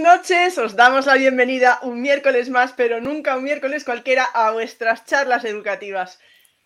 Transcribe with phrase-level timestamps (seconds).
[0.00, 5.04] Noches, os damos la bienvenida un miércoles más, pero nunca un miércoles cualquiera, a vuestras
[5.04, 6.18] charlas educativas.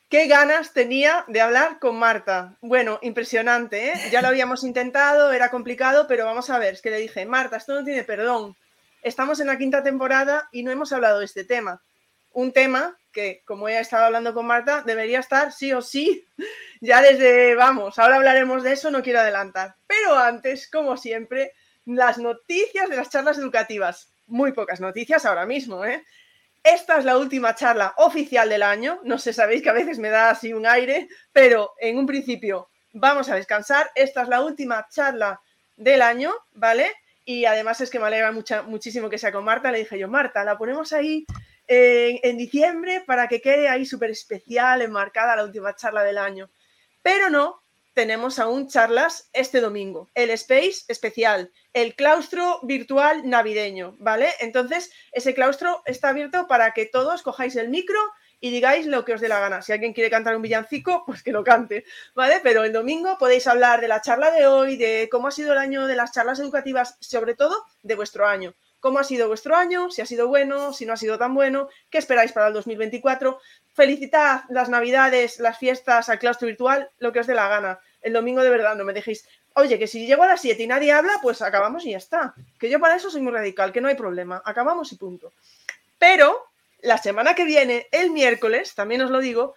[0.08, 2.56] Qué ganas tenía de hablar con Marta.
[2.60, 3.94] Bueno, impresionante, ¿eh?
[4.12, 7.56] Ya lo habíamos intentado, era complicado, pero vamos a ver, es que le dije, Marta,
[7.56, 8.56] esto no tiene perdón.
[9.02, 11.82] Estamos en la quinta temporada y no hemos hablado de este tema.
[12.30, 16.24] Un tema que, como he estado hablando con Marta, debería estar sí o sí,
[16.80, 19.74] ya desde, vamos, ahora hablaremos de eso, no quiero adelantar.
[19.88, 21.52] Pero antes, como siempre,
[21.86, 24.12] las noticias de las charlas educativas.
[24.26, 26.02] Muy pocas noticias ahora mismo, ¿eh?
[26.62, 28.98] Esta es la última charla oficial del año.
[29.04, 32.70] No sé, sabéis que a veces me da así un aire, pero en un principio
[32.94, 33.90] vamos a descansar.
[33.94, 35.40] Esta es la última charla
[35.76, 36.90] del año, ¿vale?
[37.26, 38.32] Y además es que me alegra
[38.66, 39.70] muchísimo que sea con Marta.
[39.70, 41.26] Le dije yo, Marta, la ponemos ahí
[41.66, 46.48] en, en diciembre para que quede ahí súper especial, enmarcada la última charla del año.
[47.02, 47.63] Pero no,
[47.94, 54.28] tenemos aún charlas este domingo, el Space especial, el claustro virtual navideño, ¿vale?
[54.40, 57.98] Entonces, ese claustro está abierto para que todos cojáis el micro
[58.40, 59.62] y digáis lo que os dé la gana.
[59.62, 61.84] Si alguien quiere cantar un villancico, pues que lo cante,
[62.14, 62.40] ¿vale?
[62.42, 65.58] Pero el domingo podéis hablar de la charla de hoy, de cómo ha sido el
[65.58, 68.54] año de las charlas educativas, sobre todo de vuestro año.
[68.84, 69.90] ¿Cómo ha sido vuestro año?
[69.90, 73.40] Si ha sido bueno, si no ha sido tan bueno, ¿qué esperáis para el 2024?
[73.72, 77.80] Felicitad las navidades, las fiestas al claustro virtual, lo que os dé la gana.
[78.02, 80.66] El domingo de verdad no me dejéis, oye, que si llego a las 7 y
[80.66, 82.34] nadie habla, pues acabamos y ya está.
[82.58, 85.32] Que yo para eso soy muy radical, que no hay problema, acabamos y punto.
[85.98, 86.44] Pero
[86.82, 89.54] la semana que viene, el miércoles, también os lo digo,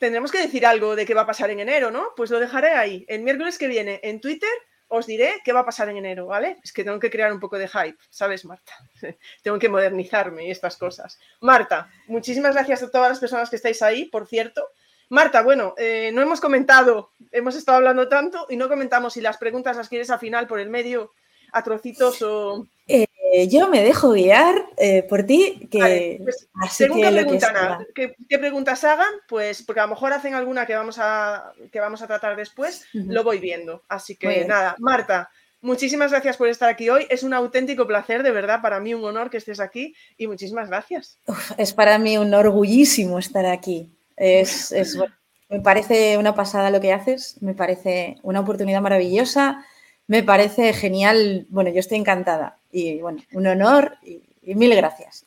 [0.00, 2.14] tendremos que decir algo de qué va a pasar en enero, ¿no?
[2.16, 3.04] Pues lo dejaré ahí.
[3.06, 4.50] El miércoles que viene en Twitter
[4.90, 6.58] os diré qué va a pasar en enero, ¿vale?
[6.62, 8.72] Es que tengo que crear un poco de hype, ¿sabes, Marta?
[9.42, 11.18] tengo que modernizarme y estas cosas.
[11.40, 14.68] Marta, muchísimas gracias a todas las personas que estáis ahí, por cierto.
[15.08, 19.38] Marta, bueno, eh, no hemos comentado, hemos estado hablando tanto y no comentamos si las
[19.38, 21.12] preguntas las quieres al final por el medio,
[21.52, 22.66] a trocitos o...
[22.86, 23.06] Eh,
[23.48, 26.20] yo me dejo guiar eh, por ti, que...
[26.22, 30.98] Pues, según que qué, preguntas hagan, pues porque a lo mejor hacen alguna que vamos
[30.98, 33.82] a, que vamos a tratar después, lo voy viendo.
[33.88, 35.30] Así que nada, Marta,
[35.60, 37.06] muchísimas gracias por estar aquí hoy.
[37.08, 40.68] Es un auténtico placer, de verdad, para mí un honor que estés aquí y muchísimas
[40.68, 41.18] gracias.
[41.56, 43.90] es para mí un orgullísimo estar aquí.
[44.16, 44.72] Es,
[45.48, 49.64] me parece una pasada lo que haces, me parece una oportunidad maravillosa,
[50.10, 51.46] me parece genial.
[51.50, 54.20] Bueno, yo estoy encantada y bueno, un honor y,
[54.56, 55.24] mil gracias.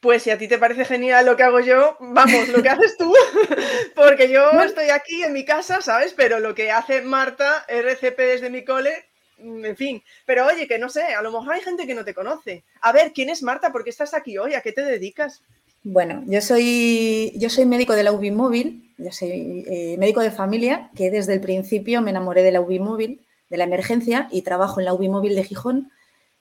[0.00, 2.98] Pues si a ti te parece genial lo que hago yo, vamos, lo que haces
[2.98, 3.14] tú,
[3.96, 6.12] porque yo estoy aquí en mi casa, ¿sabes?
[6.14, 9.06] Pero lo que hace Marta, RCP desde mi cole,
[9.38, 10.02] mm, en fin.
[10.26, 12.62] Pero oye, que no sé, a lo mejor hay gente que no te conoce.
[12.82, 13.72] A ver, ¿quién es Marta?
[13.72, 14.52] ¿Por qué estás aquí hoy?
[14.52, 15.40] ¿A qué te dedicas?
[15.82, 20.30] Bueno, yo soy, yo soy médico de la UBI móvil, yo soy eh, médico de
[20.30, 24.42] familia, que desde el principio me enamoré de la UBI móvil, de la emergencia, y
[24.42, 25.90] trabajo en la UBI móvil de Gijón.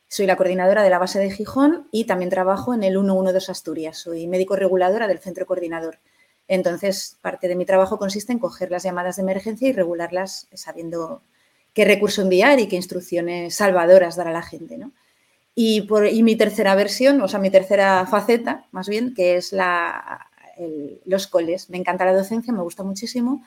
[0.08, 3.98] Soy la coordinadora de la base de Gijón y también trabajo en el 112 Asturias.
[3.98, 6.00] Soy médico reguladora del centro coordinador.
[6.48, 11.24] Entonces, parte de mi trabajo consiste en coger las llamadas de emergencia y regularlas sabiendo
[11.74, 14.94] qué recurso enviar y qué instrucciones salvadoras dar a la gente, ¿no?
[15.56, 20.28] Y, por, mi tercera versión, o sea, mi tercera faceta, más bien, que es la,
[21.06, 21.70] los coles.
[21.70, 23.44] Me encanta la docencia, me gusta muchísimo.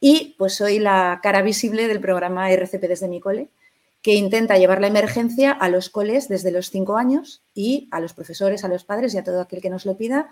[0.00, 3.48] Y pues soy la cara visible del programa RCP desde mi cole,
[4.02, 8.12] que intenta llevar la emergencia a los coles desde los cinco años y a los
[8.12, 10.28] profesores, a los padres y a todo aquel que nos lo pida,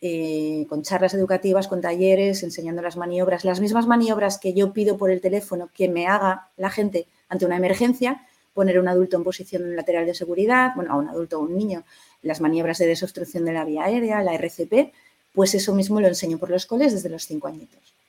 [0.00, 4.96] eh, con charlas educativas, con talleres, enseñando las maniobras, las mismas maniobras que yo pido
[4.96, 9.24] por el teléfono que me haga la gente ante una emergencia, poner un adulto en
[9.24, 11.84] posición lateral de seguridad, bueno, a un adulto o un niño,
[12.22, 14.94] las maniobras de desobstrucción de la vía aérea, la RCP,
[15.34, 17.99] pues eso mismo lo enseño por los coles desde los cinco añitos.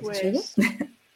[0.00, 0.54] Pues,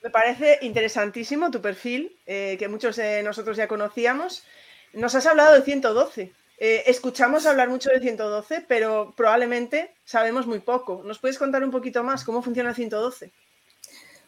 [0.02, 4.44] me parece interesantísimo tu perfil, eh, que muchos de nosotros ya conocíamos.
[4.92, 6.33] Nos has hablado de 112.
[6.59, 11.03] Eh, escuchamos hablar mucho de 112, pero probablemente sabemos muy poco.
[11.04, 13.30] ¿Nos puedes contar un poquito más cómo funciona el 112?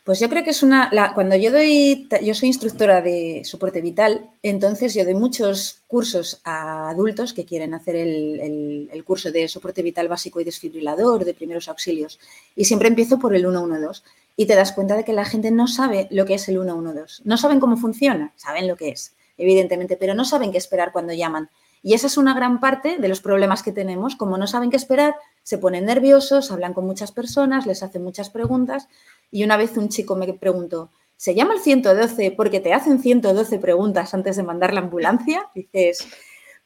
[0.08, 0.90] Pues yo creo que es una.
[1.14, 2.08] cuando yo doy.
[2.22, 7.74] Yo soy instructora de soporte vital, entonces yo doy muchos cursos a adultos que quieren
[7.74, 12.18] hacer el, curso de soporte vital básico y desfibrilador, de primeros auxilios.
[12.56, 14.00] Y siempre empiezo por el 112.
[14.34, 17.24] Y te das cuenta de que la gente no sabe lo que es el 112.
[17.26, 21.12] No saben cómo funciona, saben lo que es, evidentemente, pero no saben qué esperar cuando
[21.12, 21.50] llaman.
[21.82, 24.16] Y esa es una gran parte de los problemas que tenemos.
[24.16, 28.30] Como no saben qué esperar, se ponen nerviosos, hablan con muchas personas, les hacen muchas
[28.30, 28.88] preguntas
[29.30, 33.58] y una vez un chico me preguntó, ¿se llama el 112 porque te hacen 112
[33.58, 35.48] preguntas antes de mandar la ambulancia?
[35.54, 36.06] Dices,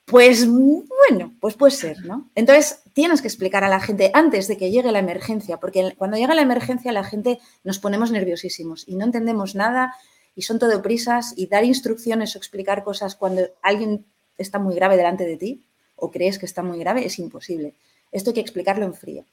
[0.05, 2.31] pues bueno, pues puede ser, ¿no?
[2.35, 6.17] Entonces tienes que explicar a la gente antes de que llegue la emergencia, porque cuando
[6.17, 9.95] llega la emergencia la gente nos ponemos nerviosísimos y no entendemos nada
[10.35, 14.05] y son todo prisas y dar instrucciones o explicar cosas cuando alguien
[14.39, 15.63] está muy grave delante de ti
[15.97, 17.75] o crees que está muy grave, es imposible.
[18.11, 19.25] Esto hay que explicarlo en frío.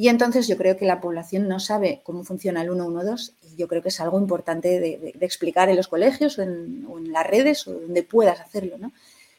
[0.00, 3.66] Y entonces yo creo que la población no sabe cómo funciona el 112 y yo
[3.66, 7.72] creo que es algo importante de, explicar en los colegios o en, las redes o
[7.72, 8.78] donde puedas hacerlo.
[8.78, 8.92] ¿no?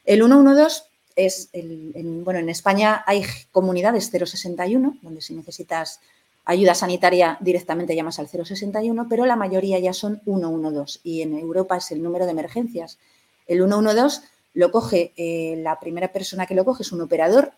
[0.03, 0.83] El 112
[1.15, 3.23] es, el, bueno, en España hay
[3.53, 6.01] comunidades 061, donde si necesitas
[6.43, 11.77] ayuda sanitaria directamente llamas al 061, pero la mayoría ya son 112 y en Europa
[11.77, 12.99] es el número de emergencias.
[13.47, 14.23] El 112
[14.55, 17.53] lo coge, eh, la primera persona que lo coge es un operador,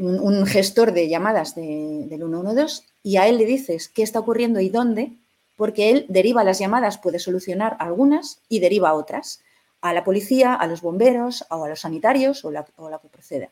[0.00, 4.70] un, gestor de llamadas del 112 y a él le dices qué está ocurriendo y
[4.70, 5.12] dónde,
[5.56, 9.40] porque él deriva las llamadas, puede solucionar algunas y deriva otras
[9.82, 13.08] a la policía, a los bomberos o a los sanitarios o la, o la que
[13.08, 13.50] proceda.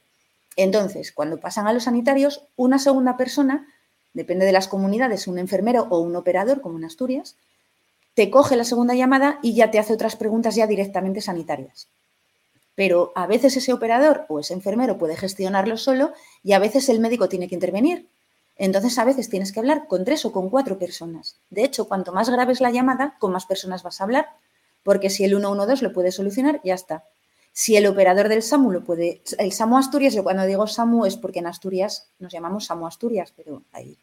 [0.56, 3.66] Entonces, cuando pasan a los sanitarios, una segunda persona,
[4.14, 7.36] depende de las comunidades, un enfermero o un operador, como en Asturias,
[8.14, 11.88] te coge la segunda llamada y ya te hace otras preguntas ya directamente sanitarias
[12.74, 17.00] pero a veces ese operador o ese enfermero puede gestionarlo solo y a veces el
[17.00, 18.08] médico tiene que intervenir.
[18.56, 21.36] Entonces a veces tienes que hablar con tres o con cuatro personas.
[21.50, 24.28] De hecho, cuanto más grave es la llamada, con más personas vas a hablar,
[24.82, 27.04] porque si el 112 lo puede solucionar, ya está.
[27.52, 31.16] Si el operador del SAMU lo puede, el SAMU Asturias, yo cuando digo SAMU es
[31.16, 33.98] porque en Asturias nos llamamos SAMU Asturias, pero ahí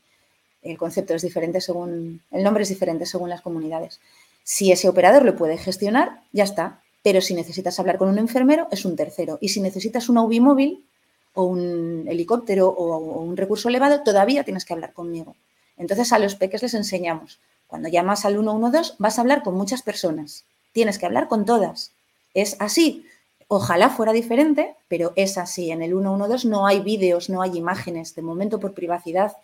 [0.61, 3.99] el concepto es diferente según, el nombre es diferente según las comunidades.
[4.43, 6.81] Si ese operador lo puede gestionar, ya está.
[7.01, 9.37] Pero si necesitas hablar con un enfermero, es un tercero.
[9.41, 10.85] Y si necesitas una UBI móvil
[11.33, 15.35] o un helicóptero o, un recurso elevado, todavía tienes que hablar conmigo.
[15.77, 19.81] Entonces a los peques les enseñamos, cuando llamas al 112 vas a hablar con muchas
[19.81, 20.43] personas,
[20.73, 21.91] tienes que hablar con todas.
[22.33, 23.05] Es así.
[23.47, 25.71] Ojalá fuera diferente, pero es así.
[25.71, 28.13] En el 112 no hay vídeos, no hay imágenes.
[28.13, 29.37] De momento, por privacidad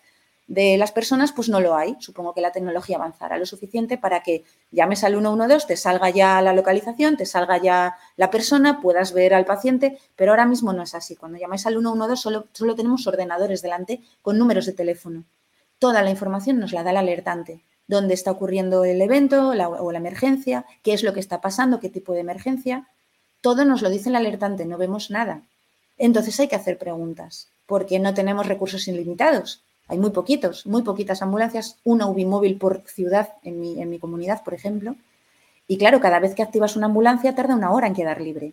[0.46, 1.96] de las personas, pues no lo hay.
[1.98, 6.40] Supongo que la tecnología avanzará lo suficiente para que llames al 112, te salga ya
[6.40, 10.82] la localización, te salga ya la persona, puedas ver al paciente, pero ahora mismo no
[10.82, 11.16] es así.
[11.16, 15.24] Cuando llamáis al 112 solo, solo tenemos ordenadores delante con números de teléfono.
[15.78, 17.62] Toda la información nos la da el alertante.
[17.88, 21.88] Dónde está ocurriendo el evento o la emergencia, qué es lo que está pasando, qué
[21.88, 22.88] tipo de emergencia.
[23.40, 25.42] Todo nos lo dice el alertante, no vemos nada.
[25.98, 31.22] Entonces hay que hacer preguntas, porque no tenemos recursos ilimitados hay muy poquitos, muy poquitas
[31.22, 34.96] ambulancias, una UBI móvil por ciudad en mi, en mi comunidad, por ejemplo.
[35.68, 38.52] Y claro, cada vez que activas una ambulancia tarda una hora en quedar libre.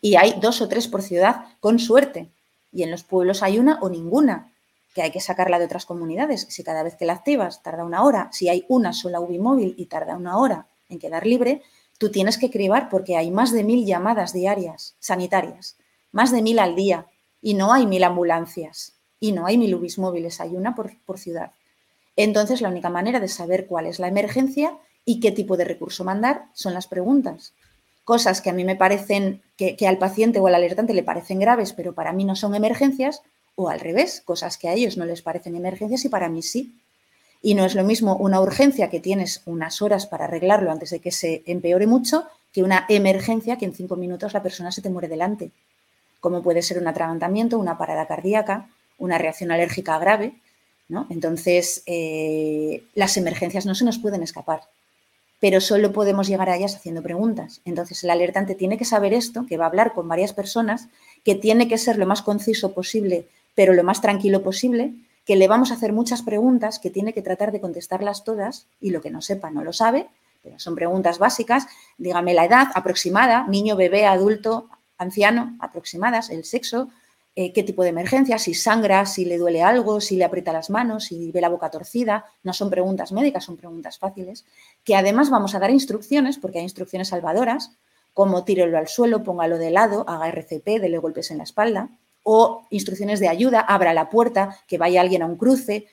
[0.00, 2.28] Y hay dos o tres por ciudad, con suerte.
[2.72, 4.52] Y en los pueblos hay una o ninguna,
[4.94, 6.46] que hay que sacarla de otras comunidades.
[6.50, 9.74] Si cada vez que la activas tarda una hora, si hay una sola UBI móvil
[9.78, 11.62] y tarda una hora en quedar libre,
[11.98, 15.76] tú tienes que cribar porque hay más de mil llamadas diarias sanitarias,
[16.10, 17.06] más de mil al día,
[17.40, 21.52] y no hay mil ambulancias y no hay mil UBIs móviles, hay una por, ciudad.
[22.16, 26.02] Entonces, la única manera de saber cuál es la emergencia y qué tipo de recurso
[26.02, 27.52] mandar son las preguntas.
[28.04, 31.72] Cosas que a mí me parecen, que, al paciente o al alertante le parecen graves,
[31.72, 33.22] pero para mí no son emergencias,
[33.54, 36.74] o al revés, cosas que a ellos no les parecen emergencias y para mí sí.
[37.40, 40.98] Y no es lo mismo una urgencia que tienes unas horas para arreglarlo antes de
[40.98, 44.90] que se empeore mucho que una emergencia que en cinco minutos la persona se te
[44.90, 45.52] muere delante,
[46.18, 48.68] como puede ser un atragantamiento, una parada cardíaca
[48.98, 50.34] una reacción alérgica grave,
[50.88, 51.06] ¿no?
[51.10, 54.62] Entonces, eh, las emergencias no se nos pueden escapar,
[55.40, 57.60] pero solo podemos llegar a ellas haciendo preguntas.
[57.64, 60.88] Entonces, el alertante tiene que saber esto, que va a hablar con varias personas,
[61.24, 64.94] que tiene que ser lo más conciso posible, pero lo más tranquilo posible,
[65.24, 68.90] que le vamos a hacer muchas preguntas, que tiene que tratar de contestarlas todas y
[68.90, 70.08] lo que no sepa no lo sabe,
[70.42, 71.66] pero son preguntas básicas.
[71.98, 74.68] Dígame la edad aproximada, niño, bebé, adulto,
[74.98, 76.88] anciano, aproximadas, el sexo,
[77.34, 80.68] eh, qué tipo de emergencia, si sangra, si le duele algo, si le aprieta las
[80.68, 82.26] manos, si ve la boca torcida.
[82.42, 84.44] No son preguntas médicas, son preguntas fáciles,
[84.84, 87.72] que además vamos a dar instrucciones, porque hay instrucciones salvadoras,
[88.12, 91.88] como tírelo al suelo, póngalo de lado, haga RCP, dele golpes en la espalda,
[92.22, 95.86] o instrucciones de ayuda, abra la puerta, que vaya alguien a un cruce,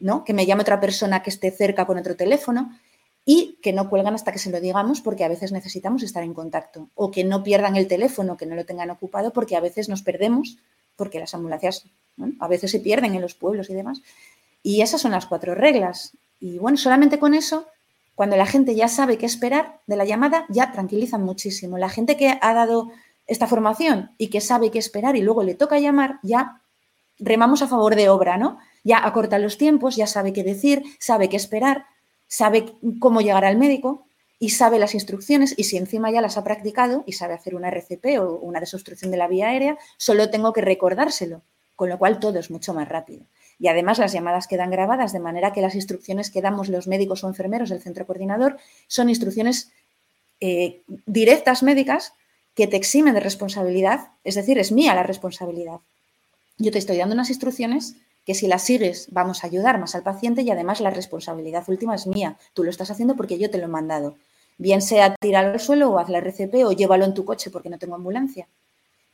[0.00, 0.24] ¿no?
[0.24, 2.70] que me llame otra persona que esté cerca con otro teléfono
[3.24, 6.32] y que no cuelgan hasta que se lo digamos porque a veces necesitamos estar en
[6.32, 9.88] contacto o que no pierdan el teléfono, que no lo tengan ocupado porque a veces
[9.88, 10.58] nos perdemos
[10.96, 11.86] porque las ambulancias
[12.40, 14.02] a veces se pierden en los pueblos y demás.
[14.62, 16.16] Y esas son las cuatro reglas.
[16.40, 17.66] Y bueno, solamente con eso,
[18.14, 21.78] cuando la gente ya sabe qué esperar de la llamada, ya tranquilizan muchísimo.
[21.78, 22.90] La gente que ha dado
[23.26, 26.60] esta formación y que sabe qué esperar y luego le toca llamar, ya
[27.18, 28.58] remamos a favor de obra, ¿no?
[28.84, 31.86] Ya acorta los tiempos, ya sabe qué decir, sabe qué esperar,
[32.28, 34.05] sabe cómo llegar al médico
[34.38, 37.68] y sabe las instrucciones y si encima ya las ha practicado y sabe hacer una
[37.68, 41.42] RCP o una desobstrucción de la vía aérea, solo tengo que recordárselo,
[41.74, 43.24] con lo cual todo es mucho más rápido.
[43.58, 47.24] Y además las llamadas quedan grabadas de manera que las instrucciones que damos los médicos
[47.24, 49.72] o enfermeros del centro coordinador son instrucciones
[50.40, 52.12] eh, directas médicas
[52.54, 55.80] que te eximen de responsabilidad, es decir, es mía la responsabilidad.
[56.58, 60.02] Yo te estoy dando unas instrucciones que si las sigues vamos a ayudar más al
[60.02, 62.36] paciente y además la responsabilidad última es mía.
[62.52, 64.16] Tú lo estás haciendo porque yo te lo he mandado.
[64.58, 67.70] Bien sea tirarlo al suelo o haz la RCP o llévalo en tu coche porque
[67.70, 68.48] no tengo ambulancia.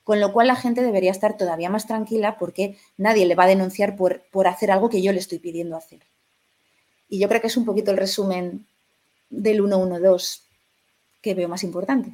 [0.03, 3.49] Con lo cual la gente debería estar todavía más tranquila porque nadie le va a
[3.49, 6.01] denunciar por, por hacer algo que yo le estoy pidiendo hacer.
[7.11, 8.67] Y yo creo que es un poquito el resumen
[9.29, 10.41] del 112
[11.21, 12.13] que veo más importante.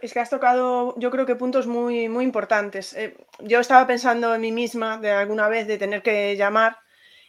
[0.00, 2.94] Es que has tocado, yo creo que puntos muy, muy importantes.
[2.94, 6.78] Eh, yo estaba pensando en mí misma de alguna vez de tener que llamar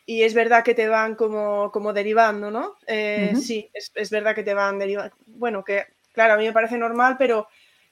[0.05, 2.75] y es verdad que te van como, como derivando, ¿no?
[2.87, 5.13] Eh, sí, es, es, verdad que te van derivando.
[5.25, 7.47] Bueno, que claro, a mí me parece normal, pero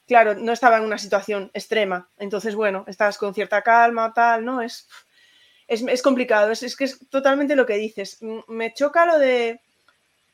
[0.06, 2.08] claro, no estaba en una situación extrema.
[2.18, 4.62] Entonces, bueno, estás con cierta calma, tal, ¿no?
[4.62, 4.88] Es,
[5.66, 8.18] es, es complicado, es, es, que es totalmente lo que dices.
[8.48, 9.60] Me choca lo de,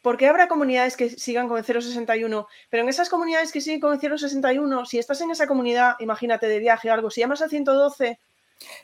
[0.02, 2.47] ¿por qué habrá comunidades que sigan con el 061?
[2.69, 6.49] Pero en esas comunidades que siguen con el 061, si estás en esa comunidad, imagínate
[6.49, 8.19] de viaje o algo, si llamas al 112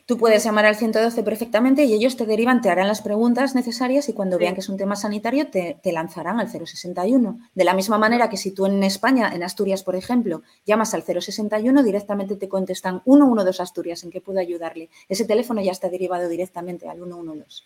[0.06, 4.08] Tú puedes llamar al 112 perfectamente y ellos te derivan, te harán las preguntas necesarias
[4.08, 7.38] y cuando vean que es un tema sanitario te, lanzarán al 061.
[7.54, 11.02] De la misma manera que si tú en España, en Asturias, por ejemplo, llamas al
[11.02, 14.88] 061, directamente te contestan 112 Asturias, ¿en qué puedo ayudarle?
[15.08, 17.64] Ese teléfono ya está derivado directamente al 112.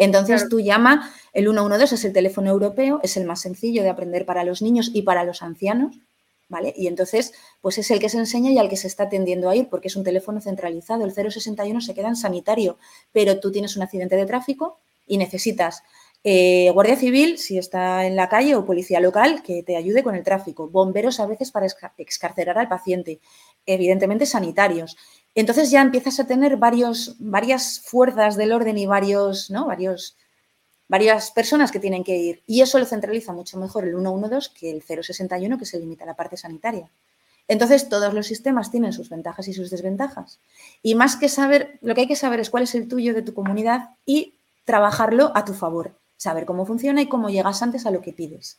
[0.00, 4.24] Entonces tú llama, el 112 es el teléfono europeo, es el más sencillo de aprender
[4.24, 6.00] para los niños y para los ancianos
[6.48, 6.74] ¿vale?
[6.76, 9.54] Y entonces, pues es el que se enseña y al que se está atendiendo a
[9.54, 11.04] ir, porque es un teléfono centralizado.
[11.04, 12.76] El 061 se queda en sanitario,
[13.12, 15.84] pero tú tienes un accidente de tráfico y necesitas
[16.22, 20.14] eh, Guardia Civil, si está en la calle, o policía local, que te ayude con
[20.14, 20.68] el tráfico.
[20.68, 21.66] Bomberos a veces para
[21.96, 23.20] excarcerar al paciente.
[23.64, 24.96] Evidentemente sanitarios.
[25.34, 29.50] Entonces ya empiezas a tener varias fuerzas del orden y varios
[30.88, 32.42] varias personas que tienen que ir.
[32.48, 36.08] Y eso lo centraliza mucho mejor el 112 que el 061 que se limita a
[36.08, 36.90] la parte sanitaria.
[37.46, 40.40] Entonces, todos los sistemas tienen sus ventajas y sus desventajas.
[40.82, 43.22] Y más que saber, lo que hay que saber es cuál es el tuyo de
[43.22, 44.34] tu comunidad y
[44.64, 45.92] trabajarlo a tu favor.
[46.16, 48.58] Saber cómo funciona y cómo llegas antes a lo que pides.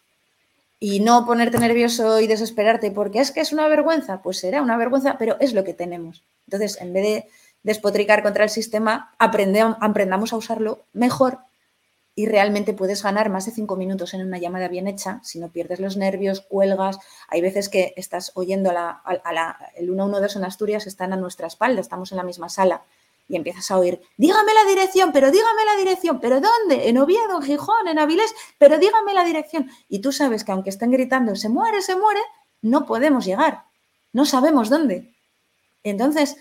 [0.83, 4.23] Y no ponerte nervioso y desesperarte porque es que es una vergüenza.
[4.23, 6.23] Pues será una vergüenza, pero es lo que tenemos.
[6.47, 7.29] Entonces, en vez de
[7.61, 11.37] despotricar contra el sistema, aprendamos a usarlo mejor
[12.15, 15.49] y realmente puedes ganar más de cinco minutos en una llamada bien hecha si no
[15.49, 16.97] pierdes los nervios, cuelgas.
[17.27, 21.15] Hay veces que estás oyendo a la, a la, el 112 en Asturias, están a
[21.15, 22.81] nuestra espalda, estamos en la misma sala
[23.31, 26.89] y empiezas a oír, dígame la dirección, pero dígame la dirección, pero ¿dónde?
[26.89, 29.69] En Oviedo, en Gijón, en Avilés, pero dígame la dirección.
[29.87, 32.19] Y tú sabes que aunque estén gritando, se muere, se muere,
[32.61, 33.63] no podemos llegar,
[34.11, 35.15] no sabemos dónde.
[35.81, 36.35] Entonces,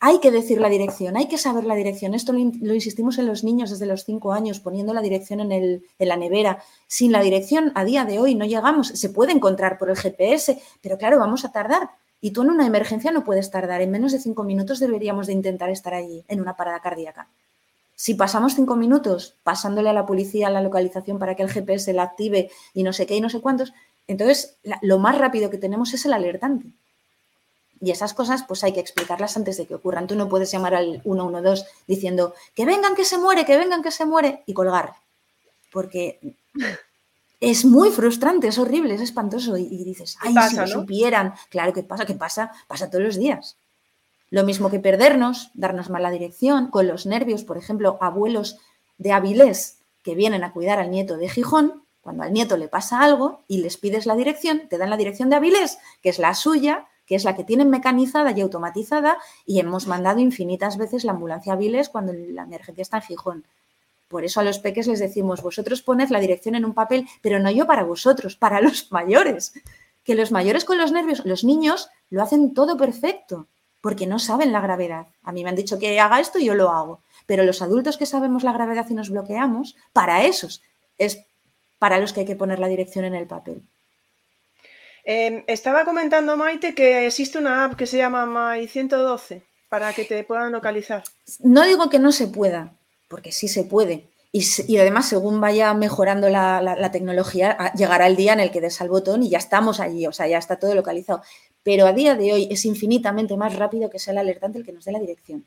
[0.00, 2.12] hay que decir la dirección, hay que saber la dirección.
[2.12, 5.86] Esto lo, insistimos en los niños desde los cinco años, poniendo la dirección en, el,
[5.98, 6.62] en, la nevera.
[6.86, 8.88] Sin la dirección, a día de hoy no llegamos.
[8.88, 11.88] Se puede encontrar por el GPS, pero claro, vamos a tardar.
[12.24, 13.82] Y tú en una emergencia no puedes tardar.
[13.82, 17.28] En menos de cinco minutos deberíamos de intentar estar allí, en una parada cardíaca.
[17.96, 22.04] Si pasamos cinco minutos pasándole a la policía la localización para que el GPS la
[22.04, 23.74] active y no sé qué y no sé cuántos,
[24.06, 26.68] entonces lo más rápido que tenemos es el alertante.
[27.82, 30.06] Y esas cosas pues hay que explicarlas antes de que ocurran.
[30.06, 33.90] Tú no puedes llamar al 112 diciendo que vengan que se muere, que vengan que
[33.90, 34.94] se muere y colgar.
[35.70, 36.20] Porque
[37.50, 39.56] es muy frustrante, es horrible, es espantoso.
[39.56, 41.34] Y, dices, ay, si lo supieran.
[41.50, 43.56] Claro que pasa, que pasa, pasa todos los días.
[44.30, 48.58] Lo mismo que perdernos, darnos mala dirección, con los nervios, por ejemplo, abuelos
[48.98, 53.00] de Avilés que vienen a cuidar al nieto de Gijón, cuando al nieto le pasa
[53.00, 56.34] algo y les pides la dirección, te dan la dirección de Avilés, que es la
[56.34, 61.12] suya, que es la que tienen mecanizada y automatizada, y hemos mandado infinitas veces la
[61.12, 63.44] ambulancia Viles cuando la emergencia está en Gijón.
[64.08, 67.38] Por eso a los peques les decimos, vosotros poned la dirección en un papel, pero
[67.38, 69.52] no yo para vosotros, para los mayores.
[70.04, 73.48] Que los mayores con los nervios, los niños lo hacen todo perfecto,
[73.80, 75.06] porque no saben la gravedad.
[75.22, 77.02] A mí me han dicho que haga esto y yo lo hago.
[77.26, 80.62] Pero los adultos que sabemos la gravedad y nos bloqueamos, para esos
[80.98, 81.24] es
[81.78, 83.62] para los que hay que poner la dirección en el papel.
[85.04, 90.04] Em, estaba comentando Maite que existe una app que se llama My 112 para que
[90.04, 91.04] te puedan localizar.
[91.40, 92.72] No digo que no se pueda,
[93.14, 94.08] porque sí se puede.
[94.32, 98.88] Y, además, según vaya mejorando la, tecnología, llegará el día en el que des al
[98.88, 101.22] botón y ya estamos allí, o sea, ya está todo localizado.
[101.62, 104.72] Pero a día de hoy es infinitamente más rápido que sea el alertante el que
[104.72, 105.44] nos dé la dirección.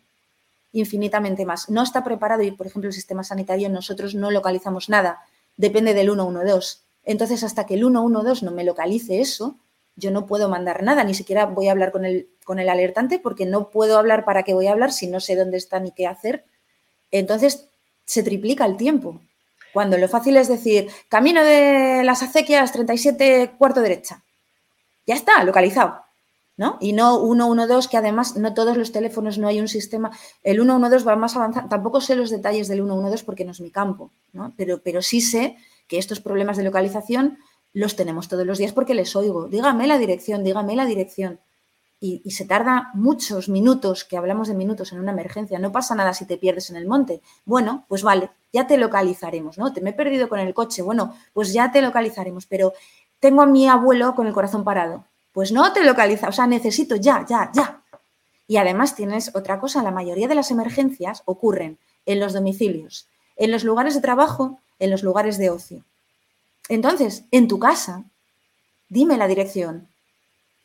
[0.72, 1.70] Infinitamente más.
[1.70, 5.20] No está preparado y, por ejemplo, el sistema sanitario, nosotros no localizamos nada.
[5.58, 9.58] Depende del 112 entonces, hasta que el 112 no me localice eso,
[9.98, 13.20] yo no puedo mandar nada, ni siquiera voy a hablar con el, con el alertante
[13.20, 15.92] porque no puedo hablar para qué voy a hablar si no sé dónde está ni
[15.92, 16.46] qué hacer.
[17.12, 17.70] Entonces,
[18.06, 19.22] se triplica el tiempo.
[19.74, 24.24] Cuando lo fácil es decir, camino de las acequias 37, cuarto derecha.
[25.06, 26.04] Ya está, localizado.
[26.58, 26.78] ¿no?
[26.82, 30.12] Y no 112, que además no todos los teléfonos no hay un sistema.
[30.44, 31.70] El 112 va más avanzado.
[31.70, 34.54] Tampoco sé los detalles del 112 porque no es mi campo, ¿no?
[34.58, 35.56] Pero, pero sí sé
[35.88, 37.38] que estos problemas de localización
[37.74, 39.48] los tenemos todos los días porque les oigo.
[39.48, 41.40] Dígame la dirección, dígame la dirección.
[42.00, 45.58] Y, se tarda muchos minutos, que hablamos de minutos en una emergencia.
[45.58, 47.22] No pasa nada si te pierdes en el monte.
[47.44, 49.74] Bueno, pues vale, ya te localizaremos, ¿no?
[49.74, 50.84] Te me he perdido con el coche.
[50.84, 52.74] Bueno, pues ya te localizaremos, pero
[53.20, 55.06] tengo a mi abuelo con el corazón parado.
[55.32, 57.82] Pues no te localiza, o sea, necesito ya, ya, ya.
[58.48, 63.52] Y además tienes otra cosa, la mayoría de las emergencias ocurren en los domicilios, en
[63.52, 65.84] los lugares de trabajo, en los lugares de ocio.
[66.70, 68.04] Entonces, en tu casa,
[68.90, 69.88] dime la dirección.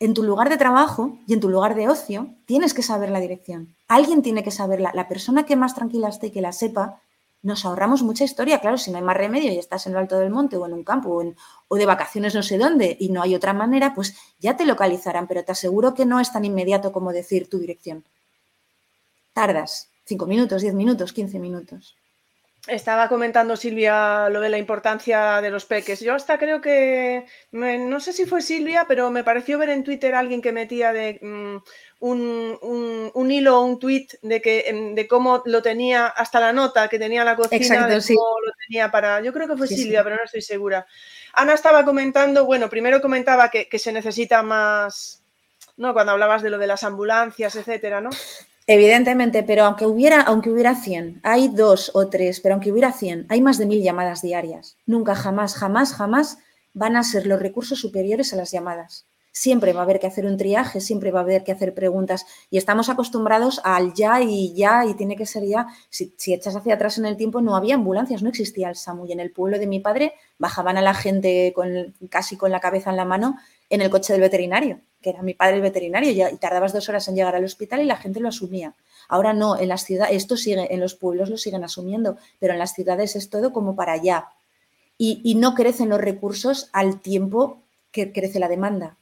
[0.03, 3.21] En tu lugar de trabajo y en tu lugar de ocio, tienes que saber la
[3.21, 3.77] dirección.
[3.87, 4.91] Alguien tiene que saberla.
[4.95, 7.01] La persona que más tranquila esté y que la sepa,
[7.41, 8.59] nos ahorramos mucha historia.
[8.59, 10.73] Claro, si no hay más remedio y estás en lo alto del monte o en
[10.73, 11.23] un campo
[11.69, 15.29] o, de vacaciones no sé dónde y no hay otra manera, pues ya te localizarán,
[15.29, 18.03] pero te aseguro que no es tan inmediato como decir tu dirección.
[19.33, 21.95] Tardas 5 minutos, 10 minutos, 15 minutos.
[22.69, 25.99] Estaba comentando Silvia lo de la importancia de los peques.
[25.99, 30.15] Yo hasta creo que, no sé si fue Silvia, pero me pareció ver en Twitter
[30.15, 31.61] alguien que metía de um,
[31.99, 36.39] un, un, un, hilo o un tweet de, que, em, de cómo lo tenía, hasta
[36.39, 38.15] la nota que tenía la cocina, Exacto, de sí.
[38.15, 39.21] cómo lo tenía para...
[39.23, 40.05] Yo creo que fue Sí, Silvia, sí.
[40.05, 40.87] pero no estoy segura.
[41.33, 45.25] Ana estaba comentando, bueno, primero comentaba que, que se necesita más,
[45.77, 45.93] ¿no?
[45.93, 48.11] Cuando hablabas de lo de las ambulancias, etcétera, ¿no?
[48.67, 53.27] Evidentemente, pero aunque hubiera, aunque hubiera 100, hay dos o tres, pero aunque hubiera 100,
[53.29, 54.77] hay más de mil llamadas diarias.
[54.87, 56.39] Nunca, jamás, jamás, jamás
[56.73, 59.07] van a ser los recursos superiores a las llamadas.
[59.35, 62.27] Siempre va a haber que hacer un triaje, siempre va a haber que hacer preguntas
[62.51, 65.69] y estamos acostumbrados al ya y ya y tiene que ser ya.
[65.89, 69.13] Si, echas hacia atrás en el tiempo no había ambulancias, no existía el SAMU y
[69.13, 72.91] en el pueblo de mi padre bajaban a la gente con, casi con la cabeza
[72.91, 73.39] en la mano
[73.71, 77.09] en el coche del veterinario, que era mi padre el veterinario, y, tardabas dos horas
[77.09, 78.75] en llegar al hospital y la gente lo asumía.
[79.09, 82.59] Ahora no, en las ciudades, esto sigue, en los pueblos lo siguen asumiendo, pero en
[82.59, 84.27] las ciudades es todo como para allá.
[84.99, 88.99] Y no crecen los recursos al tiempo que crece la demanda.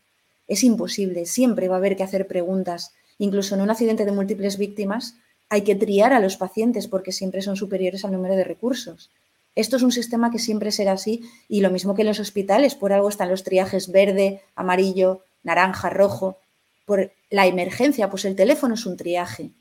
[0.51, 2.93] Es imposible, siempre va a haber que hacer preguntas.
[3.19, 5.15] Incluso en un accidente de múltiples víctimas
[5.49, 9.13] hay que triar a los pacientes porque siempre son superiores al número de recursos.
[9.55, 12.75] Esto es un sistema que siempre será así y lo mismo que en los hospitales,
[12.75, 16.39] por algo están los triajes verde, amarillo, naranja, rojo.
[16.85, 19.53] Por la emergencia, pues el teléfono es un triaje.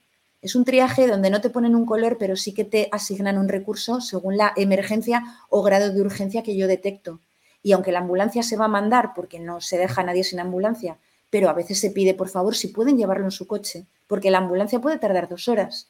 [0.41, 3.47] Es un triaje donde no te ponen un color, pero sí que te asignan un
[3.47, 7.19] recurso según la emergencia o grado de urgencia que yo detecto.
[7.61, 10.39] Y aunque la ambulancia se va a mandar, porque no se deja a nadie sin
[10.39, 10.97] ambulancia,
[11.29, 14.39] pero a veces se pide, por favor, si pueden llevarlo en su coche, porque la
[14.39, 15.89] ambulancia puede tardar dos horas.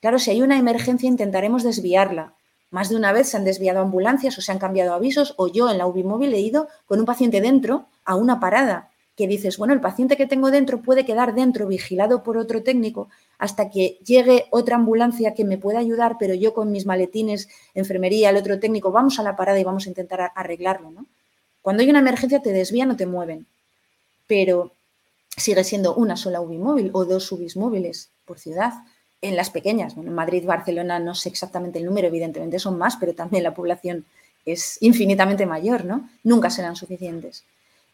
[0.00, 2.34] Claro, si hay una emergencia intentaremos desviarla,
[2.70, 5.70] más de una vez se han desviado ambulancias o se han cambiado avisos o yo
[5.70, 9.56] en la UBI móvil he ido con un paciente dentro a una parada que dices,
[9.56, 13.98] bueno, el paciente que tengo dentro puede quedar dentro vigilado por otro técnico hasta que
[14.04, 18.60] llegue otra ambulancia que me pueda ayudar, pero yo con mis maletines, enfermería, el otro
[18.60, 21.06] técnico, vamos a la parada y vamos a intentar arreglarlo, ¿no?
[21.62, 23.46] Cuando hay una emergencia te desvían o te mueven,
[24.26, 24.72] pero
[25.36, 28.72] sigue siendo una sola UBI móvil o dos UBIs móviles por ciudad
[29.22, 29.94] en las pequeñas.
[29.94, 33.54] Bueno, en Madrid, Barcelona, no sé exactamente el número, evidentemente son más, pero también la
[33.54, 34.04] población
[34.44, 36.08] es infinitamente mayor, ¿no?
[36.22, 37.44] Nunca serán suficientes.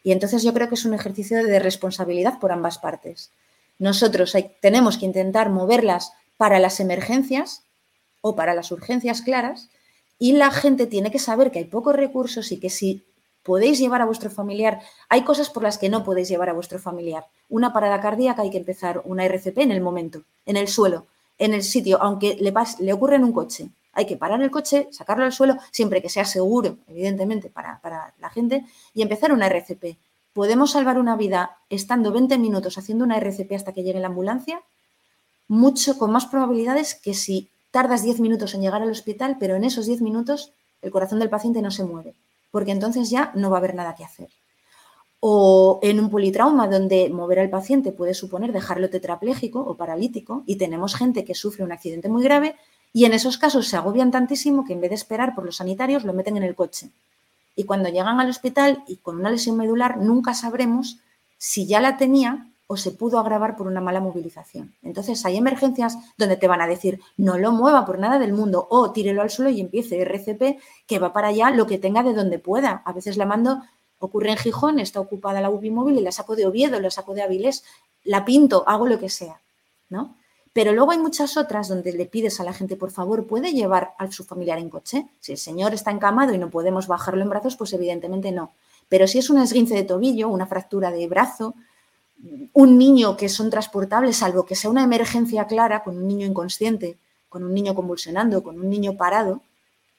[0.03, 3.31] Y entonces yo creo que es un ejercicio de responsabilidad por ambas partes.
[3.79, 7.63] Nosotros tenemos que intentar moverlas para las emergencias
[8.21, 9.69] o para las urgencias claras
[10.19, 13.03] y la gente tiene que saber que hay pocos recursos y que si
[13.43, 16.79] podéis llevar a vuestro familiar, hay cosas por las que no podéis llevar a vuestro
[16.79, 17.25] familiar.
[17.49, 21.53] Una parada cardíaca hay que empezar una RCP en el momento, en el suelo, en
[21.53, 23.69] el sitio, aunque le, pase, le ocurre en un coche.
[23.93, 28.13] Hay que parar el coche, sacarlo al suelo, siempre que sea seguro, evidentemente, para, para
[28.19, 29.97] la gente, y empezar una RCP.
[30.33, 34.61] ¿Podemos salvar una vida estando 20 minutos haciendo una RCP hasta que llegue la ambulancia?
[35.47, 39.63] Mucho con más probabilidades que si tardas 10 minutos en llegar al hospital, pero en
[39.63, 42.15] esos 10 minutos el corazón del paciente no se mueve,
[42.51, 44.29] porque entonces ya no va a haber nada que hacer.
[45.19, 50.57] O en un politrauma donde mover al paciente puede suponer dejarlo tetrapléjico o paralítico y
[50.57, 52.55] tenemos gente que sufre un accidente muy grave
[52.93, 56.05] y en esos casos se agobian tantísimo que en vez de esperar por los sanitarios
[56.05, 56.91] lo meten en el coche.
[57.55, 60.99] Y cuando llegan al hospital y con una lesión medular nunca sabremos
[61.37, 64.73] si ya la tenía o se pudo agravar por una mala movilización.
[64.83, 68.67] Entonces hay emergencias donde te van a decir no lo mueva por nada del mundo
[68.69, 72.13] o tírelo al suelo y empiece RCP que va para allá lo que tenga de
[72.13, 72.81] donde pueda.
[72.85, 73.63] A veces la mando,
[73.99, 77.13] ocurre en Gijón, está ocupada la UBI móvil y la saco de Oviedo, la saco
[77.13, 77.63] de Avilés,
[78.03, 79.39] la pinto, hago lo que sea,
[79.89, 80.15] ¿no?
[80.53, 83.95] Pero luego hay muchas otras donde le pides a la gente, por favor, ¿puede llevar
[83.97, 85.07] a su familiar en coche?
[85.19, 88.53] Si el señor está encamado y no podemos bajarlo en brazos, pues evidentemente no.
[88.87, 91.55] Pero si es un esguince de tobillo, una fractura de brazo,
[92.53, 96.97] un niño que son transportables, salvo que sea una emergencia clara, con un niño inconsciente,
[97.29, 99.41] con un niño convulsionando, con un niño parado,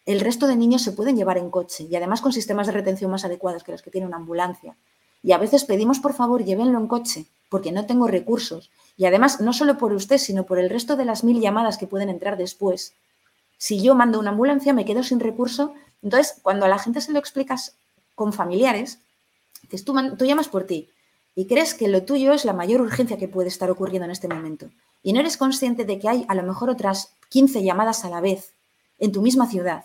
[0.06, 3.10] el resto de niños se pueden llevar en coche y además con sistemas de retención
[3.10, 4.76] más adecuados que los que tiene una ambulancia.
[5.22, 8.70] Y a veces pedimos, por favor, llévenlo en coche, porque no tengo recursos.
[8.96, 11.86] Y además, no solo por usted, sino por el resto de las mil llamadas que
[11.86, 12.94] pueden entrar después.
[13.58, 15.74] Si yo mando una ambulancia, me quedo sin recurso.
[16.02, 17.76] Entonces, cuando a la gente se lo explicas
[18.14, 19.00] con familiares,
[19.62, 20.90] dices, tú, tú llamas por ti
[21.34, 24.28] y crees que lo tuyo es la mayor urgencia que puede estar ocurriendo en este
[24.28, 24.70] momento.
[25.02, 28.20] Y no eres consciente de que hay a lo mejor otras 15 llamadas a la
[28.20, 28.52] vez
[28.98, 29.84] en tu misma ciudad.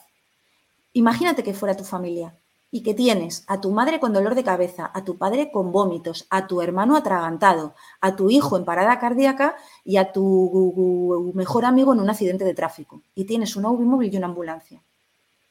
[0.93, 2.35] Imagínate que fuera tu familia
[2.71, 6.27] y que tienes a tu madre con dolor de cabeza, a tu padre con vómitos,
[6.29, 11.93] a tu hermano atragantado, a tu hijo en parada cardíaca y a tu mejor amigo
[11.93, 13.01] en un accidente de tráfico.
[13.15, 14.81] Y tienes un móvil y una ambulancia.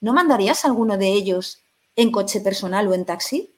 [0.00, 1.61] ¿No mandarías a alguno de ellos
[1.96, 3.52] en coche personal o en taxi?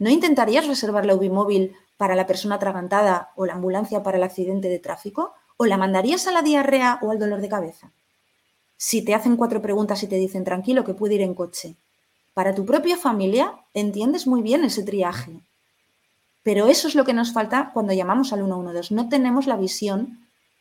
[0.00, 4.68] ¿No intentarías reservar la móvil para la persona atragantada o la ambulancia para el accidente
[4.68, 5.34] de tráfico?
[5.56, 7.92] ¿O la mandarías a la diarrea o al dolor de cabeza?
[8.76, 11.76] Si te hacen cuatro preguntas y te dicen tranquilo que puede ir en coche,
[12.38, 15.40] para tu propia familia entiendes muy bien ese triaje.
[16.44, 18.94] Pero eso es lo que nos falta cuando llamamos al 112.
[18.94, 20.20] No tenemos la visión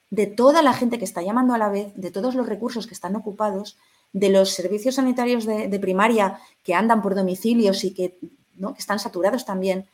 [0.09, 2.95] de toda la gente que está llamando a la vez, de todos los recursos que
[2.95, 3.77] están ocupados,
[4.11, 8.17] de los servicios sanitarios de, primaria que andan por domicilios y que,
[8.55, 8.73] ¿no?
[8.75, 9.85] están saturados también.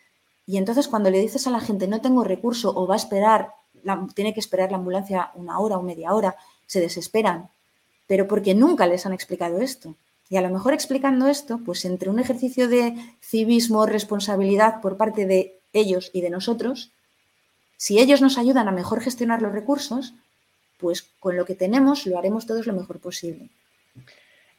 [0.48, 3.56] Y entonces cuando le dices a la gente no tengo recurso o va a esperar,
[4.16, 7.50] tiene que esperar la ambulancia una hora o media hora, se desesperan.
[8.08, 9.96] Pero porque nunca les han explicado esto.
[10.30, 15.26] Y a lo mejor explicando esto, pues entre un ejercicio de civismo, responsabilidad por parte
[15.26, 16.92] de ellos y de nosotros,
[17.78, 20.14] si ellos nos ayudan a mejor gestionar los recursos,
[20.78, 23.50] pues con lo que tenemos lo haremos todos lo mejor posible.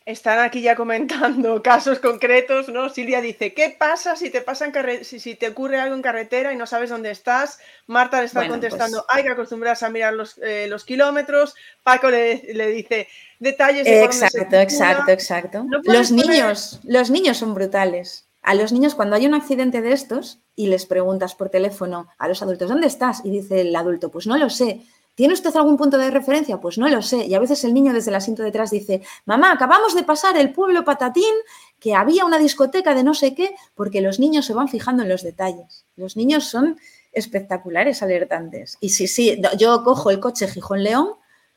[0.06, 2.90] Están aquí ya comentando casos concretos, ¿no?
[2.90, 4.70] Silvia dice, ¿qué pasa si te pasa
[5.02, 7.58] si, si, te ocurre algo en carretera y no sabes dónde estás?
[7.86, 11.54] Marta le está contestando, pues hay que acostumbrarse a mirar los, eh, kilómetros.
[11.82, 12.36] Paco le,
[12.68, 15.66] dice, detalles de Exacto, exacto, exacto.
[15.84, 18.28] los niños, los niños son brutales.
[18.42, 22.28] A los niños cuando hay un accidente de estos y les preguntas por teléfono a
[22.28, 23.22] los adultos, ¿dónde estás?
[23.24, 24.82] Y dice el adulto, pues no lo sé.
[25.14, 26.60] ¿Tiene usted algún punto de referencia?
[26.60, 27.26] Pues no lo sé.
[27.26, 30.52] Y a veces el niño desde el asiento detrás dice, mamá, acabamos de pasar el
[30.52, 31.34] pueblo patatín,
[31.78, 35.08] que había una discoteca de no sé qué, porque los niños se van fijando en
[35.08, 35.86] los detalles.
[35.94, 36.78] Los niños son
[37.12, 38.76] espectaculares, alertantes.
[38.80, 41.10] Y sí, sí, yo cojo el coche Gijón-León,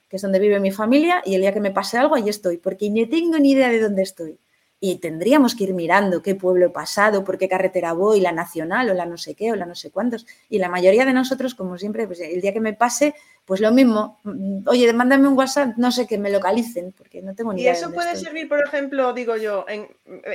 [0.07, 2.57] que es donde vive mi familia, y el día que me pase algo, ahí estoy,
[2.57, 4.39] porque ni tengo ni idea de dónde estoy
[4.79, 8.89] y tendríamos que ir mirando qué pueblo he pasado, por qué carretera voy, la nacional
[8.89, 10.27] o la no sé qué o la no sé cuántos.
[10.49, 13.15] Y la mayoría de nosotros, como siempre, pues el día que me pase,
[13.47, 14.19] pues lo mismo.
[14.23, 17.71] Mm, oye, mándame un WhatsApp, no sé que me localicen, porque no tengo ni idea.
[17.71, 19.65] Y eso puede servir, por ejemplo, digo yo,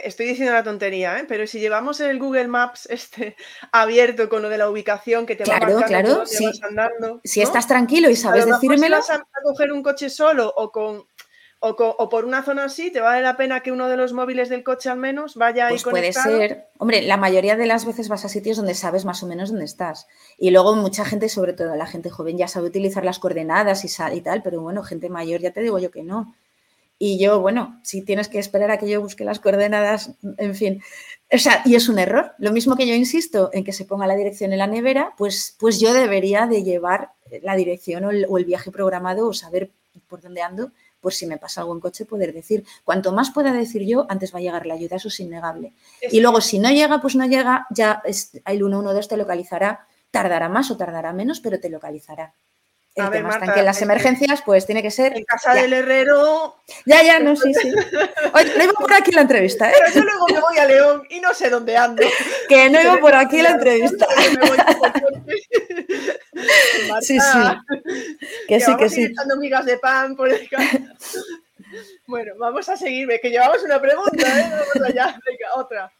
[0.03, 1.27] estoy diciendo la tontería, ¿eh?
[1.29, 3.37] pero si llevamos el Google Maps este
[3.73, 7.21] abierto con lo de la ubicación que te va marcando claro, si, vas andando.
[7.23, 9.03] Si estás tranquilo y sabes decírmelo.
[9.03, 11.05] Si vas a coger un coche solo o con
[11.65, 14.65] o, por una zona así, ¿te vale la pena que uno de los móviles del
[14.65, 16.67] coche al menos vaya ahí pues puede ser.
[16.79, 19.65] Hombre, la mayoría de las veces vas a sitios donde sabes más o menos dónde
[19.65, 20.09] estás.
[20.39, 24.17] Y luego mucha gente, sobre todo la gente joven, ya sabe utilizar las coordenadas y,
[24.17, 26.35] y tal, pero bueno, gente mayor ya te digo yo que no.
[26.99, 30.83] Y yo, bueno, si tienes que esperar a que yo busque las coordenadas, en fin.
[31.33, 32.33] O sea, y es un error.
[32.39, 35.57] Lo mismo que yo insisto en que se ponga la dirección en la nevera, pues,
[35.61, 37.11] pues yo debería de llevar
[37.43, 39.71] la dirección o el, o el viaje programado o saber
[40.09, 40.73] por dónde ando
[41.03, 42.65] por si me pasa algo en coche, poder decir.
[42.85, 45.75] Cuanto más pueda decir yo, antes va a llegar la ayuda, eso es innegable.
[46.11, 50.49] Y luego, si no llega, pues no llega, ya es, el 112 te localizará, tardará
[50.49, 52.33] más o tardará menos, pero te localizará.
[52.95, 55.17] El tema está en que las emergencias, pues tiene que ser.
[55.17, 56.57] En casa del herrero.
[56.85, 57.73] Ya, ya, no, sí, sí.
[58.35, 59.75] Oye, no iba por aquí la entrevista, ¿eh?
[59.79, 62.03] Pero yo luego me voy a León y no sé dónde ando.
[62.51, 64.07] Que no iba por aquí la entrevista.
[67.01, 67.39] sí, sí.
[68.47, 69.11] Que, sí, que sí.
[69.39, 70.47] migas de pan por el
[72.07, 74.51] Bueno, vamos a seguir, que llevamos una pregunta, ¿eh?
[74.51, 75.91] Vamos allá, venga, otra.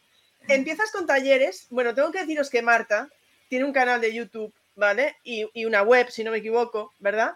[0.47, 1.65] Empiezas con talleres.
[1.71, 3.09] Bueno, tengo que deciros que Marta
[3.49, 5.15] tiene un canal de YouTube ¿vale?
[5.23, 7.33] Y, una web, si no me equivoco, ¿verdad?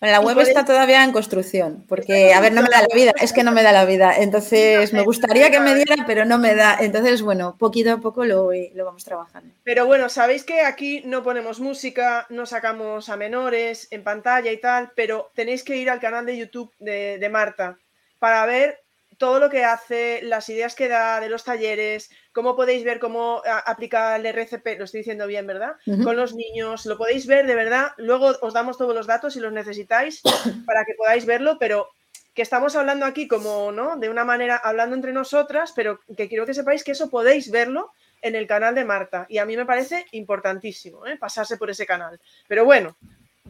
[0.00, 3.12] Bueno, la web está todavía en construcción, porque, a ver, no me da la vida,
[3.20, 4.14] es que no me da la vida.
[4.18, 6.76] Entonces, me gustaría que me diera, pero no me da.
[6.80, 9.54] Entonces, bueno, poquito a poco lo, lo vamos trabajando.
[9.64, 14.58] Pero bueno, sabéis que aquí no ponemos música, no sacamos a menores en pantalla y
[14.58, 17.78] tal, pero tenéis que ir al canal de YouTube de, de Marta
[18.18, 18.85] para ver
[19.18, 23.42] todo lo que hace, las ideas que da de los talleres, cómo podéis ver cómo
[23.64, 25.76] aplica el RCP, lo estoy diciendo bien, ¿verdad?
[26.04, 27.92] Con los niños, lo podéis ver de verdad.
[27.96, 30.22] Luego os damos todos los datos si los necesitáis
[30.66, 31.88] para que podáis verlo, pero
[32.34, 33.96] que estamos hablando aquí como, ¿no?
[33.96, 37.92] De una manera, hablando entre nosotras, pero que quiero que sepáis que eso podéis verlo
[38.20, 39.26] en el canal de Marta.
[39.30, 41.16] Y a mí me parece importantísimo ¿eh?
[41.16, 42.20] pasarse por ese canal.
[42.46, 42.98] Pero bueno,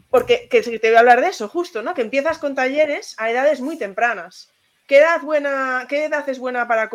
[0.09, 1.95] porque que te voy a hablar de eso, justo, ¿no?
[1.95, 4.53] Que empiezas con talleres a edades muy tempranas.
[4.87, 6.89] ¿Qué edad, es buena para,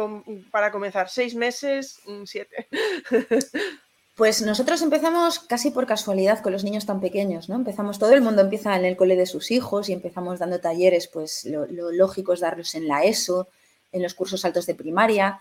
[0.49, 1.09] para comenzar?
[1.09, 1.99] ¿Seis meses?
[2.25, 2.67] ¿Siete?
[4.13, 7.55] Pues nosotros empezamos casi por casualidad con los niños tan pequeños, ¿no?
[7.55, 11.07] Empezamos, todo el mundo empieza en el cole de sus hijos y empezamos dando talleres,
[11.07, 13.47] pues lo, lógico es darlos en la ESO,
[13.91, 15.39] en los cursos altos de primaria,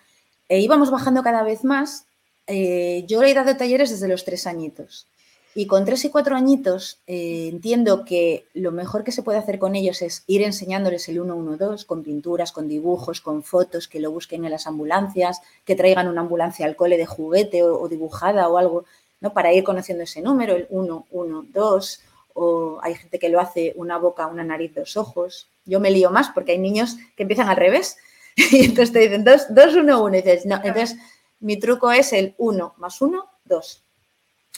[0.49, 2.07] e íbamos bajando cada vez más.
[2.47, 5.09] Eh, yo he dado talleres desde los tres añitos.
[5.55, 9.59] Y con tres y cuatro añitos eh, entiendo que lo mejor que se puede hacer
[9.59, 14.13] con ellos es ir enseñándoles el 112 con pinturas, con dibujos, con fotos, que lo
[14.13, 18.59] busquen en las ambulancias, que traigan una ambulancia al cole de juguete o, dibujada o
[18.59, 18.85] algo,
[19.21, 19.33] ¿no?
[19.33, 22.01] Para ir conociendo ese número, el 112,
[22.35, 25.49] o hay gente que lo hace una boca, una nariz, dos ojos.
[25.65, 27.97] Yo me lío más porque hay niños que empiezan al revés
[28.37, 30.97] y entonces te dicen 2, 2, 1, 1 y dices, no, entonces
[31.41, 33.85] mi truco es el 1 más 1, 2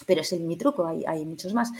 [0.07, 1.70] pero es el mi truco, hay, hay muchos más.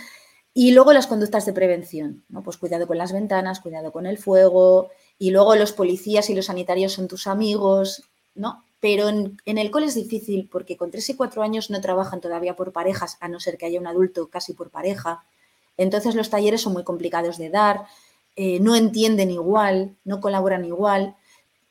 [0.55, 2.43] Y luego las conductas de prevención, ¿no?
[2.43, 6.47] Pues cuidado con las ventanas, cuidado con el fuego, y luego los policías y los
[6.47, 8.03] sanitarios son tus amigos,
[8.35, 8.65] ¿no?
[8.81, 12.57] Pero en, el cole es difícil porque con 3 y 4 años no trabajan todavía
[12.57, 15.25] por parejas, a no ser que haya un adulto casi por pareja.
[15.77, 17.87] Entonces los talleres son muy complicados de dar,
[18.35, 21.15] eh, no entienden igual, no colaboran igual.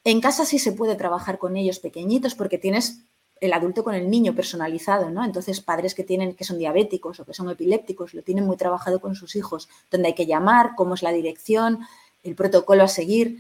[0.06, 3.02] En casa sí se puede trabajar con ellos pequeñitos porque tienes
[3.42, 5.26] el adulto con el niño personalizado, ¿no?
[5.26, 9.02] Entonces, padres que tienen, que son diabéticos o que son epilépticos, lo tienen muy trabajado
[9.02, 11.80] con sus hijos, donde hay que llamar, cómo es la dirección,
[12.24, 13.40] el protocolo a seguir.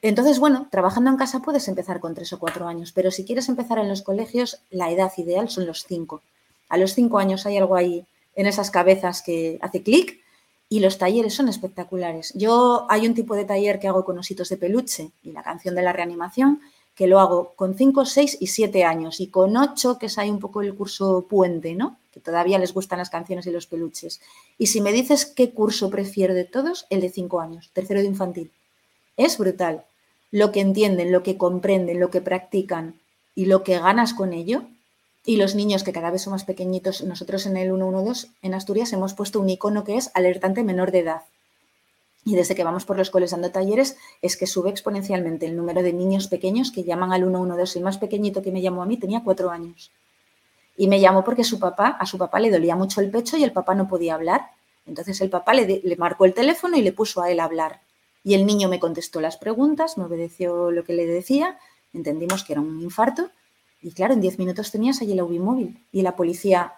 [0.00, 3.48] Entonces, bueno, trabajando en casa puedes empezar con tres o cuatro años, pero si quieres
[3.50, 6.22] empezar en los colegios, la edad ideal son los cinco.
[6.70, 10.20] A los cinco años hay algo ahí en esas cabezas que hace clic
[10.70, 12.32] y los talleres son espectaculares.
[12.34, 15.74] Yo hay un tipo de taller que hago con ositos de peluche y la canción
[15.74, 16.60] de la reanimación
[16.94, 20.30] que lo hago con 5, 6 y 7 años y con 8, que es ahí
[20.30, 21.98] un poco el curso puente, ¿no?
[22.12, 24.20] Que todavía les gustan las canciones y los peluches.
[24.58, 28.06] Y si me dices qué curso prefiero de todos, el de 5 años, tercero de
[28.06, 28.52] infantil.
[29.16, 29.84] Es brutal.
[30.30, 33.00] Lo que entienden, lo que comprenden, lo que practican
[33.34, 34.62] y lo que ganas con ello.
[35.26, 38.92] Y los niños que cada vez son más pequeñitos, nosotros en el 112 en Asturias
[38.92, 41.22] hemos puesto un icono que es alertante menor de edad
[42.24, 45.82] y desde que vamos por los coles dando talleres es que sube exponencialmente el número
[45.82, 47.78] de niños pequeños que llaman al 112.
[47.78, 49.92] El más pequeñito que me llamó a mí tenía cuatro años.
[50.76, 53.44] Y me llamó porque su papá, a su papá le dolía mucho el pecho y
[53.44, 54.50] el papá no podía hablar.
[54.86, 57.80] Entonces el papá le, le marcó el teléfono y le puso a él hablar.
[58.24, 61.58] Y el niño me contestó las preguntas, me obedeció lo que le decía,
[61.92, 63.30] entendimos que era un infarto.
[63.82, 66.72] Y claro, en diez minutos tenías allí la UBI móvil y la policía,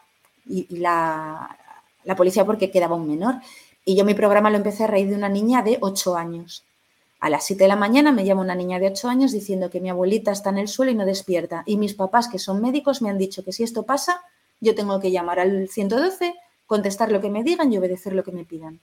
[0.44, 1.56] y, la,
[2.02, 3.36] la policía porque quedaba un menor.
[3.88, 6.64] Y yo mi programa lo empecé a raíz de una niña de 8 años.
[7.20, 9.80] A las 7 de la mañana me llama una niña de 8 años diciendo que
[9.80, 11.62] mi abuelita está en el suelo y no despierta.
[11.66, 14.22] Y mis papás, que son médicos, me han dicho que si esto pasa,
[14.60, 16.34] yo tengo que llamar al 112,
[16.66, 18.80] contestar lo que me digan y obedecer lo que me pidan.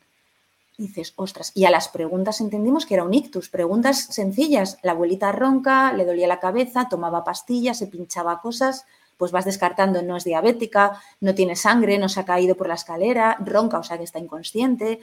[0.78, 4.78] dices, ostras, y a las preguntas entendimos que era un ictus, preguntas sencillas.
[4.84, 8.86] La abuelita ronca, le dolía la cabeza, tomaba pastillas, se pinchaba cosas
[9.18, 12.76] pues vas descartando, no es diabética, no tiene sangre, no se ha caído por la
[12.76, 15.00] escalera, ronca, o sea que está inconsciente.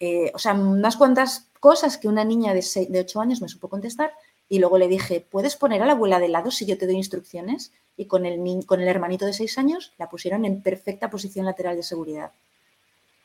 [0.00, 3.68] Eh, o sea, unas cuantas cosas que una niña de, de 8 años me supo
[3.68, 4.12] contestar
[4.48, 6.96] y luego le dije, ¿puedes poner a la abuela de lado si yo te doy
[6.96, 7.72] instrucciones?
[7.96, 11.76] Y con el, con el hermanito de 6 años la pusieron en perfecta posición lateral
[11.76, 12.32] de seguridad.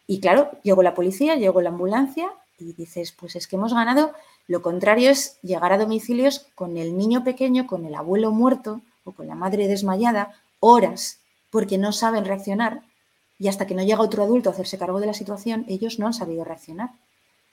[0.08, 4.14] Y claro, llegó la policía, llegó la ambulancia y dices, pues es que hemos ganado.
[4.48, 9.28] Lo contrario es llegar a domicilios con el niño pequeño, con el abuelo muerto, con
[9.28, 12.84] la madre desmayada horas porque no saben reaccionar
[13.40, 16.08] y hasta que no llega otro adulto a hacerse cargo de la situación, ellos no
[16.08, 16.92] han sabido reaccionar.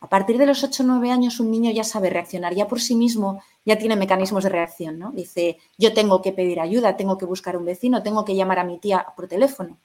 [0.01, 2.81] A partir de los 8 o 9 años un niño ya sabe reaccionar, ya por
[2.81, 5.11] sí mismo ya tiene mecanismos de reacción, ¿no?
[5.13, 8.65] Dice, yo tengo que pedir ayuda, tengo que buscar un vecino, tengo que llamar a
[8.65, 9.79] mi tía por teléfono.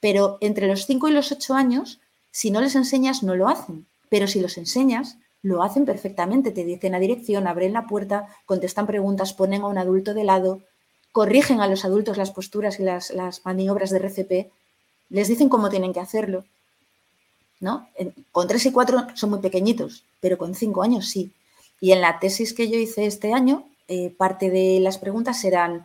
[0.00, 2.00] Pero entre los 5 y los 8 años,
[2.30, 3.86] si no les enseñas, no lo hacen.
[4.08, 6.50] Pero si los enseñas, lo hacen perfectamente.
[6.50, 10.60] Te dicen la dirección, abren la puerta, contestan preguntas, ponen a un adulto de lado,
[11.12, 13.12] corrigen a los adultos las posturas y las,
[13.44, 14.50] maniobras de RCP,
[15.08, 16.44] les dicen cómo tienen que hacerlo.
[17.58, 17.88] ¿no?
[18.32, 21.32] Con tres y cuatro son muy pequeñitos, pero con cinco años sí.
[21.80, 25.84] Y en la tesis que yo hice este año, eh, parte de las preguntas eran,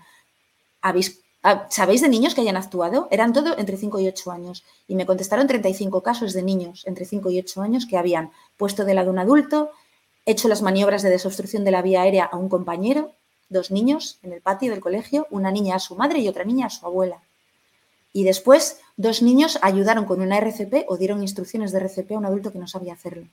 [0.81, 3.07] ah, ¿sabéis de niños que hayan actuado?
[3.11, 4.63] Eran todo entre 5 y 8 años.
[4.87, 8.85] Y me contestaron 35 casos de niños entre 5 y 8 años que habían puesto
[8.85, 9.71] de lado un adulto,
[10.25, 13.11] hecho las maniobras de desobstrucción de la vía aérea a un compañero,
[13.55, 16.67] dos niños en el patio del colegio, una niña a su madre y otra niña
[16.67, 17.23] a su abuela.
[18.13, 22.25] Y después dos niños ayudaron con una RCP o dieron instrucciones de RCP a un
[22.25, 23.27] adulto que no sabía hacerlo.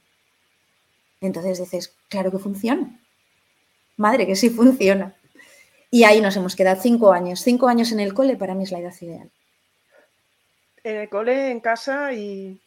[1.21, 2.99] Entonces dices, claro que funciona.
[3.97, 5.15] Madre, que sí funciona.
[5.91, 7.41] Y ahí nos hemos quedado cinco años.
[7.41, 9.31] Cinco años en el cole para mí es la edad ideal.
[10.83, 12.62] En el cole, en casa y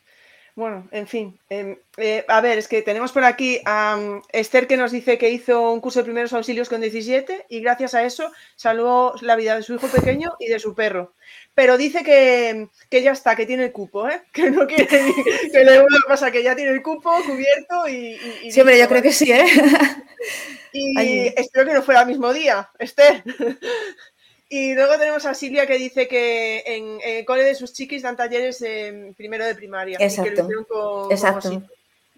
[0.55, 1.37] bueno, en fin.
[1.49, 5.17] Em, eh, a ver, es que tenemos por aquí a mm, Esther que nos dice
[5.17, 9.35] que hizo un curso de primeros auxilios con 17 y gracias a eso salvó la
[9.35, 11.13] vida de su hijo pequeño y de su perro.
[11.53, 14.21] Pero dice que, ya está, que tiene el cupo, ¿eh?
[14.31, 18.17] Que no quiere que le pasa, que ya tiene el cupo cubierto y...
[18.43, 19.45] y, yo creo que sí, ¿eh?
[20.71, 23.23] Y espero que no fuera el mismo día, Esther.
[24.55, 28.15] Y luego tenemos a Silvia que dice que en, el cole de sus chiquis dan
[28.15, 28.63] talleres
[29.17, 29.97] primero de primaria.
[29.99, 30.47] Exacto.
[31.11, 31.61] exacto.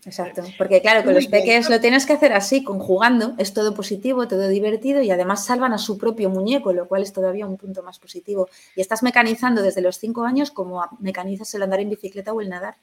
[0.06, 4.28] Exacto, porque claro, con los peques lo tienes que hacer así, conjugando, es todo positivo,
[4.28, 7.82] todo divertido y además salvan a su propio muñeco, lo cual es todavía un punto
[7.82, 8.48] más positivo.
[8.76, 12.50] Y estás mecanizando desde los cinco años como mecanizas el andar en bicicleta o el
[12.50, 12.76] nadar.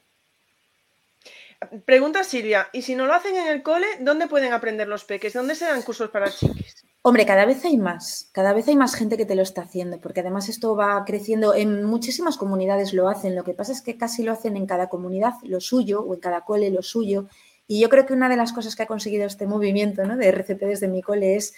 [1.85, 5.33] Pregunta Silvia, ¿y si no lo hacen en el cole, dónde pueden aprender los peques?
[5.33, 6.84] ¿Dónde se dan cursos para chiquis?
[7.07, 9.99] Hombre, cada vez hay más, cada vez hay más gente que te lo está haciendo,
[9.99, 13.95] porque además esto va creciendo, en muchísimas comunidades lo hacen, lo que pasa es que
[13.95, 17.27] casi lo hacen en cada comunidad lo suyo o en cada cole lo suyo,
[17.67, 20.17] y yo creo que una de las cosas que ha conseguido este movimiento ¿no?
[20.17, 21.53] de RCP desde mi cole es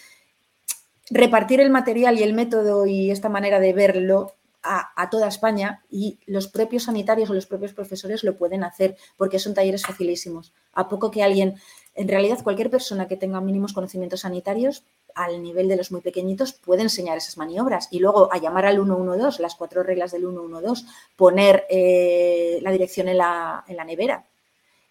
[1.10, 5.82] repartir el material y el método y esta manera de verlo a, a, toda España
[5.90, 10.52] y los propios sanitarios o los propios profesores lo pueden hacer porque son talleres facilísimos.
[10.74, 11.56] A poco que alguien,
[11.96, 14.84] en realidad cualquier persona que tenga mínimos conocimientos sanitarios
[15.18, 18.76] al nivel de los muy pequeñitos puede enseñar esas maniobras y luego a llamar al
[18.76, 24.26] 112, las cuatro reglas del 112, poner eh, la dirección en la, la nevera.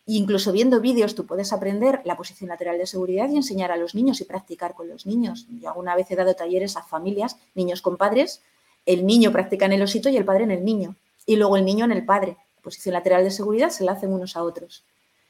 [0.06, 3.94] incluso viendo vídeos tú puedes aprender la posición lateral de seguridad y enseñar a los
[3.94, 5.46] niños y practicar con los niños.
[5.60, 8.42] Yo alguna vez he dado talleres a familias, niños con padres,
[8.84, 10.96] el niño practica en el osito y el padre en el niño.
[11.24, 12.36] Y luego el niño en el padre.
[12.62, 14.82] posición lateral de seguridad se la hacen unos a otros.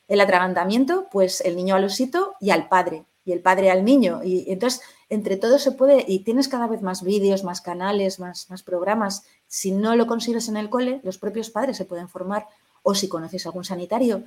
[0.09, 4.23] El atragantamiento, pues el niño al osito y al padre y el padre al niño.
[4.25, 8.49] Y entonces, entre todos se puede, y tienes cada vez más vídeos, más canales, más,
[8.49, 9.25] más programas.
[9.49, 12.47] Si no lo consigues en el cole, los propios padres se pueden formar.
[12.83, 14.23] O si conoces algún sanitario,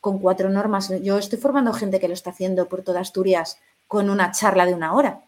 [0.00, 0.90] con cuatro normas.
[1.02, 4.74] Yo estoy formando gente que lo está haciendo por toda Asturias con una charla de
[4.74, 5.20] una hora.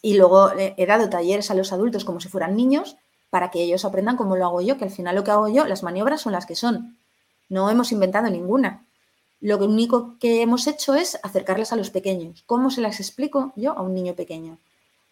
[0.00, 2.96] Y luego he dado talleres a los adultos como si fueran niños
[3.28, 5.66] para que ellos aprendan cómo lo hago yo, que al final lo que hago yo,
[5.66, 6.96] las maniobras son las que son.
[7.50, 8.86] No hemos inventado ninguna.
[9.40, 12.42] Lo único que hemos hecho es acercarlas a los pequeños.
[12.46, 14.58] ¿Cómo se las explico yo a un niño pequeño?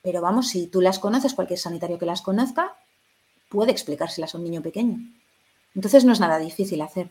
[0.02, 2.76] Pero vamos, si tú las conoces, cualquier sanitario que las conozca,
[3.48, 4.98] puede explicárselas a un niño pequeño.
[5.74, 7.08] Entonces no es nada difícil hacer.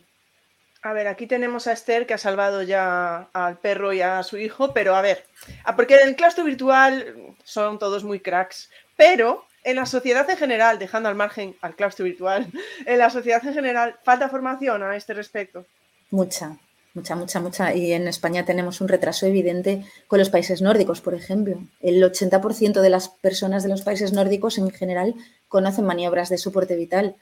[0.84, 4.38] A ver, aquí tenemos a Esther que ha salvado ya al perro y a su
[4.38, 5.26] hijo, pero a ver,
[5.64, 10.38] ah, porque en el claustro virtual son todos muy cracks, pero en la sociedad en
[10.38, 12.48] general, dejando al margen al claustro virtual,
[12.86, 15.66] en la sociedad en general, ¿falta formación a este respecto?
[16.12, 16.58] Mucha,
[16.98, 17.76] Mucha, mucha, mucha.
[17.76, 21.60] Y en España tenemos un retraso evidente con los países nórdicos, por ejemplo.
[21.80, 25.14] El 80% de las personas de los países nórdicos en general
[25.48, 27.16] conocen maniobras de soporte vital,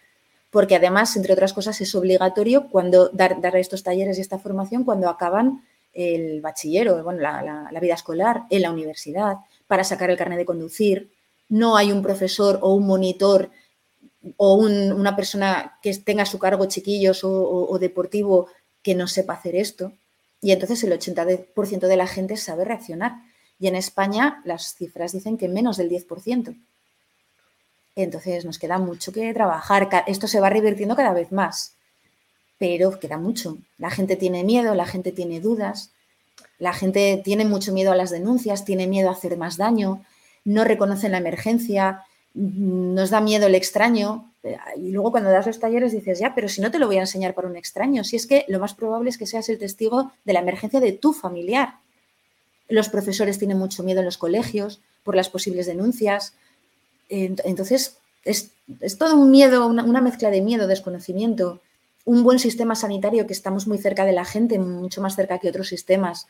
[0.50, 5.10] porque además, entre otras cosas, es obligatorio cuando dar, estos talleres y esta formación cuando
[5.10, 10.46] acaban el bachillero, bueno, la, vida escolar, en la universidad, para sacar el carnet de
[10.46, 11.12] conducir.
[11.50, 13.50] No hay un profesor o un monitor
[14.38, 18.48] o una persona que tenga a su cargo chiquillos o deportivo
[18.86, 19.91] que no sepa hacer esto.
[20.41, 23.13] Y entonces el 80% de la gente sabe reaccionar.
[23.60, 26.56] Y en España las cifras dicen que menos del 10%.
[27.95, 29.89] Entonces nos queda mucho que trabajar.
[30.06, 31.74] Esto se va revirtiendo cada vez más,
[32.60, 33.58] pero queda mucho.
[33.80, 35.89] La gente tiene miedo, la gente tiene dudas,
[36.60, 40.06] la gente tiene mucho miedo a las denuncias, tiene miedo a hacer más daño,
[40.43, 42.04] no reconocen la emergencia,
[42.36, 44.32] nos da miedo el extraño.
[44.78, 47.02] Y luego cuando das los talleres dices, ya, pero si no te lo voy a
[47.02, 50.12] enseñar para un extraño, si es que lo más probable es que seas el testigo
[50.26, 51.76] de la emergencia de tu familiar.
[52.68, 56.34] Los profesores tienen mucho miedo en los colegios por las posibles denuncias.
[57.10, 58.51] Entonces, es,
[58.97, 61.62] todo un miedo, una, una, mezcla de miedo, desconocimiento,
[62.03, 65.49] un buen sistema sanitario que estamos muy cerca de la gente, mucho más cerca que
[65.49, 66.28] otros sistemas,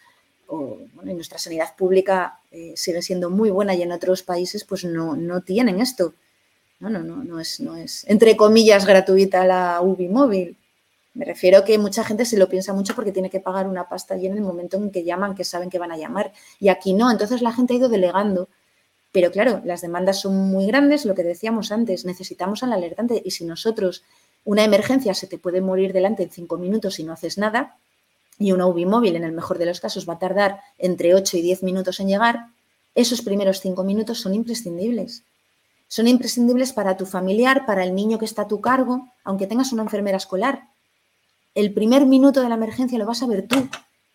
[0.50, 5.16] en nuestra sanidad pública eh, sigue siendo muy buena y en otros países pues no,
[5.16, 6.14] no tienen esto.
[6.80, 10.58] No, no, no, no es, no es, entre comillas, gratuita la UBI móvil.
[11.14, 14.18] Me refiero que mucha gente se lo piensa mucho porque tiene que pagar una pasta
[14.18, 16.34] y en el momento en que llaman, que saben que van a llamar.
[16.60, 18.50] Y aquí no, entonces la gente ha ido delegando.
[19.14, 23.22] Pero claro, las demandas son muy grandes, lo que decíamos antes, necesitamos al alertante.
[23.24, 24.04] Y si nosotros,
[24.44, 27.78] una emergencia se te puede morir delante en cinco minutos y no haces nada,
[28.38, 31.38] y una UBI móvil en el mejor de los casos va a tardar entre 8
[31.38, 32.48] y 10 minutos en llegar,
[32.96, 35.24] esos primeros 5 minutos son imprescindibles.
[35.88, 39.72] Son imprescindibles para tu familiar, para el niño que está a tu cargo, aunque tengas
[39.72, 40.70] una enfermera escolar.
[41.54, 43.70] El primer minuto de la emergencia lo vas a ver tú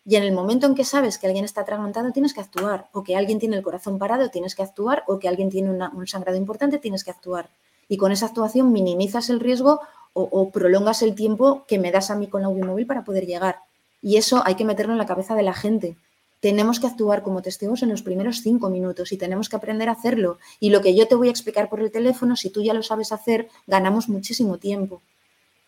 [0.05, 2.89] Y en el momento en que sabes que alguien está atragantado, tienes que actuar.
[2.93, 5.05] O que alguien tiene el corazón parado, tienes que actuar.
[5.07, 7.51] O que alguien tiene un sangrado importante, tienes que actuar.
[7.89, 9.81] Y con esa actuación minimizas el riesgo
[10.13, 13.61] o, prolongas el tiempo que me das a mí con la móvil para poder llegar.
[14.03, 15.97] Y eso hay que meterlo en la cabeza de la gente.
[16.41, 19.93] Tenemos que actuar como testigos en los primeros cinco minutos y tenemos que aprender a
[19.93, 20.39] hacerlo.
[20.59, 22.83] Y lo que yo te voy a explicar por el teléfono, si tú ya lo
[22.83, 25.03] sabes hacer, ganamos muchísimo tiempo.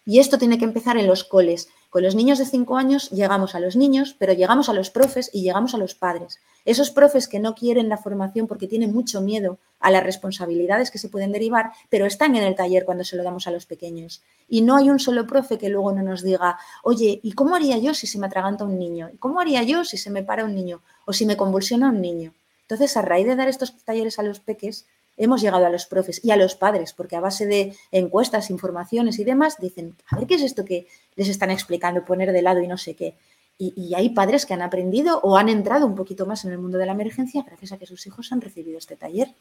[0.04, 1.68] Y esto tiene que empezar en los coles.
[1.88, 5.30] Con los niños de 5 años llegamos a los niños, pero llegamos a los profes
[5.32, 6.40] y llegamos a los padres.
[6.64, 10.98] Esos profes que no quieren la formación porque tienen mucho miedo a las responsabilidades que
[10.98, 14.22] se pueden derivar, pero están en el taller cuando se lo damos a los pequeños.
[14.48, 17.78] Y no hay un solo profe que luego no nos diga, oye, ¿y cómo haría
[17.78, 19.10] yo si se me atraganta un niño?
[19.12, 20.80] ¿Y cómo haría yo si se me para un niño?
[21.04, 22.32] O si me convulsiona un niño.
[22.62, 24.86] Entonces, a raíz de dar estos talleres a los peques,
[25.24, 29.18] hemos llegado a los profes y a los padres, porque a base de encuestas, informaciones
[29.18, 32.60] y demás, dicen, a ver qué es esto que les están explicando, poner de lado
[32.60, 33.16] y no sé qué.
[33.58, 36.78] Y, hay padres que han aprendido o han entrado un poquito más en el mundo
[36.78, 39.34] de la emergencia gracias a que sus hijos han recibido este taller.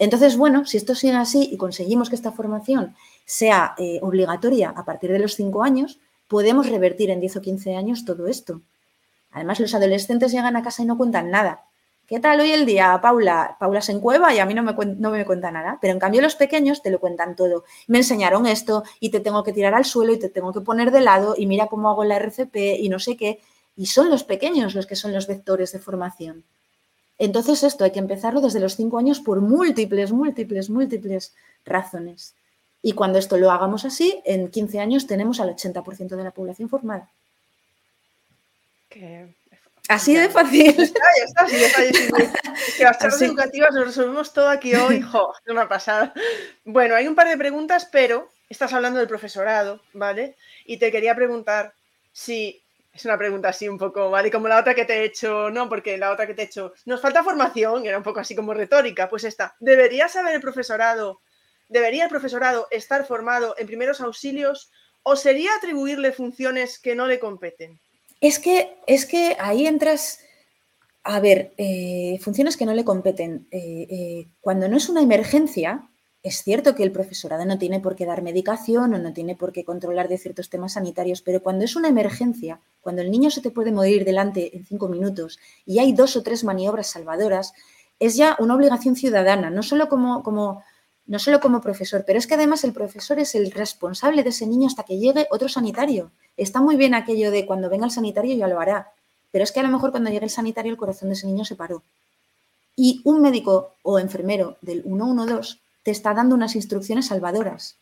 [0.00, 4.84] Entonces, bueno, si esto sigue así y conseguimos que esta formación sea eh, obligatoria a
[4.84, 8.62] partir de los cinco años, podemos revertir en 10 o 15 años todo esto.
[9.30, 11.67] Además, los adolescentes llegan a casa y no cuentan nada.
[12.08, 13.58] ¿Qué tal hoy el día, Paula?
[13.60, 15.76] Paula se encueva y a mí no me, no me cuenta nada.
[15.78, 17.64] Pero en cambio los pequeños te lo cuentan todo.
[17.86, 20.90] Me enseñaron esto y te tengo que tirar al suelo y te tengo que poner
[20.90, 23.40] de lado y mira cómo hago la RCP y no sé qué.
[23.76, 26.44] Y son los pequeños los que son los vectores de formación.
[27.18, 31.34] Entonces esto hay que empezarlo desde los cinco años por múltiples, múltiples, múltiples
[31.66, 32.34] razones.
[32.80, 36.70] Y cuando esto lo hagamos así, en 15 años tenemos al 80% de la población
[36.70, 37.10] formada.
[39.88, 40.76] Así de fácil.
[40.76, 45.00] Ya está, ya está, Es que las charlas educativas lo resolvemos todo aquí hoy.
[45.12, 46.12] Jo, es una pasada.
[46.64, 50.36] Bueno, hay un par de preguntas, pero estás hablando del profesorado, ¿vale?
[50.66, 51.72] Y te quería preguntar
[52.12, 52.62] si.
[52.92, 54.30] Es una pregunta así un poco, ¿vale?
[54.30, 56.74] Como la otra que te he hecho, no, porque la otra que te he hecho,
[56.84, 59.54] nos falta formación, era un poco así como retórica, pues esta.
[59.60, 61.20] ¿Debería saber el profesorado,
[61.68, 64.72] debería el profesorado estar formado en primeros auxilios
[65.04, 67.78] o sería atribuirle funciones que no le competen?
[68.20, 70.20] Es que, es que ahí entras,
[71.04, 73.46] a ver, eh, funciones que no le competen.
[73.50, 75.88] Eh, eh, cuando no es una emergencia,
[76.22, 79.52] es cierto que el profesorado no tiene por qué dar medicación o no tiene por
[79.52, 83.40] qué controlar de ciertos temas sanitarios, pero cuando es una emergencia, cuando el niño se
[83.40, 87.52] te puede morir delante en cinco minutos y hay dos o tres maniobras salvadoras,
[88.00, 90.62] es ya una obligación ciudadana, no solo como, como,
[91.08, 94.46] no solo como profesor, pero es que además el profesor es el responsable de ese
[94.46, 96.12] niño hasta que llegue otro sanitario.
[96.36, 98.92] Está muy bien aquello de cuando venga el sanitario ya lo hará,
[99.32, 101.46] pero es que a lo mejor cuando llegue el sanitario el corazón de ese niño
[101.46, 101.82] se paró.
[102.76, 107.76] Y un médico o enfermero del 112 te está dando unas instrucciones salvadoras.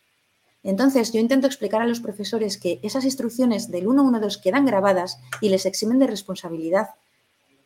[0.63, 5.49] Entonces, yo intento explicar a los profesores que esas instrucciones del 112 quedan grabadas y
[5.49, 6.91] les eximen de responsabilidad.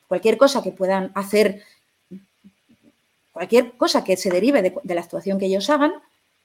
[0.08, 1.64] Cualquier cosa que puedan hacer,
[3.32, 5.94] cualquier cosa que se derive de, la actuación que ellos hagan,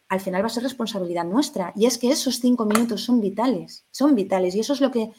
[0.08, 1.72] al final va a ser responsabilidad nuestra.
[1.74, 4.54] Y es que esos cinco minutos son vitales, son vitales.
[4.54, 5.10] Y eso es lo que,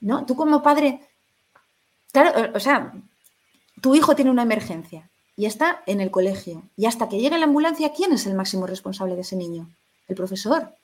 [0.00, 0.26] ¿no?
[0.26, 1.00] Tú como padre,
[2.12, 2.92] claro, o sea,
[3.80, 6.64] tu hijo tiene una emergencia y está en el colegio.
[6.76, 9.70] Y hasta que llegue la ambulancia, ¿quién es el máximo responsable de ese niño?
[10.08, 10.74] El profesor.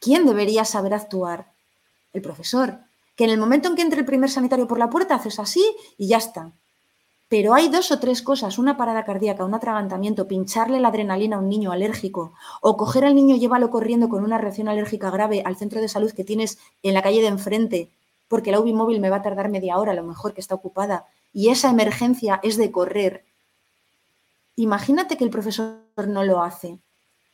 [0.00, 1.46] ¿Quién debería saber actuar?
[2.12, 2.80] El profesor.
[3.16, 5.64] Que en el momento en que entre el primer sanitario por la puerta haces así
[5.96, 6.52] y ya está.
[7.28, 11.38] Pero hay dos o tres cosas, una parada cardíaca, un atragantamiento, pincharle la adrenalina a
[11.40, 15.42] un niño alérgico o coger al niño y llevarlo corriendo con una reacción alérgica grave
[15.44, 17.90] al centro de salud que tienes en la calle de enfrente,
[18.28, 21.06] porque la UBI me va a tardar media hora, a lo mejor que está ocupada,
[21.32, 23.24] y esa emergencia es de correr.
[24.56, 26.78] Imagínate que el profesor no lo hace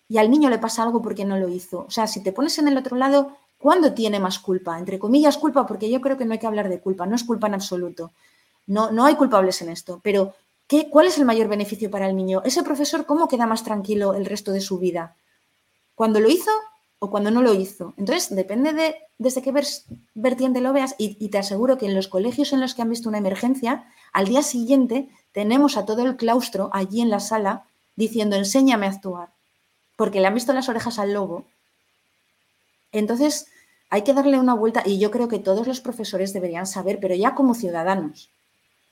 [0.08, 1.84] y al niño le pasa algo porque no lo hizo.
[1.86, 4.78] O sea, si te pones en el otro lado, ¿cuándo tiene más culpa?
[4.78, 7.22] Entre comillas, culpa, porque yo creo que no hay que hablar de culpa, no es
[7.22, 8.12] culpa en absoluto.
[8.70, 10.32] No, no hay culpables en esto, pero
[10.68, 12.40] ¿qué, ¿cuál es el mayor beneficio para el niño?
[12.44, 15.16] ¿Ese profesor cómo queda más tranquilo el resto de su vida?
[15.96, 16.52] ¿Cuando lo hizo
[17.00, 17.94] o cuando no lo hizo?
[17.96, 19.52] Entonces, depende de desde qué
[20.14, 22.90] vertiente lo veas y, y te aseguro que en los colegios en los que han
[22.90, 27.64] visto una emergencia, al día siguiente tenemos a todo el claustro allí en la sala
[27.96, 29.30] diciendo enséñame a actuar,
[29.96, 31.44] porque le han visto las orejas al lobo.
[32.92, 33.48] Entonces,
[33.88, 37.16] hay que darle una vuelta y yo creo que todos los profesores deberían saber, pero
[37.16, 38.30] ya como ciudadanos,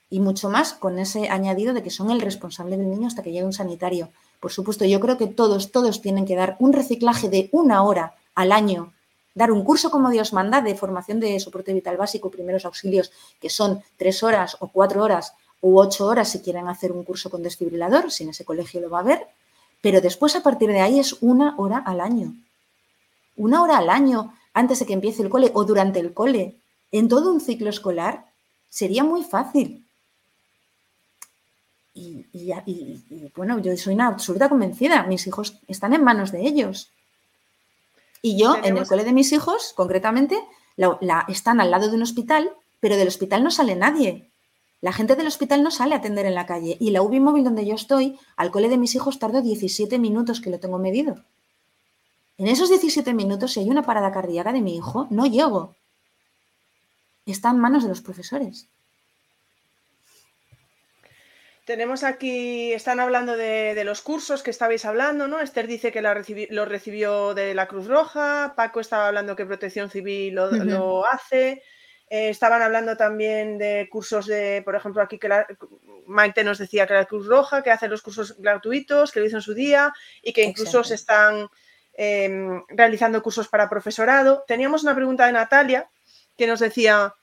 [0.09, 3.31] y mucho más con ese añadido de que son el responsable del niño hasta que
[3.31, 4.09] llegue un sanitario.
[4.39, 8.13] Por supuesto, yo creo que todos, todos tienen que dar un reciclaje de una hora
[8.35, 8.93] al año,
[9.35, 13.49] dar un curso como Dios manda de formación de soporte vital básico, primeros auxilios, que
[13.49, 17.43] son tres horas o cuatro horas u ocho horas si quieren hacer un curso con
[17.43, 19.27] desfibrilador, si en ese colegio lo va a ver,
[19.81, 22.33] pero después a partir de ahí es una hora al año.
[23.35, 26.55] Una hora al año antes de que empiece el cole o durante el cole,
[26.91, 28.29] en todo un ciclo escolar,
[28.69, 29.83] Sería muy fácil.
[31.99, 36.91] Y, bueno, yo soy una absoluta convencida, mis hijos están en manos de ellos.
[38.21, 40.39] Y yo, en el cole de mis hijos, concretamente,
[40.77, 44.29] la, están al lado de un hospital, pero del hospital no sale nadie.
[44.81, 46.77] La gente del hospital no sale a atender en la calle.
[46.79, 50.39] Y la UBI móvil donde yo estoy, al cole de mis hijos tardo 17 minutos
[50.39, 51.23] que lo tengo medido.
[52.37, 55.75] En esos 17 minutos, si hay una parada cardíaca de mi hijo, no llego.
[57.25, 58.69] Está en manos de los profesores.
[61.69, 65.39] Tenemos aquí, están hablando de, los cursos que estabais hablando, ¿no?
[65.39, 70.33] Esther dice que lo recibió de la Cruz Roja, Paco estaba hablando que Protección Civil
[70.33, 71.61] lo, hace,
[72.09, 75.29] eh, estaban hablando también de cursos de, por ejemplo, aquí que
[76.07, 79.37] Maite nos decía que la Cruz Roja, que hace los cursos gratuitos, que lo hizo
[79.37, 79.93] en su día
[80.23, 81.49] y que incluso se están
[81.93, 84.43] em, realizando cursos para profesorado.
[84.47, 85.87] Teníamos una pregunta de Natalia
[86.35, 87.13] que nos decía,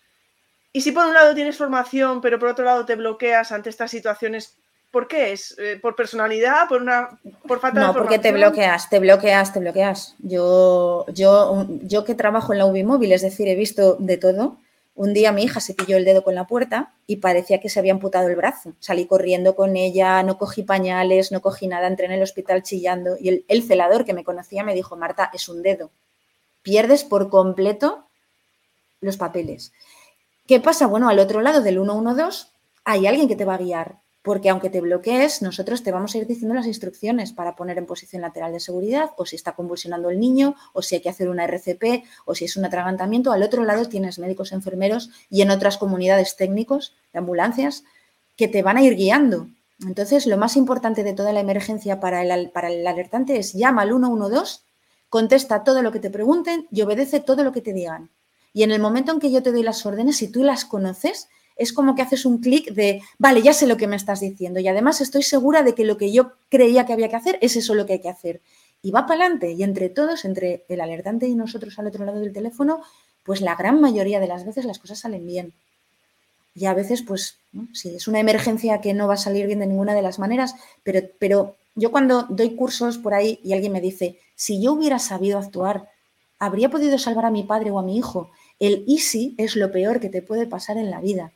[0.76, 3.90] y si por un lado tienes formación, pero por otro lado te bloqueas ante estas
[3.90, 4.58] situaciones,
[4.90, 5.56] ¿por qué es?
[5.58, 6.68] Eh, ¿Por personalidad?
[6.68, 7.18] ¿Por una
[7.48, 7.86] por falta de formación?
[7.86, 10.16] No, porque te bloqueas, te bloqueas, te bloqueas.
[10.18, 14.58] Yo, yo, yo que trabajo en la UBI móvil, es decir, he visto de todo.
[14.94, 17.78] Un día mi hija se pilló el dedo con la puerta y parecía que se
[17.78, 18.74] había amputado el brazo.
[18.78, 23.16] Salí corriendo con ella, no cogí pañales, no cogí nada, entré en el hospital chillando
[23.18, 25.90] y el, el celador que me conocía me dijo, Marta, es un dedo.
[26.60, 28.04] Pierdes por completo
[29.00, 29.72] los papeles.
[30.46, 30.86] ¿Qué pasa?
[30.86, 32.46] Bueno, al otro lado del 112
[32.84, 36.18] hay alguien que te va a guiar, porque aunque te bloquees, nosotros te vamos a
[36.18, 40.08] ir diciendo las instrucciones para poner en posición lateral de seguridad, o si está convulsionando
[40.08, 43.32] el niño, o si hay que hacer una RCP, o si es un atragantamiento.
[43.32, 47.82] Al otro lado tienes médicos enfermeros y en otras comunidades técnicos de ambulancias
[48.36, 49.48] que te van a ir guiando.
[49.80, 53.82] Entonces, lo más importante de toda la emergencia para el, para el alertante es llama
[53.82, 54.60] al 112,
[55.08, 58.10] contesta todo lo que te pregunten y obedece todo lo que te digan.
[58.56, 61.28] Y en el momento en que yo te doy las órdenes, si tú las conoces,
[61.56, 64.60] es como que haces un clic de, vale, ya sé lo que me estás diciendo
[64.60, 67.54] y además estoy segura de que lo que yo creía que había que hacer es
[67.56, 68.40] eso lo que hay que hacer.
[68.80, 72.18] Y va para adelante y entre todos, entre el alertante y nosotros al otro lado
[72.18, 72.80] del teléfono,
[73.24, 75.52] pues la gran mayoría de las veces las cosas salen bien.
[76.54, 77.36] Y a veces, pues,
[77.74, 80.54] sí, es una emergencia que no va a salir bien de ninguna de las maneras,
[80.82, 84.98] pero, pero yo cuando doy cursos por ahí y alguien me dice, si yo hubiera
[84.98, 85.90] sabido actuar,
[86.38, 88.30] ¿habría podido salvar a mi padre o a mi hijo?
[88.58, 91.32] El easy es lo peor que te puede pasar en la vida.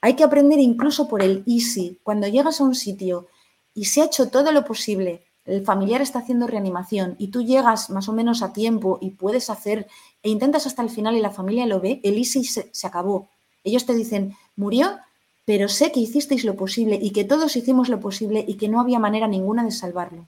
[0.00, 1.98] Hay que aprender incluso por el easy.
[2.02, 3.26] Cuando llegas a un sitio
[3.74, 7.90] y se ha hecho todo lo posible, el familiar está haciendo reanimación y tú llegas
[7.90, 9.88] más o menos a tiempo y puedes hacer
[10.22, 13.28] e intentas hasta el final y la familia lo ve, el easy se, se acabó.
[13.64, 14.98] Ellos te dicen, murió,
[15.44, 18.80] pero sé que hicisteis lo posible y que todos hicimos lo posible y que no
[18.80, 20.26] había manera ninguna de salvarlo.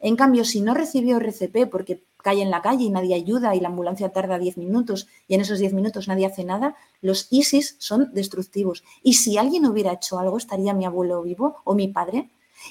[0.00, 3.60] En cambio, si no recibió RCP porque cae en la calle y nadie ayuda y
[3.60, 7.76] la ambulancia tarda 10 minutos y en esos 10 minutos nadie hace nada, los ISIS
[7.78, 8.84] son destructivos.
[9.02, 12.30] Y si alguien hubiera hecho algo, estaría mi abuelo vivo o mi padre.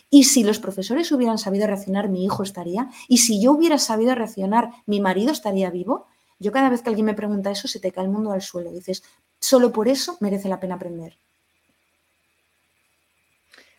[0.09, 2.89] Y si los profesores hubieran sabido reaccionar, mi hijo estaría.
[3.07, 6.07] Y si yo hubiera sabido reaccionar, mi marido estaría vivo.
[6.39, 8.71] Yo cada vez que alguien me pregunta eso, se te cae el mundo al suelo.
[8.71, 9.03] Dices,
[9.39, 11.17] solo por eso merece la pena aprender.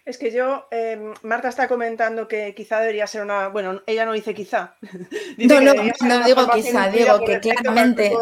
[0.09, 4.15] Es que yo, em, Marta está comentando que quizá debería ser una, bueno, ella no
[4.15, 4.75] dice quizá.
[5.37, 8.17] no, no, no digo quizá, digo que claramente.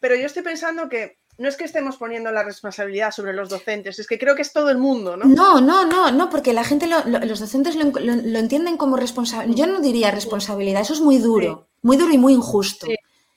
[0.00, 3.98] Pero yo estoy pensando que no es que estemos poniendo la responsabilidad sobre los docentes,
[3.98, 5.26] es que creo que es todo el mundo, ¿no?
[5.26, 9.58] No, no, no, no, porque la gente, los docentes lo, entienden como responsabilidad.
[9.58, 12.86] Yo no diría responsabilidad, eso es muy duro, muy duro y muy injusto.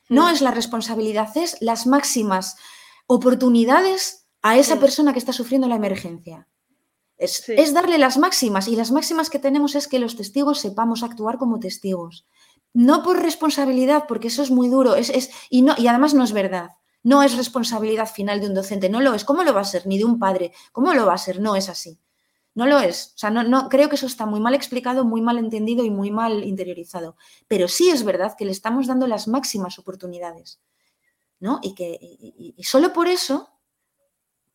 [0.08, 0.34] No mm.
[0.34, 2.56] es la responsabilidad, es las máximas
[3.08, 6.48] oportunidades a esa persona que está sufriendo la emergencia.
[7.24, 11.38] Es, darle las máximas y las máximas que tenemos es que los testigos sepamos actuar
[11.38, 12.26] como testigos.
[12.74, 16.34] No por responsabilidad, porque eso es muy duro es, y, no, y además no es
[16.34, 16.72] verdad.
[17.04, 19.26] No es responsabilidad final de un docente, no lo es.
[19.26, 19.86] ¿Cómo lo va a ser?
[19.88, 20.54] Ni de un padre.
[20.72, 21.42] ¿Cómo lo va a ser?
[21.42, 22.00] No es así.
[22.56, 23.14] No lo es.
[23.16, 25.90] O sea, no, no, creo que eso está muy mal explicado, muy mal entendido y
[25.90, 27.16] muy mal interiorizado.
[27.48, 30.62] Pero sí es verdad que le estamos dando las máximas oportunidades.
[31.40, 31.60] ¿no?
[31.62, 33.53] Y que y solo por eso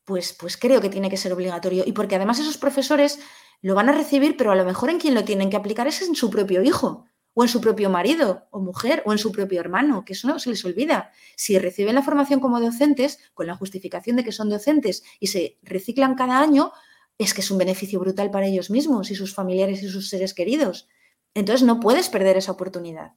[0.09, 1.85] pues, pues creo que tiene que ser obligatorio.
[1.87, 3.21] Y porque además esos profesores
[3.61, 6.01] lo van a recibir, pero a lo mejor en quien lo tienen que aplicar es
[6.01, 7.05] en su propio hijo,
[7.35, 10.39] o en su propio marido o mujer, o en su propio hermano, que eso no
[10.39, 11.13] se les olvida.
[11.37, 15.59] Si reciben la formación como docentes, con la justificación de que son docentes y se
[15.63, 16.73] reciclan cada año,
[17.19, 20.33] es que es un beneficio brutal para ellos mismos y sus familiares y sus seres
[20.33, 20.89] queridos.
[21.35, 23.13] Entonces no puedes perder esa oportunidad.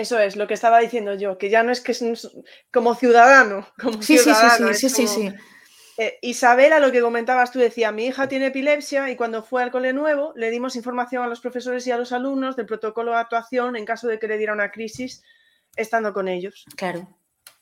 [0.00, 2.02] Eso es lo que estaba diciendo yo, que ya no es que es
[2.72, 3.68] como ciudadano.
[3.80, 5.34] Como sí, ciudadano, sí, sí, sí, sí,
[5.98, 9.70] eh, Isabela, lo que comentabas tú, decía, mi hija tiene epilepsia y cuando fue al
[9.70, 13.18] cole nuevo le dimos información a los profesores y a los alumnos del protocolo de
[13.18, 15.22] actuación en caso de que le diera una crisis
[15.76, 16.64] estando con ellos.
[16.74, 17.06] Claro.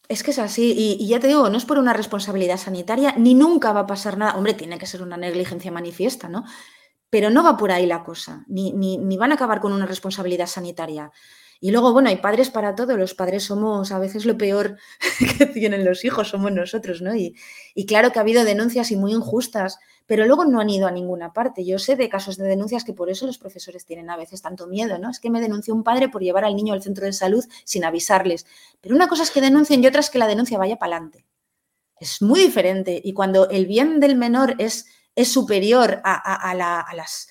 [0.08, 3.34] Es que es así, y, ya te digo, no es por una responsabilidad sanitaria, ni
[3.34, 4.36] nunca va a pasar nada.
[4.36, 6.44] Hombre, tiene que ser una negligencia manifiesta, ¿no?
[7.10, 10.46] Pero no va por ahí la cosa, ni, ni, van a acabar con una responsabilidad
[10.46, 11.10] sanitaria.
[11.60, 14.76] Y luego, bueno, hay padres para todo, los padres somos a veces lo peor
[15.38, 17.14] que tienen los hijos, somos nosotros, ¿no?
[17.16, 17.34] Y,
[17.86, 19.78] claro que ha habido denuncias y muy injustas
[20.08, 21.66] pero luego no han ido a ninguna parte.
[21.66, 24.66] Yo sé de casos de denuncias que por eso los profesores tienen a veces tanto
[24.66, 25.10] miedo, ¿no?
[25.10, 27.84] Es que me denunció un padre por llevar al niño al centro de salud sin
[27.84, 28.46] avisarles.
[28.80, 31.26] Pero una cosa es que denuncien y otra es que la denuncia vaya para adelante.
[32.00, 32.98] Es muy diferente.
[33.04, 37.28] Y cuando el bien del menor es, es superior a, la, a, las,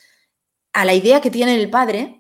[0.72, 2.17] a la idea que tiene el padre,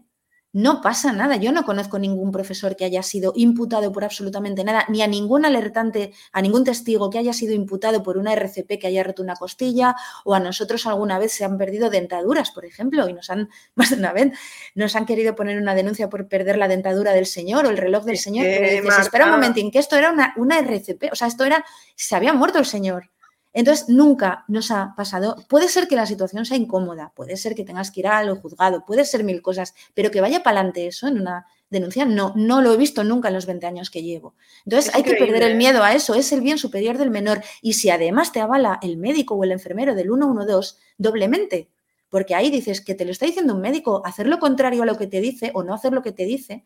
[0.57, 1.35] no pasa nada.
[1.35, 5.45] Yo no conozco ningún profesor que haya sido imputado por absolutamente nada, ni a ningún
[5.45, 9.35] alertante, a ningún testigo que haya sido imputado por una RCP que haya roto una
[9.35, 9.95] costilla,
[10.25, 13.91] o a nosotros alguna vez se han perdido dentaduras, por ejemplo, y nos han, más
[13.91, 14.33] de una vez,
[14.73, 18.05] nos han querido poner una denuncia por perder la dentadura del señor o el reloj
[18.05, 18.47] del señor.
[18.47, 21.63] pero espera un momentín, que esto era una, una RCP, o sea, esto era,
[21.95, 23.11] se había muerto el señor.
[23.57, 25.35] Entonces, nunca nos ha pasado.
[25.49, 28.35] Puede ser que la situación sea incómoda, puede ser que tengas que ir a lo
[28.35, 32.33] juzgado, puede ser mil cosas, pero que vaya para adelante eso en una denuncia, no,
[32.35, 34.35] no lo he visto nunca en los 20 años que llevo.
[34.63, 35.55] Entonces, hay que perder el ¿eh?
[35.55, 37.41] miedo a eso, es el bien superior del menor.
[37.63, 41.67] Y si además te avala el médico o el enfermero del 112, doblemente,
[42.09, 44.99] porque ahí dices que te lo está diciendo un médico, hacer lo contrario a lo
[44.99, 46.63] que te dice o no hacer lo que te dice,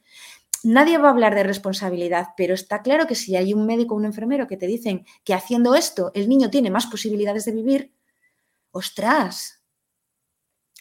[0.64, 3.97] nadie va a hablar de responsabilidad, pero está claro que si hay un médico o
[3.97, 7.93] un enfermero que te dicen que haciendo esto el niño tiene más posibilidades de vivir,
[8.72, 9.64] ostras,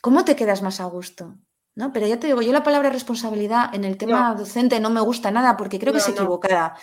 [0.00, 1.36] ¿cómo te quedas más a gusto?
[1.74, 1.92] ¿No?
[1.92, 5.30] Pero ya te digo, yo la palabra responsabilidad en el tema docente no me gusta
[5.30, 6.74] nada porque creo que es equivocada.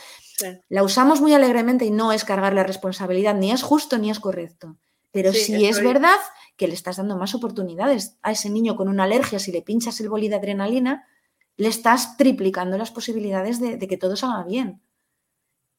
[0.69, 4.19] La usamos muy alegremente y no es cargar la responsabilidad, ni es justo ni es
[4.19, 4.77] correcto.
[5.11, 6.17] Pero sí, es verdad
[6.55, 9.99] que le estás dando más oportunidades a ese niño con una alergia si le pinchas
[9.99, 11.05] el boli de adrenalina,
[11.57, 14.81] le estás triplicando las posibilidades de, que todo salga bien.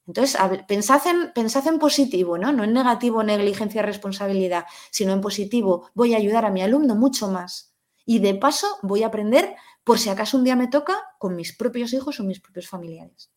[0.07, 2.51] Entonces, pensad en, en positivo, ¿no?
[2.51, 5.91] No en negativo, negligencia, responsabilidad, sino en positivo.
[5.95, 7.74] Voy a ayudar a mi alumno mucho más.
[8.07, 9.55] Y de paso voy a aprender,
[9.85, 13.31] por si acaso un día me toca, con mis propios hijos o mis propios familiares.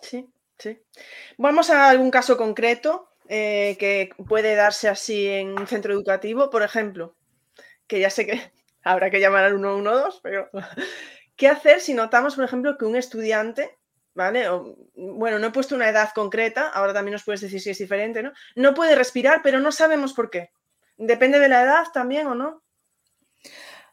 [0.00, 0.26] Sí,
[0.58, 0.78] sí.
[1.36, 6.62] Vamos a algún caso concreto eh, que puede darse así en un centro educativo, por
[6.62, 7.16] ejemplo,
[7.86, 8.40] que ya sé que
[8.82, 10.48] habrá que llamar al 112, pero
[11.36, 13.78] ¿Qué hacer si notamos, por ejemplo, que un estudiante,
[14.14, 14.46] ¿vale?
[14.94, 18.22] bueno, no he puesto una edad concreta, ahora también nos puedes decir si es diferente,
[18.22, 18.32] ¿no?
[18.54, 20.50] No puede respirar, pero no sabemos por qué.
[20.96, 22.62] ¿Depende de la edad también o no?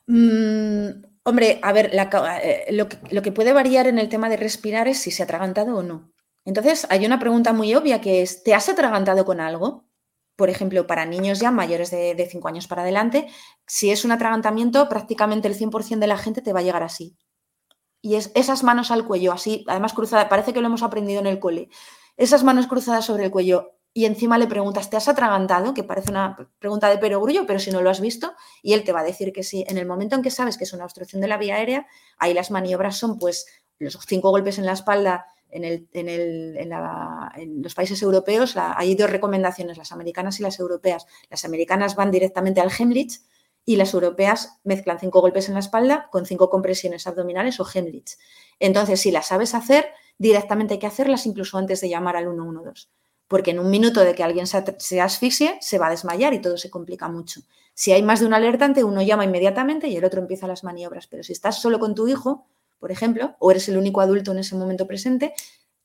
[0.06, 1.92] Mm, hombre, a ver,
[2.44, 2.88] eh, lo,
[3.24, 6.12] que, puede variar en el tema de respirar es si se ha atragantado o no.
[6.46, 9.86] Entonces, hay una pregunta muy obvia que es, ¿te has atragantado con algo?
[10.38, 13.28] por ejemplo, para niños ya mayores de 5 años para adelante,
[13.68, 17.16] si es un atragantamiento, prácticamente el 100% de la gente te va a llegar así
[18.02, 21.28] y es esas manos al cuello, así, además cruzadas, parece que lo hemos aprendido en
[21.28, 21.70] el cole,
[22.18, 25.74] esas manos cruzadas sobre el cuello y encima le preguntas, ¿te has atragantado?
[25.74, 28.94] Que parece una pregunta de perogrullo, pero si no lo has visto, y él te
[28.94, 29.66] va a decir que sí.
[29.68, 31.88] En el momento en que sabes que es una obstrucción de la vía aérea,
[32.18, 33.48] ahí las maniobras son pues
[33.80, 38.96] los cinco golpes en la espalda en, el, en, el, en, los países europeos, hay
[38.96, 41.06] dos recomendaciones, las americanas y las europeas.
[41.30, 43.22] Las americanas van directamente al Hemlich,
[43.66, 48.18] y las europeas mezclan cinco golpes en la espalda con cinco compresiones abdominales o Hemlich.
[48.60, 49.86] Entonces, si las sabes hacer,
[50.18, 52.88] directamente hay que hacerlas incluso antes de llamar al 112,
[53.28, 56.58] porque en un minuto de que alguien se, asfixie, se va a desmayar y todo
[56.58, 57.42] se complica mucho.
[57.74, 61.08] Si hay más de un alertante, uno llama inmediatamente y el otro empieza las maniobras,
[61.08, 62.46] pero si estás solo con tu hijo,
[62.80, 65.34] por ejemplo, o eres el único adulto en ese momento presente,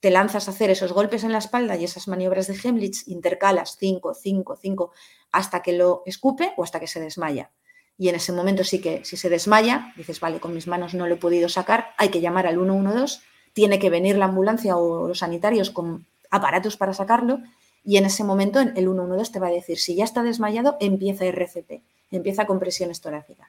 [0.00, 3.76] te lanzas a hacer esos golpes en la espalda y esas maniobras de Hemlich, intercalas
[3.78, 4.92] 5, 5, 5,
[5.32, 7.52] hasta que lo escupe o hasta que se desmaya
[7.98, 11.06] y en ese momento sí que si se desmaya, dices, vale, con mis manos no
[11.06, 13.20] lo he podido sacar, hay que llamar al 112,
[13.52, 17.40] tiene que venir la ambulancia o los sanitarios con aparatos para sacarlo
[17.84, 21.24] y en ese momento el 112 te va a decir, si ya está desmayado, empieza
[21.24, 23.48] RCP, empieza con presiones torácicas.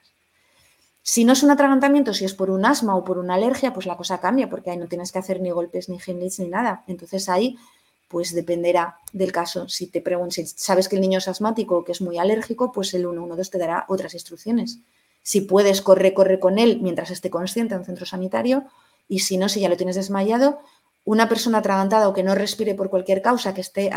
[1.02, 3.86] Si no es un atragantamiento, si es por un asma o por una alergia, pues
[3.86, 6.84] la cosa cambia porque ahí no tienes que hacer ni golpes, ni Heimlich, ni nada.
[6.86, 7.56] Entonces ahí
[8.08, 9.68] pues dependerá del caso.
[9.68, 12.72] Si te preguntas, si sabes que el niño es asmático o que es muy alérgico,
[12.72, 14.80] pues el 112 te dará otras instrucciones.
[15.22, 18.64] Si puedes, corre, corre con él mientras esté consciente en un centro sanitario.
[19.08, 20.60] Y si no, si ya lo tienes desmayado,
[21.04, 23.90] una persona atragantada o que no respire por cualquier causa, que esté,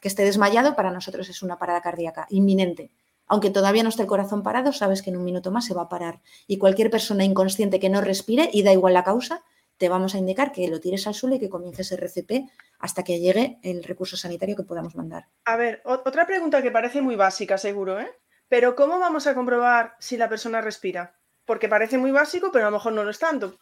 [0.00, 2.90] que esté desmayado, para nosotros es una parada cardíaca inminente.
[3.26, 5.82] Aunque todavía no esté el corazón parado, sabes que en un minuto más se va
[5.82, 6.20] a parar.
[6.46, 9.42] Y cualquier persona inconsciente que no respire, y da igual la causa,
[9.84, 13.20] te vamos a indicar que lo tires al suelo y que comiences RCP hasta que
[13.20, 15.28] llegue el recurso sanitario que podamos mandar.
[15.44, 18.10] A ver, otra pregunta que parece muy básica, seguro, ¿eh?
[18.48, 21.18] Pero ¿cómo vamos a comprobar si la persona respira?
[21.44, 23.58] Porque parece muy básico, pero a lo mejor no lo es tanto.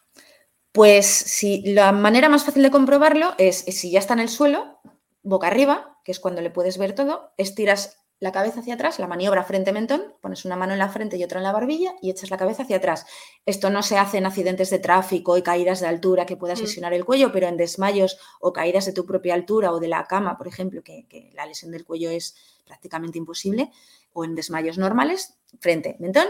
[0.71, 4.79] Pues si la manera más fácil de comprobarlo es, si ya está en el suelo,
[5.23, 9.07] boca arriba, que es cuando le puedes ver todo, estiras la cabeza hacia atrás, la
[9.07, 12.31] maniobra frente-mentón, pones una mano en la frente y otra en la barbilla y echas
[12.31, 13.05] la cabeza hacia atrás.
[13.45, 16.63] Esto no se hace en accidentes de tráfico y caídas de altura que puedas mm.
[16.63, 20.05] lesionar el cuello, pero en desmayos o caídas de tu propia altura o de la
[20.05, 23.71] cama, por ejemplo, que, la lesión del cuello es prácticamente imposible,
[24.13, 26.27] o en desmayos normales, frente, mentón,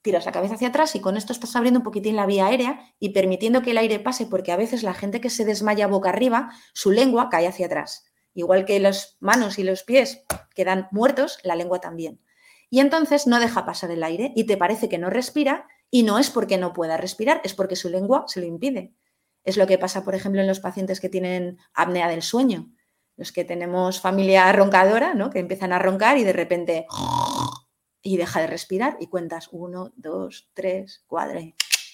[0.00, 2.94] tiras la cabeza hacia atrás y con esto estás abriendo un poquitín la vía aérea
[3.00, 6.10] y permitiendo que el aire pase, porque a veces la gente que se desmaya boca
[6.10, 8.11] arriba, su lengua cae hacia atrás.
[8.34, 10.24] Igual que las manos y los pies
[10.54, 12.20] quedan muertos, la lengua también.
[12.70, 16.18] Y entonces no deja pasar el aire y te parece que no respira y no
[16.18, 18.94] es porque no pueda respirar, es porque su lengua se lo impide.
[19.44, 22.72] Es lo que pasa, por ejemplo, en los pacientes que tienen apnea del sueño.
[23.16, 25.28] Los que tenemos familia roncadora, ¿no?
[25.28, 26.86] Que empiezan a roncar y de repente
[28.02, 31.40] y deja de respirar y cuentas uno, dos, tres, cuatro.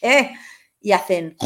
[0.01, 0.31] ¡Eh!
[0.81, 1.37] Y hacen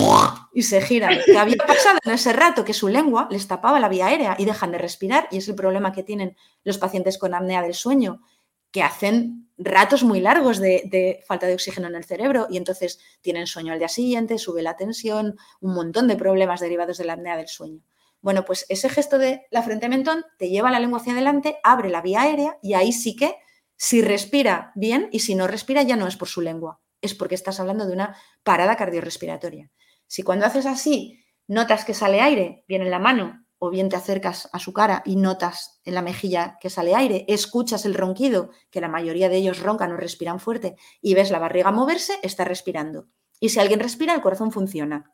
[0.53, 1.19] y se giran.
[1.25, 2.65] ¿Qué había pasado en ese rato?
[2.65, 5.55] Que su lengua les tapaba la vía aérea y dejan de respirar y es el
[5.55, 8.23] problema que tienen los pacientes con apnea del sueño,
[8.71, 13.47] que hacen ratos muy largos de, falta de oxígeno en el cerebro y entonces tienen
[13.47, 17.37] sueño al día siguiente, sube la tensión, un montón de problemas derivados de la apnea
[17.37, 17.81] del sueño.
[18.21, 21.91] Bueno, pues ese gesto de la frente mentón te lleva la lengua hacia adelante, abre
[21.91, 23.37] la vía aérea y ahí sí que
[23.77, 27.35] si respira bien y si no respira ya no es por su lengua, es porque
[27.35, 29.71] estás hablando de una parada cardiorrespiratoria.
[30.07, 33.97] Si cuando haces así notas que sale aire, bien en la mano, o bien te
[33.97, 38.51] acercas a su cara y notas en la mejilla que sale aire, escuchas el ronquido,
[38.71, 42.45] que la mayoría de ellos roncan o respiran fuerte, y ves la barriga moverse, está
[42.45, 43.07] respirando.
[43.39, 45.13] Y si alguien respira, el corazón funciona.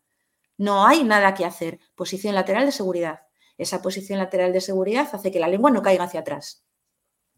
[0.56, 1.78] No hay nada que hacer.
[1.94, 3.20] Posición lateral de seguridad.
[3.58, 6.64] Esa posición lateral de seguridad hace que la lengua no caiga hacia atrás.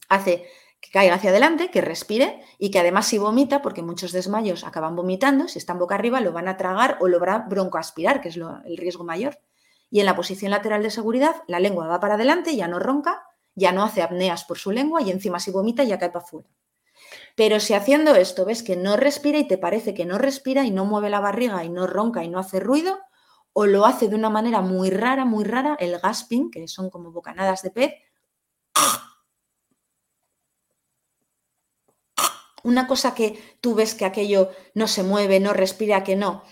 [0.08, 0.46] Hace
[0.80, 4.96] que caiga hacia adelante, que respire y que además si vomita, porque muchos desmayos acaban
[4.96, 8.30] vomitando, si están boca arriba lo van a tragar o lo van a broncoaspirar, que
[8.30, 9.38] es el riesgo mayor.
[9.90, 13.24] Y en la posición lateral de seguridad, la lengua va para adelante, ya no ronca,
[13.54, 16.48] ya no hace apneas por su lengua y encima si vomita ya cae para afuera.
[17.34, 20.70] Pero si haciendo esto ves que no respira y te parece que no respira y
[20.70, 23.00] no mueve la barriga y no ronca y no hace ruido,
[23.52, 27.10] o lo hace de una manera muy rara, muy rara, el gasping, que son como
[27.10, 27.94] bocanadas de pez,
[32.64, 36.42] una cosa que tú ves que aquello no se mueve, no respira, que no,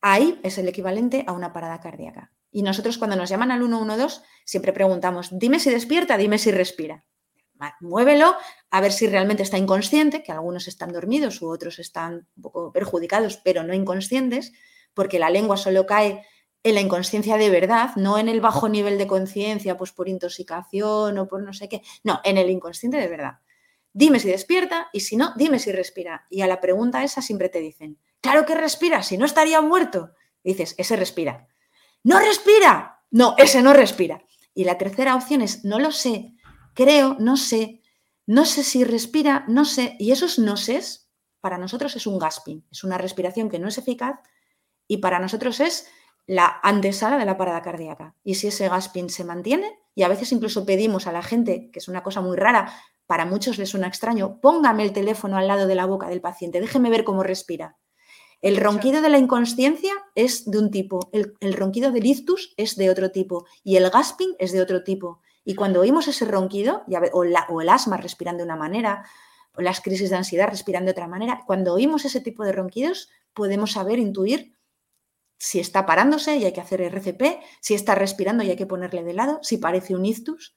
[0.00, 2.32] ahí es el equivalente a una parada cardíaca.
[2.50, 7.04] Y nosotros cuando nos llaman al 112 siempre preguntamos, dime si despierta, dime si respira.
[7.80, 8.36] Muévelo
[8.70, 12.72] a ver si realmente está inconsciente, que algunos están dormidos u otros están un poco
[12.72, 14.52] perjudicados, pero no inconscientes,
[14.94, 16.24] porque la lengua solo cae
[16.62, 21.18] en la inconsciencia de verdad, no en el bajo nivel de conciencia, pues por intoxicación
[21.18, 23.40] o por no sé qué, no, en el inconsciente de verdad
[23.92, 26.26] dime si despierta y si no, dime si respira.
[26.30, 30.12] Y a la pregunta esa siempre te dicen, claro que respira, si no estaría muerto.
[30.44, 31.48] dices, ese respira.
[32.02, 33.02] No respira.
[33.10, 34.22] No, ese no respira.
[34.54, 36.34] Y la tercera opción es, no lo sé,
[36.74, 37.82] creo, no sé,
[38.26, 39.96] no sé si respira, no sé.
[39.98, 40.80] Y esos no sé,
[41.40, 44.20] para nosotros es un gasping, es una respiración que no es eficaz
[44.86, 45.88] y para nosotros es
[46.26, 48.14] la antesala de la parada cardíaca.
[48.22, 51.80] Y si ese gasping se mantiene, y a veces incluso pedimos a la gente, que
[51.80, 52.72] es una cosa muy rara,
[53.10, 56.60] para muchos les suena extraño, póngame el teléfono al lado de la boca del paciente,
[56.60, 57.76] déjeme ver cómo respira.
[58.40, 62.88] El ronquido de la inconsciencia es de un tipo, el, ronquido del ictus es de
[62.88, 65.22] otro tipo y el gasping es de otro tipo.
[65.44, 69.04] Y cuando oímos ese ronquido, o, o el asma respirando de una manera,
[69.56, 73.10] o las crisis de ansiedad respirando de otra manera, cuando oímos ese tipo de ronquidos
[73.34, 74.54] podemos saber, intuir
[75.36, 79.02] si está parándose y hay que hacer RCP, si está respirando y hay que ponerle
[79.02, 80.54] de lado, si parece un ictus.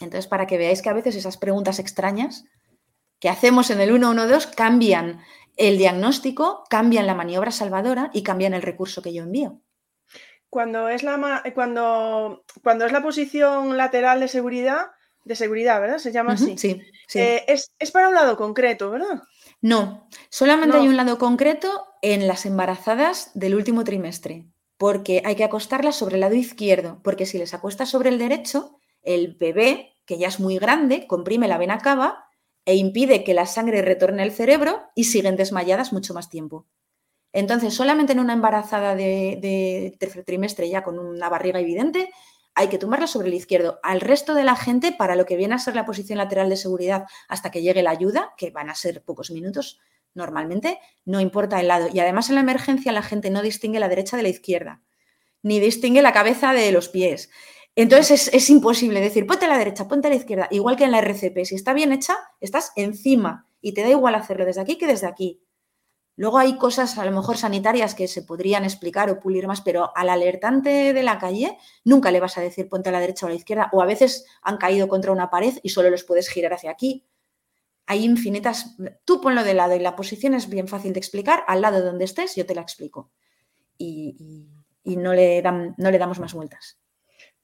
[0.00, 2.44] Entonces, para que veáis que a veces esas preguntas extrañas
[3.20, 5.20] que hacemos en el 112 cambian
[5.56, 9.60] el diagnóstico, cambian la maniobra salvadora y cambian el recurso que yo envío.
[10.48, 14.88] Cuando es la, cuando, cuando es la posición lateral de seguridad,
[15.24, 15.98] de seguridad, ¿verdad?
[15.98, 16.56] Se llama así.
[16.56, 16.80] Sí,
[17.14, 19.22] eh, es, para un lado concreto, ¿verdad?
[19.60, 24.46] No, solamente hay un lado concreto en las embarazadas del último trimestre,
[24.78, 28.79] porque hay que acostarlas sobre el lado izquierdo, porque si les acuestas sobre el derecho,
[29.02, 32.26] el bebé, que ya es muy grande, comprime la vena cava
[32.64, 36.66] e impide que la sangre retorne al cerebro y siguen desmayadas mucho más tiempo.
[37.32, 42.10] Entonces, solamente en una embarazada de, tercer trimestre ya con una barriga evidente,
[42.54, 43.78] hay que tomarla sobre el izquierdo.
[43.82, 46.56] Al resto de la gente, para lo que viene a ser la posición lateral de
[46.56, 49.78] seguridad hasta que llegue la ayuda, que van a ser pocos minutos
[50.14, 51.88] normalmente, no importa el lado.
[51.92, 54.82] Y además en la emergencia la gente no distingue la derecha de la izquierda,
[55.42, 57.30] ni distingue la cabeza de los pies.
[57.80, 60.90] Entonces es, imposible decir, ponte a la derecha, ponte a la izquierda, igual que en
[60.90, 61.46] la RCP.
[61.46, 65.06] Si está bien hecha, estás encima y te da igual hacerlo desde aquí que desde
[65.06, 65.42] aquí.
[66.14, 69.96] Luego hay cosas a lo mejor sanitarias que se podrían explicar o pulir más, pero
[69.96, 73.30] al alertante de la calle nunca le vas a decir ponte a la derecha o
[73.30, 76.28] a la izquierda, o a veces han caído contra una pared y solo los puedes
[76.28, 77.06] girar hacia aquí.
[77.86, 78.76] Hay infinitas,
[79.06, 82.04] tú ponlo de lado y la posición es bien fácil de explicar, al lado donde
[82.04, 83.10] estés yo te la explico.
[83.78, 84.50] Y,
[84.84, 86.79] no, le no le damos más vueltas.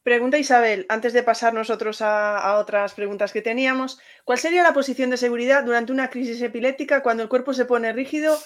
[0.06, 4.72] Pregunta Isabel, antes de pasar nosotros a, a, otras preguntas que teníamos, ¿cuál sería la
[4.72, 8.38] posición de seguridad durante una crisis epiléptica cuando el cuerpo se pone rígido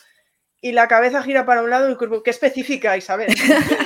[0.63, 2.23] y la cabeza gira para un lado y el cuerpo.
[2.23, 3.29] ¿Qué específica, Isabel?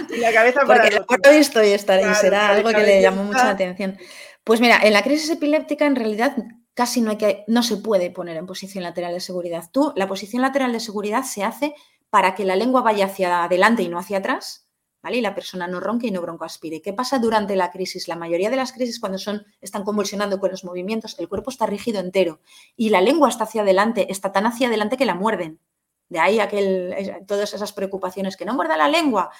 [0.08, 1.30] y la cabeza para el otro.
[1.32, 1.76] Esto y
[2.14, 3.98] será algo que le llamó mucha atención.
[4.44, 6.36] Pues mira, en la crisis epiléptica en realidad
[6.74, 9.64] casi no, hay que, no se puede poner en posición lateral de seguridad.
[9.72, 11.74] Tú, la posición lateral de seguridad se hace
[12.08, 14.63] para que la lengua vaya hacia adelante y no hacia atrás,
[15.12, 16.80] Y la persona no ronque y no broncoaspire.
[16.80, 18.08] ¿Qué pasa durante la crisis?
[18.08, 21.66] La mayoría de las crisis, cuando son, están convulsionando con los movimientos, el cuerpo está
[21.66, 22.40] rígido entero
[22.76, 25.60] y la lengua está hacia adelante, está tan hacia adelante que la muerden.
[26.08, 29.30] De ahí aquel, todas esas preocupaciones, que no muerda la lengua,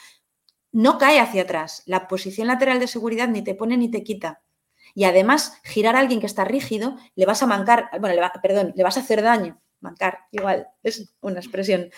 [0.73, 1.83] no cae hacia atrás.
[1.87, 4.43] La posición lateral de seguridad ni te pone ni te quita.
[4.95, 8.83] Y además, girar a alguien que está rígido, le vas a mancar, bueno, perdón, le
[8.83, 9.61] vas a hacer daño.
[9.81, 11.91] Mancar, igual, es una expresión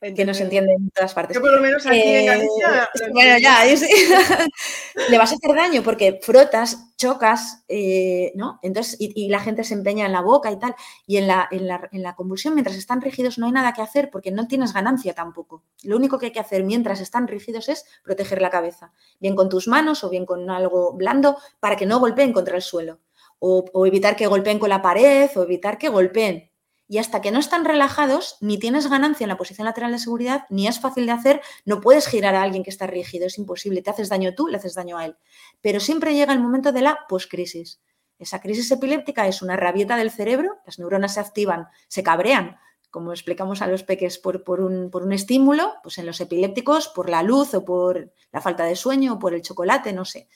[0.00, 1.34] que no se entiende en todas partes.
[1.34, 2.88] Yo por lo menos aquí en Galicia.
[2.94, 3.64] Eh, bueno, ya,
[5.10, 8.60] le vas a hacer daño porque frotas, chocas, eh, ¿no?
[8.62, 10.74] Entonces, y, la gente se empeña en la boca y tal.
[11.06, 13.82] Y en la, en, la, en la convulsión, mientras están rígidos, no hay nada que
[13.82, 15.64] hacer porque no tienes ganancia tampoco.
[15.82, 19.48] Lo único que hay que hacer mientras están rígidos es proteger la cabeza, bien con
[19.48, 23.00] tus manos o bien con algo blando, para que no golpeen contra el suelo.
[23.40, 26.47] O, o evitar que golpeen con la pared, o evitar que golpeen
[26.88, 30.46] y hasta que no están relajados, ni tienes ganancia en la posición lateral de seguridad,
[30.48, 33.82] ni es fácil de hacer, no puedes girar a alguien que está rígido, es imposible,
[33.82, 35.16] te haces daño tú, le haces daño a él.
[35.60, 37.80] Pero siempre llega el momento de la poscrisis.
[38.18, 42.56] Esa crisis epiléptica es una rabieta del cerebro, las neuronas se activan, se cabrean,
[42.90, 47.10] como explicamos a los peques, por, un, por un estímulo, pues en los epilépticos, por
[47.10, 50.28] la luz o por la falta de sueño o por el chocolate, no sé,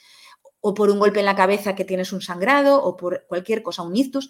[0.60, 3.82] o por un golpe en la cabeza que tienes un sangrado o por cualquier cosa,
[3.82, 4.28] un ictus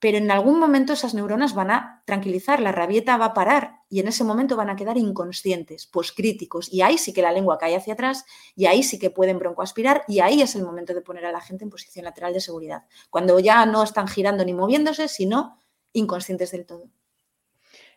[0.00, 4.00] pero en algún momento esas neuronas van a tranquilizar, la rabieta va a parar y
[4.00, 7.74] en ese momento van a quedar inconscientes, poscríticos, y ahí sí que la lengua cae
[7.74, 8.24] hacia atrás
[8.54, 11.40] y ahí sí que pueden broncoaspirar y ahí es el momento de poner a la
[11.40, 16.52] gente en posición lateral de seguridad, cuando ya no están girando ni moviéndose, sino inconscientes
[16.52, 16.88] del todo.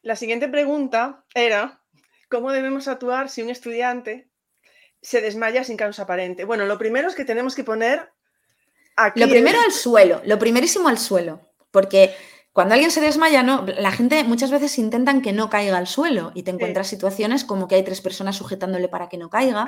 [0.01, 1.83] La siguiente pregunta era,
[2.29, 4.27] ¿cómo debemos actuar si un estudiante
[5.03, 6.45] se desmaya sin causa aparente?
[6.45, 8.11] Bueno, lo primero es que tenemos que poner...
[8.95, 11.50] Aquí lo primero al suelo, lo primerísimo al suelo.
[11.71, 12.13] Porque
[12.53, 13.65] cuando alguien se desmaya, ¿no?
[13.65, 17.67] la gente muchas veces intentan que no caiga al suelo y te encuentras situaciones como
[17.67, 19.65] que hay tres personas sujetándole para que no caiga.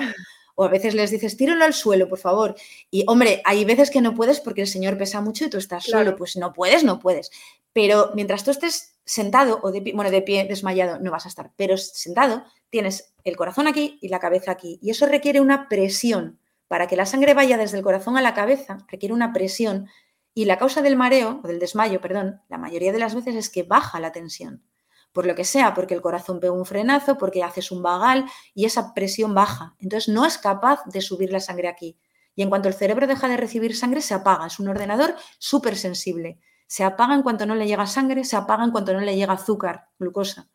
[0.56, 2.56] O a veces les dices, tíralo al suelo, por favor.
[2.92, 5.86] Y hombre, hay veces que no puedes porque el señor pesa mucho y tú estás
[5.86, 6.16] solo.
[6.16, 7.32] Pues no puedes, no puedes.
[7.72, 11.30] Pero mientras tú estés sentado o de pie, bueno, de pie desmayado, no vas a
[11.30, 11.52] estar.
[11.56, 14.78] Pero sentado, tienes el corazón aquí y la cabeza aquí.
[14.82, 16.40] Y eso requiere una presión.
[16.68, 19.90] Para que la sangre vaya desde el corazón a la cabeza, requiere una presión
[20.34, 23.50] y la causa del mareo, o del desmayo, perdón, la mayoría de las veces es
[23.50, 24.64] que baja la tensión.
[25.12, 28.26] Por lo que sea, porque el corazón pega un frenazo, porque haces un vagal
[28.56, 29.76] y esa presión baja.
[29.80, 32.00] Entonces no es capaz de subir la sangre aquí.
[32.36, 34.48] Y en cuanto el cerebro deja de recibir sangre, se apaga.
[34.48, 36.40] Es un ordenador súper sensible.
[36.66, 39.34] Se apaga en cuanto no le llega sangre, se apaga en cuanto no le llega
[39.34, 40.50] azúcar, glucosa.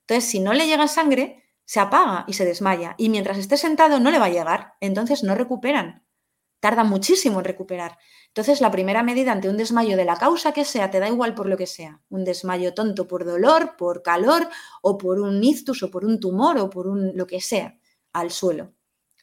[0.00, 2.94] Entonces, si no le llega sangre, se apaga y se desmaya.
[2.98, 4.74] Y mientras esté sentado no le va a llegar.
[4.80, 6.04] Entonces no recuperan
[6.64, 7.98] tarda muchísimo en recuperar.
[8.34, 11.36] Entonces, la primera medida ante un desmayo de la causa que sea, te da igual
[11.36, 14.48] por lo que sea, un desmayo tonto por dolor, por calor
[14.82, 17.78] o por un ictus o por un tumor o por un lo que sea,
[18.12, 18.72] al suelo,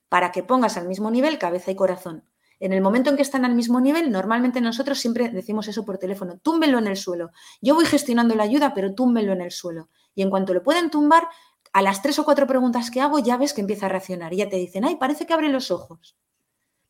[0.08, 2.24] para que pongas al mismo nivel cabeza y corazón.
[2.62, 5.98] En el momento en que están al mismo nivel, normalmente nosotros siempre decimos eso por
[5.98, 7.32] teléfono, túmbelo en el suelo.
[7.62, 9.90] Yo voy gestionando la ayuda, pero túmbelo en el suelo.
[10.16, 11.28] Y en cuanto lo pueden tumbar,
[11.74, 14.38] a las tres o cuatro preguntas que hago, ya ves que empieza a reaccionar y
[14.38, 16.16] ya te dicen, ay, parece que abre los ojos.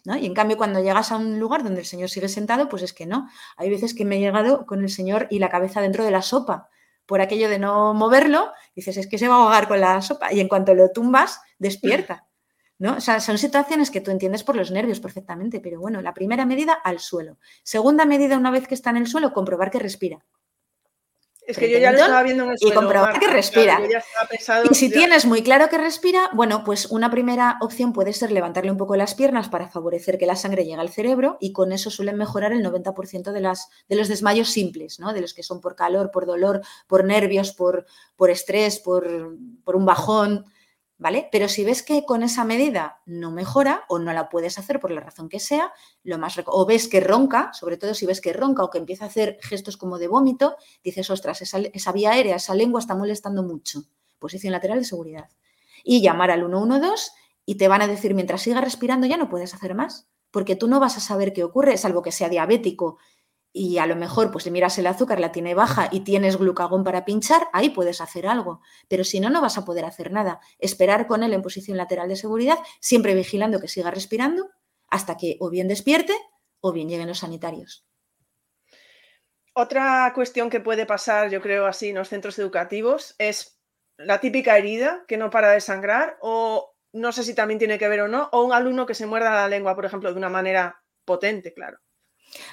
[0.06, 2.93] Y en cambio, cuando llegas a un lugar donde el señor sigue sentado, pues es
[2.93, 3.30] que no.
[3.58, 6.22] Hay veces que me he llegado con el señor y la cabeza dentro de la
[6.22, 6.70] sopa.
[7.06, 10.34] Por aquello de no moverlo, dices, es que se va a ahogar con la sopa.
[10.34, 12.28] Y en cuanto lo tumbas, despierta.
[12.80, 12.97] ¿no?
[12.97, 16.47] O sea, son situaciones que tú entiendes por los nervios perfectamente, pero bueno, la primera
[16.47, 17.38] medida al suelo.
[17.62, 20.26] Segunda medida, una vez que está en el suelo, comprobar que respira.
[21.48, 23.82] Es que yo ya lo estaba viendo en el suelo, Y comprobar que respira.
[24.70, 28.72] y si tienes muy claro que respira, bueno, pues una primera opción puede ser levantarle
[28.72, 31.89] un poco las piernas para favorecer que la sangre llegue al cerebro y con eso
[31.89, 35.14] suelen mejorar el 90% de, las, de los desmayos simples, ¿no?
[35.14, 37.86] De los que son por calor, por dolor, por nervios, por,
[38.16, 40.46] por estrés, por, por un bajón.
[41.02, 41.28] ¿Vale?
[41.32, 44.91] Pero si ves que con esa medida no mejora o no la puedes hacer por
[44.91, 45.74] la razón que sea,
[46.04, 49.06] lo más o ves que ronca, sobre todo si ves que ronca o que empieza
[49.06, 52.93] a hacer gestos como de vómito, dices, ostras, esa, esa vía aérea, esa lengua está
[52.93, 53.84] molestando mucho.
[54.20, 55.28] posición lateral de seguridad.
[55.84, 57.10] Y llamar al 112
[57.47, 60.68] y te van a decir, mientras sigas respirando ya no puedes hacer más, porque tú
[60.68, 62.99] no vas a saber qué ocurre, salvo que sea diabético
[63.54, 66.84] y a lo mejor pues le miras el azúcar, la tiene baja y tienes glucagón
[66.84, 68.62] para pinchar, ahí puedes hacer algo.
[68.88, 70.39] Pero si no, no vas a poder hacer nada.
[70.60, 74.49] Esperar con él en posición lateral de seguridad, siempre vigilando que siga respirando
[74.89, 76.14] hasta que o bien despierte
[76.60, 77.86] o bien lleguen los sanitarios.
[79.54, 83.60] Otra cuestión que puede pasar, yo creo así, en los centros educativos es
[83.97, 87.88] la típica herida que no para de sangrar o no sé si también tiene que
[87.88, 90.30] ver o no, o un alumno que se muerda la lengua, por ejemplo, de una
[90.30, 91.80] manera potente, claro.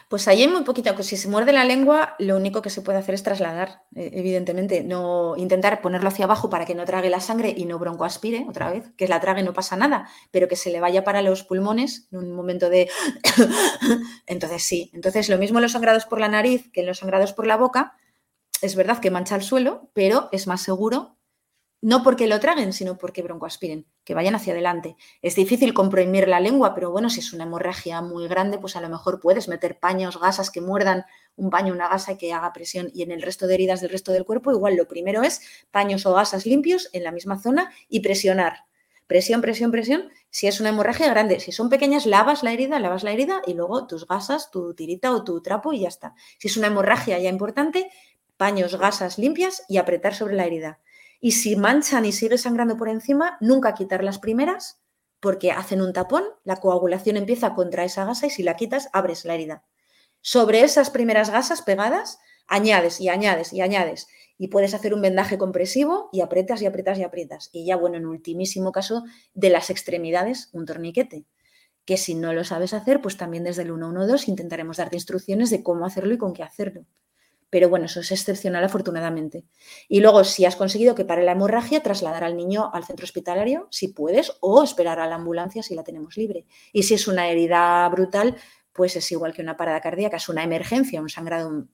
[0.09, 2.83] Pues ahí hay muy poquito, que si se muerde la lengua, lo único que se
[2.83, 7.11] puede hacer es trasladar, eh, evidentemente, no intentar ponerlo hacia abajo para que no trague
[7.11, 10.57] la sangre y no broncoaspire otra vez, que la trague no pasa nada, pero que
[10.57, 12.89] se le vaya para los pulmones en un momento de...
[14.26, 17.33] entonces sí, entonces lo mismo en los sangrados por la nariz que en los sangrados
[17.33, 17.97] por la boca,
[18.61, 21.18] es verdad que mancha el suelo, pero es más seguro
[21.81, 24.97] no porque lo traguen, sino porque broncoaspiren, que vayan hacia adelante.
[25.22, 28.81] Es difícil comprimir la lengua, pero bueno, si es una hemorragia muy grande, pues a
[28.81, 31.05] lo mejor puedes meter paños, gasas que muerdan
[31.37, 32.91] un paño, una gasa y que haga presión.
[32.93, 36.05] Y en el resto de heridas del resto del cuerpo, igual lo primero es paños
[36.07, 38.64] o gasas limpios en la misma zona y presionar.
[39.07, 40.11] Presión, presión, presión.
[40.31, 43.55] Si es una hemorragia grande, si son pequeñas, lavas la herida, lavas la herida y
[43.55, 46.14] luego tus gasas, tu tirita o tu trapo y ya está.
[46.39, 47.89] Si es una hemorragia ya importante,
[48.37, 50.81] paños, gasas limpias y apretar sobre la herida
[51.21, 54.81] y si manchan y sigue sangrando por encima, nunca quitar las primeras
[55.21, 59.25] porque hacen un tapón, la coagulación empieza contra esa gasa y si la quitas, abres
[59.25, 59.64] la herida.
[60.21, 64.07] Sobre esas primeras gasas pegadas, añades y añades y añades
[64.37, 67.51] y puedes hacer un vendaje compresivo y apretas y apretas y apretas.
[67.53, 69.03] Y ya, bueno, en ultimísimo caso,
[69.35, 71.27] de las extremidades, un torniquete.
[71.85, 75.64] Que si no lo sabes hacer, pues también desde el 112 intentaremos darte instrucciones de
[75.64, 76.87] cómo hacerlo y con qué hacerlo
[77.51, 79.44] pero bueno, eso es excepcional afortunadamente.
[79.88, 83.68] Y luego, si has conseguido que pare la hemorragia, trasladar al niño al centro hospitalario,
[83.70, 86.46] si puedes, o esperar a la ambulancia si la tenemos libre.
[86.72, 88.36] Y si es una herida brutal,
[88.72, 91.66] pues es igual que una parada cardíaca, es una emergencia, un sangrado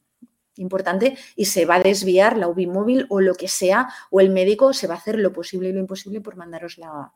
[0.57, 4.31] importante y se va a desviar la UBI móvil o lo que sea, o el
[4.31, 7.12] médico se va a hacer lo posible y lo imposible por mandaros la,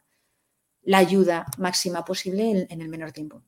[0.92, 3.42] ayuda máxima posible en el menor tiempo.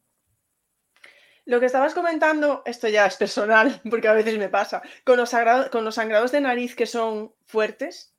[1.51, 5.35] Lo que estabas comentando, esto ya es personal, porque a veces me pasa, con los,
[5.73, 8.15] con los sangrados de nariz que son fuertes,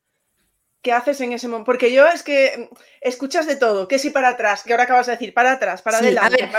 [0.82, 1.68] ¿qué haces en ese momento?
[1.68, 5.06] Porque yo es que mm, escuchas de todo, que si para atrás, que ahora acabas
[5.06, 6.50] de decir, para atrás, para adelante.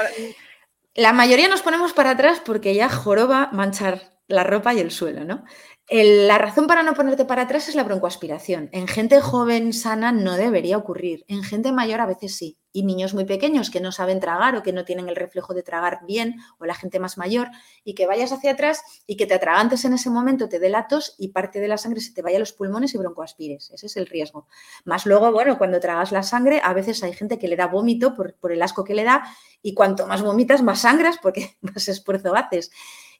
[0.95, 5.25] La mayoría nos ponemos para atrás porque ya joroba manchar la ropa y el suelo,
[5.25, 5.45] ¿no?
[5.91, 8.71] la razón para no ponerte para atrás es la broncoaspiración.
[8.73, 11.25] En gente joven, sana, no debería ocurrir.
[11.29, 12.57] En gente mayor a veces sí.
[12.73, 15.63] Y niños muy pequeños que no saben tragar o que no tienen el reflejo de
[15.63, 17.49] tragar bien, o la gente más mayor,
[17.85, 21.29] y que vayas hacia atrás y que te atragantes en ese momento, te delatos y
[21.29, 23.73] parte de la sangre se te vaya a los pulmones y broncoaspires.
[23.73, 24.47] Ese es el riesgo.
[24.87, 28.15] Más luego, bueno, cuando tragas la sangre, a veces hay gente que le da vómito
[28.15, 29.25] por, por el asco que le da,
[29.61, 32.71] y cuanto más vomitas, más sangras porque más esfuerzo haces.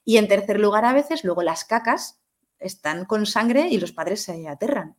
[0.05, 2.19] Y en tercer lugar, a veces, luego las cacas
[2.59, 4.95] están con sangre y los padres se aterran.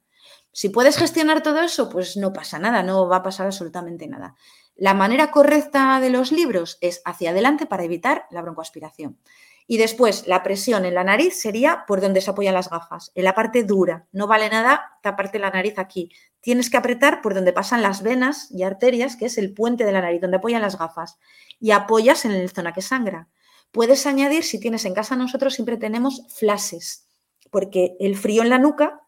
[0.53, 4.37] Si puedes gestionar todo eso, pues no pasa nada, no va a pasar absolutamente nada.
[4.77, 9.19] La manera correcta de los libros es hacia adelante para evitar la broncoaspiración.
[9.67, 13.25] Y después, la presión en la nariz sería por donde se apoyan las gafas, en
[13.25, 14.07] la parte dura.
[14.13, 16.11] No vale nada taparte la nariz aquí.
[16.41, 19.93] Tienes que apretar por donde pasan las venas y arterias, que es el puente de
[19.93, 21.19] la nariz, donde apoyan las gafas.
[21.61, 23.29] Y apoyas en la zona que sangra.
[23.75, 27.09] Puedes añadir, si tienes en casa nosotros siempre tenemos flashes,
[27.51, 29.01] porque el frío en la nuca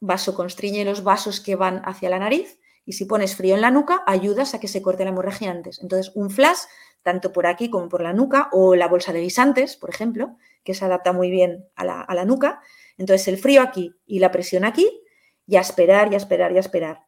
[0.00, 4.04] vasoconstriñe los vasos que van hacia la nariz y si pones frío en la nuca
[4.06, 5.80] ayudas a que se corte la hemorragia antes.
[5.80, 6.58] Entonces, un flash,
[7.02, 10.74] tanto por aquí como por la nuca, o la bolsa de guisantes, por ejemplo, que
[10.74, 12.60] se adapta muy bien a la, a la nuca.
[12.98, 14.90] Entonces, el frío aquí y la presión aquí,
[15.46, 17.05] y a esperar, y a esperar, y a esperar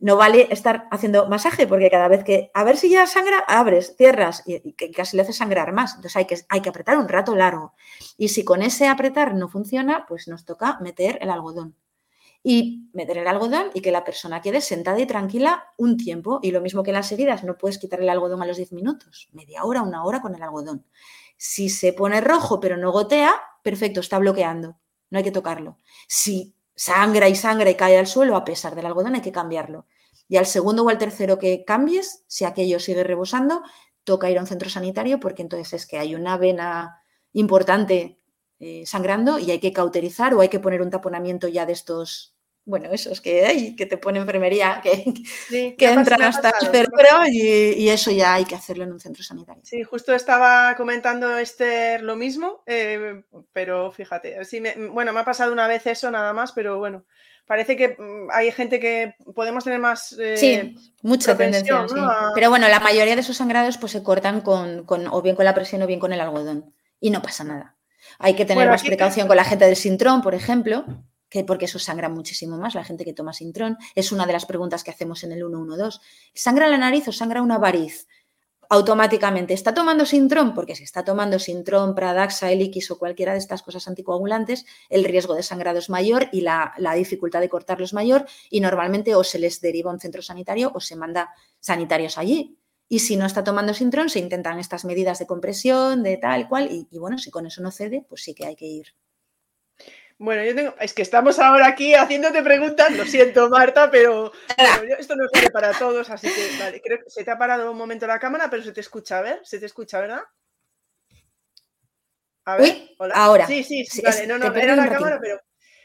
[0.00, 3.94] no vale estar haciendo masaje porque cada vez que, a ver si ya sangra, abres,
[3.96, 5.94] cierras y, casi le hace sangrar más.
[5.94, 7.74] Entonces hay que, hay que apretar un rato largo.
[8.16, 11.76] Y si con ese apretar no funciona, pues nos toca meter el algodón.
[12.42, 16.40] Y meter el algodón y que la persona quede sentada y tranquila un tiempo.
[16.42, 19.28] Y lo mismo que las heridas, no puedes quitar el algodón a los 10 minutos,
[19.32, 20.86] media hora, una hora con el algodón.
[21.36, 24.78] Si se pone rojo pero no gotea, perfecto, está bloqueando,
[25.10, 25.76] no hay que tocarlo.
[26.08, 29.84] Si sangra y sangra y cae al suelo, a pesar del algodón hay que cambiarlo.
[30.28, 33.62] Y al segundo o al tercero que cambies, si aquello sigue rebosando,
[34.02, 37.02] toca ir a un centro sanitario porque entonces es que hay una vena
[37.34, 38.18] importante
[38.60, 42.34] eh, sangrando y hay que cauterizar o hay que poner un taponamiento ya de estos
[42.70, 45.12] bueno, eso es que hay, que te pone enfermería, que,
[45.76, 49.62] que entran hasta el cerebro y, eso ya hay que hacerlo en un centro sanitario.
[49.64, 54.62] Sí, justo estaba comentando Esther lo mismo, eh, pero fíjate, sí
[54.92, 57.04] bueno, me ha pasado una vez eso nada más, pero bueno,
[57.46, 60.16] parece que mm, hay gente que podemos tener más.
[60.20, 61.84] Eh, sí, mucha tendencia.
[62.32, 65.54] Pero bueno, la mayoría de esos sangrados pues se cortan con, o bien con la
[65.54, 66.72] presión o bien con el algodón.
[67.00, 67.76] Y no pasa nada.
[68.20, 70.84] Hay que tener más precaución con la gente del sintrón, por ejemplo,
[71.30, 73.78] que porque eso sangra muchísimo más, la gente que toma sintrón.
[73.94, 75.98] Es una de las preguntas que hacemos en el 112.
[76.34, 78.06] ¿Sangra la nariz o sangra una variz?
[78.70, 83.62] automáticamente está tomando Sintrón, porque si está tomando Sintrón, Pradaxa, Eliquis o cualquiera de estas
[83.62, 88.26] cosas anticoagulantes, el riesgo de sangrado es mayor y la, dificultad de cortarlo es mayor
[88.48, 92.58] y normalmente o se les deriva a un centro sanitario o se manda sanitarios allí.
[92.88, 96.70] Y si no está tomando Sintrón, se intentan estas medidas de compresión, de tal cual,
[96.70, 98.94] y, y bueno, si con eso no cede, pues sí que hay que ir
[100.20, 100.74] bueno, yo tengo.
[100.78, 102.92] Es que estamos ahora aquí haciéndote preguntas.
[102.92, 104.30] Lo siento, Marta, pero,
[104.98, 106.82] esto no es para todos, así que vale.
[106.82, 109.22] Creo que se te ha parado un momento la cámara, pero se te escucha, a
[109.22, 110.20] ver, se te escucha, ¿verdad?
[112.44, 113.14] A ver, hola.
[113.14, 113.46] Ahora.
[113.46, 114.26] Sí, sí, sí, vale.
[114.26, 115.40] No, no, era la cámara, pero.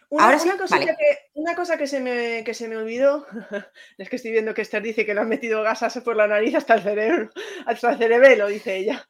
[0.10, 0.96] Una, Ahora sí, cosa que,
[1.34, 3.26] una cosa que se, me, que se me olvidó,
[3.98, 6.56] es que estoy viendo que Esther dice que le han metido gasas por la nariz
[6.56, 7.30] hasta el cerebro,
[7.66, 9.08] hasta el cerebelo, dice ella.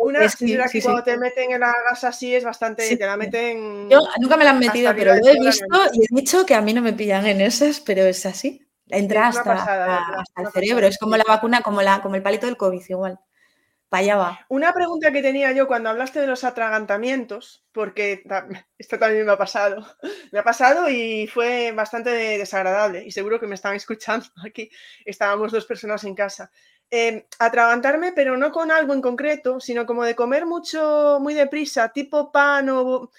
[0.00, 3.88] una sí, que cuando te meten en la gasa así es bastante, te la meten...
[3.88, 6.60] Yo nunca me la han metido, pero lo he visto y he dicho que a
[6.60, 8.60] mí no me pillan en esas, pero es así.
[8.88, 12.82] Entra hasta, el cerebro, es como la vacuna, como, la, como el palito del COVID
[12.88, 13.18] igual.
[13.94, 14.46] Allá va.
[14.48, 18.24] Una pregunta que tenía yo cuando hablaste de los atragantamientos, porque
[18.78, 19.86] esto también me ha pasado,
[20.32, 24.70] me ha pasado y fue bastante desagradable y seguro que me estaban escuchando aquí,
[25.04, 26.50] estábamos dos personas en casa.
[26.90, 31.88] Em, atragantarme, pero no con algo en concreto, sino como de comer mucho, muy deprisa,
[31.88, 33.10] tipo pan o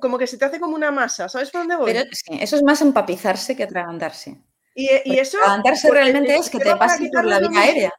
[0.00, 1.92] como que se te hace como una masa, ¿sabes por dónde voy?
[1.92, 2.04] Pero
[2.40, 4.36] eso es más empapizarse que atragantarse.
[4.74, 5.38] Y, eso...
[5.38, 7.92] Atragantarse realmente es que te pase por la vía aérea.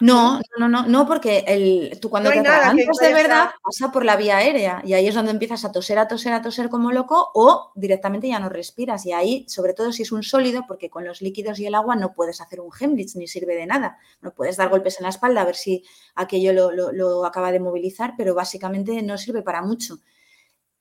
[0.00, 4.16] No, no, no, no, porque el, tú cuando te atragantas de verdad pasa por la
[4.16, 7.30] vía aérea y ahí es donde empiezas a toser, a toser, a toser como loco
[7.34, 11.04] o directamente ya no respiras y ahí, sobre todo si es un sólido, porque con
[11.04, 13.98] los líquidos y el agua no puedes hacer un Heimlich ni sirve de nada.
[14.20, 17.60] No puedes dar golpes en la espalda a ver si aquello lo, lo acaba de
[17.60, 19.98] movilizar, pero básicamente no sirve para mucho.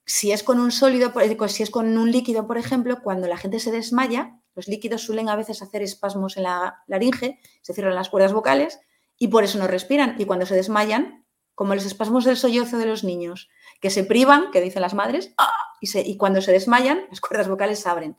[0.06, 1.14] Si es con un sólido,
[1.48, 5.30] si es con un líquido, por ejemplo, cuando la gente se desmaya, los líquidos suelen
[5.30, 8.80] a veces hacer espasmos en la laringe, se cierran las cuerdas vocales
[9.20, 10.16] y por eso no respiran.
[10.18, 13.50] Y cuando se desmayan, como los espasmos del sollozo de los niños,
[13.82, 15.54] que se privan, que dicen las madres, ¡ah!
[15.80, 18.18] y, y, cuando se desmayan, las cuerdas vocales se abren.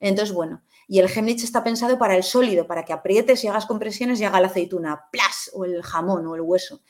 [0.00, 3.66] Entonces, bueno, y el Hemlich está pensado para el sólido, para que aprietes y hagas
[3.66, 6.80] compresiones y haga la aceituna, plas, o el jamón o el hueso.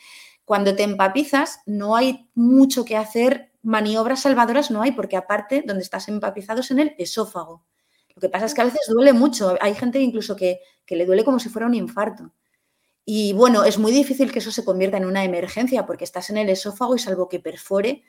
[0.45, 5.83] Cuando te empapizas, no hay mucho que hacer, maniobras salvadoras no hay, porque aparte, donde
[5.83, 7.65] estás empapizado es en el esófago.
[8.15, 9.57] Lo que pasa es que a veces duele mucho.
[9.61, 12.33] Hay gente incluso que, le duele como si fuera un infarto.
[13.09, 16.39] Y bueno, es muy difícil que eso se convierta en una emergencia porque estás en
[16.39, 18.03] el esófago y salvo que perfore,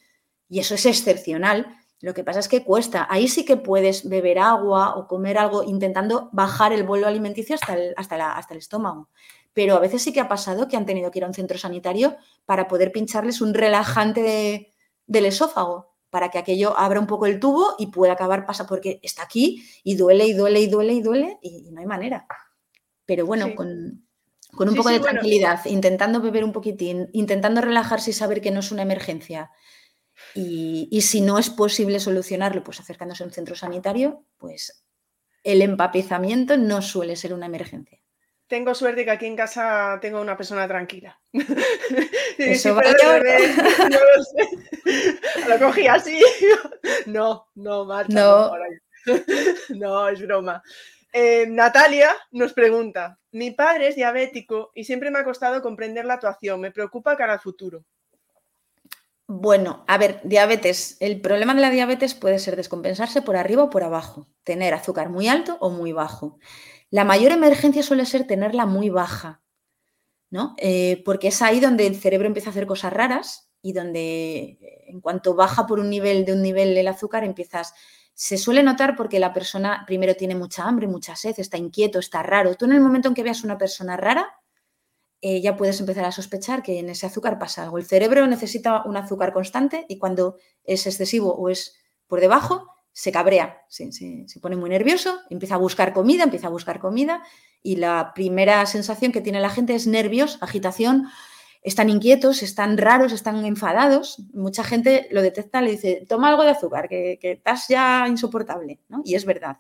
[0.50, 1.78] y eso es excepcional.
[2.00, 3.08] Lo que pasa es que cuesta.
[3.10, 7.76] Ahí sí que puedes beber agua o comer algo intentando bajar el vuelo alimenticio hasta
[7.76, 9.10] el, hasta, hasta el estómago.
[9.54, 11.58] Pero a veces sí que ha pasado que han tenido que ir a un centro
[11.60, 14.74] sanitario para poder pincharles un relajante
[15.06, 19.00] del esófago para que aquello abra un poco el tubo y pueda acabar pasa porque
[19.04, 22.26] está aquí y duele y duele y duele y duele y, no hay manera.
[23.06, 24.07] Pero bueno, con,
[24.60, 28.72] un poco de tranquilidad, intentando beber un poquitín, intentando relajarse y saber que no es
[28.72, 29.52] una emergencia.
[30.34, 34.84] Y, y, si no es posible solucionarlo, pues acercándose a un centro sanitario, pues
[35.44, 38.00] el empapizamiento no suele ser una emergencia
[38.48, 41.20] tengo suerte que aquí en casa tengo una persona tranquila.
[42.38, 42.82] Eso va
[43.90, 45.20] no lo sé.
[45.48, 46.20] Lo cogí así.
[47.06, 48.14] No, no, Marta.
[48.14, 48.52] No,
[49.70, 50.62] no, es broma.
[51.20, 56.14] Eh, Natalia nos pregunta, mi padre es diabético y siempre me ha costado comprender la
[56.14, 56.62] actuación.
[56.62, 57.84] Me preocupa cara al futuro.
[59.26, 60.96] Bueno, a ver, diabetes.
[61.00, 65.10] El problema de la diabetes puede ser descompensarse por arriba o por abajo, tener azúcar
[65.10, 66.38] muy alto o muy bajo.
[66.92, 69.42] La mayor emergencia suele ser tenerla muy baja,
[70.30, 70.54] ¿no?
[70.60, 74.84] Eh, porque es ahí donde el cerebro empieza a hacer cosas raras y donde eh,
[74.90, 77.74] en cuanto baja por un nivel de un nivel el azúcar empiezas
[78.20, 82.24] se suele notar porque la persona primero tiene mucha hambre, mucha sed, está inquieto, está
[82.24, 82.56] raro.
[82.56, 84.28] Tú en el momento en que veas una persona rara,
[85.22, 87.78] eh, ya puedes empezar a sospechar que en ese azúcar pasa algo.
[87.78, 91.76] El cerebro necesita un azúcar constante y cuando es excesivo o es
[92.08, 93.88] por debajo, se cabrea, se,
[94.42, 97.22] pone muy nervioso, empieza a buscar comida, empieza a buscar comida
[97.62, 101.08] y la primera sensación que tiene la gente es nervios, agitación,
[101.68, 104.20] están inquietos, están raros, están enfadados.
[104.34, 109.16] Mucha gente lo detecta, le dice, toma algo de azúcar, que, estás ya insoportable, Y
[109.16, 109.58] es verdad.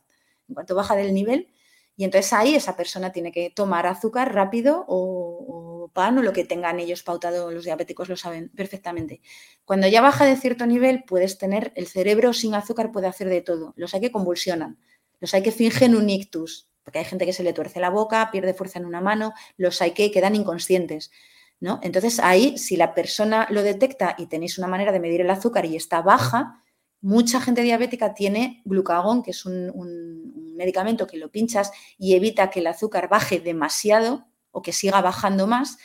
[0.48, 1.50] En cuanto baja del nivel,
[1.98, 6.46] y entonces ahí esa persona tiene que tomar azúcar rápido o pan o lo que
[6.46, 9.20] tengan ellos pautado, los diabéticos lo saben perfectamente.
[9.66, 13.42] Cuando ya baja de cierto nivel, puedes tener el cerebro sin azúcar, puede hacer de
[13.42, 13.74] todo.
[13.76, 14.78] Los hay que convulsionan.
[15.20, 18.30] Los hay que fingen un ictus, porque hay gente que se le tuerce la boca,
[18.32, 21.12] pierde fuerza en una mano, los hay que quedan inconscientes.
[21.60, 21.80] ¿No?
[21.84, 25.66] Entonces ahí, si la persona lo detecta y tenéis una manera de medir el azúcar
[25.66, 26.64] y está baja,
[27.02, 32.50] mucha gente diabética tiene glucagón, que es un, un medicamento que lo pinchas y evita
[32.50, 35.78] que el azúcar baje demasiado o que siga bajando más,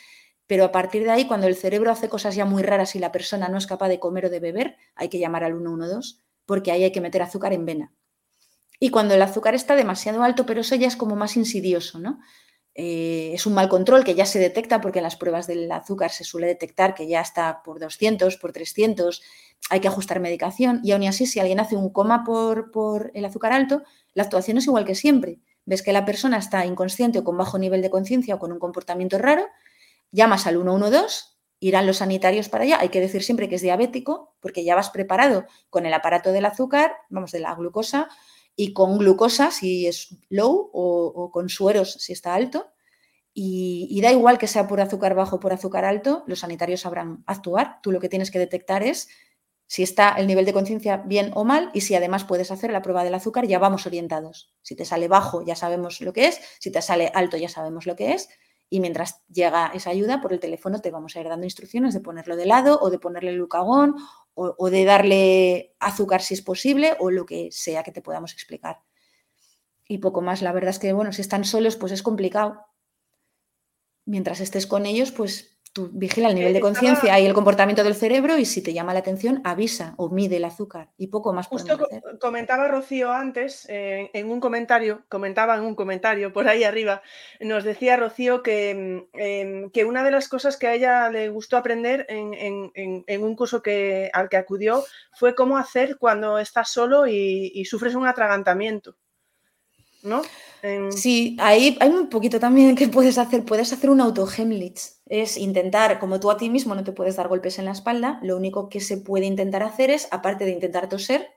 [0.47, 3.13] pero a partir de ahí, cuando el cerebro hace cosas ya muy raras y la
[3.13, 6.17] persona no es capaz de comer o de beber, hay que llamar al 112
[6.47, 7.93] porque ahí hay que meter azúcar en vena.
[8.79, 12.19] Y cuando el azúcar está demasiado alto, pero eso ya es como más insidioso, ¿no?
[12.75, 16.11] Eh, es un mal control que ya se detecta porque en las pruebas del azúcar
[16.11, 19.23] se suele detectar que ya está por 200, por 300,
[19.69, 23.25] hay que ajustar medicación y aún así si alguien hace un coma por, por el
[23.27, 23.83] azúcar alto,
[24.15, 25.41] la actuación es igual que siempre.
[25.65, 28.59] Ves que la persona está inconsciente o con bajo nivel de conciencia o con un
[28.59, 29.47] comportamiento raro,
[30.11, 32.79] llamas al 112, irán los sanitarios para allá.
[32.81, 36.47] Hay que decir siempre que es diabético porque ya vas preparado con el aparato del
[36.47, 38.09] azúcar, vamos, de la glucosa,
[38.57, 42.69] y con glucosa si es low o, con sueros si está alto.
[43.35, 47.25] Y, da igual que sea por azúcar bajo o por azúcar alto, los sanitarios sabrán
[47.27, 47.81] actuar.
[47.83, 49.09] Tú lo que tienes que detectar es
[49.67, 52.83] si está el nivel de conciencia bien o mal y si además puedes hacer la
[52.83, 54.53] prueba del azúcar, ya vamos orientados.
[54.61, 57.87] Si te sale bajo, ya sabemos lo que es, si te sale alto, ya sabemos
[57.87, 58.29] lo que es.
[58.69, 62.01] Y mientras llega esa ayuda, por el teléfono te vamos a ir dando instrucciones de
[62.01, 63.97] ponerlo de lado o de ponerle el glucagón
[64.35, 68.81] o, de darle azúcar si es posible o lo que sea que te podamos explicar.
[69.87, 70.43] Y poco más.
[70.43, 72.65] La verdad es que, bueno, si están solos, pues es complicado.
[74.05, 77.95] Mientras estés con ellos, pues tú vigila el nivel de conciencia y el comportamiento del
[77.95, 81.47] cerebro y si te llama la atención, avisa o mide el azúcar y poco más
[81.47, 81.89] Justo
[82.21, 87.03] comentaba Rocío antes, eh, en un comentario, comentaba en un comentario por ahí arriba,
[87.41, 91.57] nos decía Rocío que, em, que una de las cosas que a ella le gustó
[91.57, 97.51] aprender en, un curso que, al que acudió fue cómo hacer cuando estás solo y,
[97.55, 98.97] y sufres un atragantamiento.
[100.03, 100.23] ¿no?
[100.91, 103.45] Sí, ahí hay un poquito también que puedes hacer.
[103.45, 104.79] Puedes hacer un auto-Hemlich.
[105.07, 108.21] Es intentar, como tú a ti mismo no te puedes dar golpes en la espalda,
[108.23, 111.29] lo único que se puede intentar hacer es, aparte de intentar toser,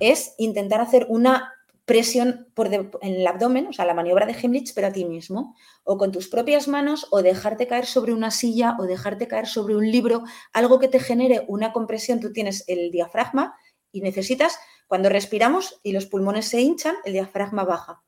[0.00, 1.52] es intentar hacer una
[1.86, 5.56] presión por en el abdomen, o sea, la maniobra de Hemlich, pero a ti mismo,
[5.84, 9.76] o con tus propias manos, o dejarte caer sobre una silla, o dejarte caer sobre
[9.76, 12.20] un libro, algo que te genere una compresión.
[12.20, 13.56] Tú tienes el diafragma
[13.92, 18.02] y necesitas cuando respiramos y los pulmones se hinchan, el diafragma baja.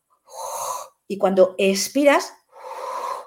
[1.06, 2.32] Y cuando expiras,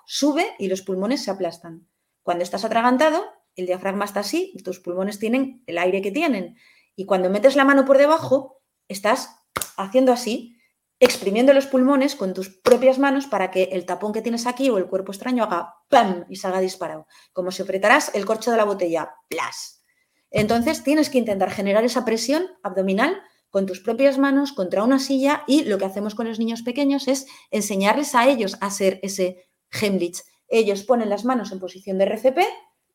[0.05, 1.87] sube y los pulmones se aplastan.
[2.21, 3.25] Cuando estás atragantado,
[3.55, 6.57] el diafragma está así y tus pulmones tienen el aire que tienen.
[6.95, 9.29] Y cuando metes la mano por debajo, estás
[9.77, 10.57] haciendo así,
[10.99, 14.77] exprimiendo los pulmones con tus propias manos para que el tapón que tienes aquí o
[14.77, 16.25] el cuerpo extraño haga ¡pam!
[16.29, 17.07] y salga disparado.
[17.33, 19.13] Como si apretaras el corcho de la botella.
[19.27, 19.83] ¡Plas!
[20.31, 23.21] Entonces tienes que intentar generar esa presión abdominal
[23.53, 27.07] con tus propias manos contra una silla y lo que hacemos con los niños pequeños
[27.07, 30.23] es enseñarles a ellos a hacer ese Hemlich.
[30.47, 32.39] Ellos ponen las manos en posición de RCP,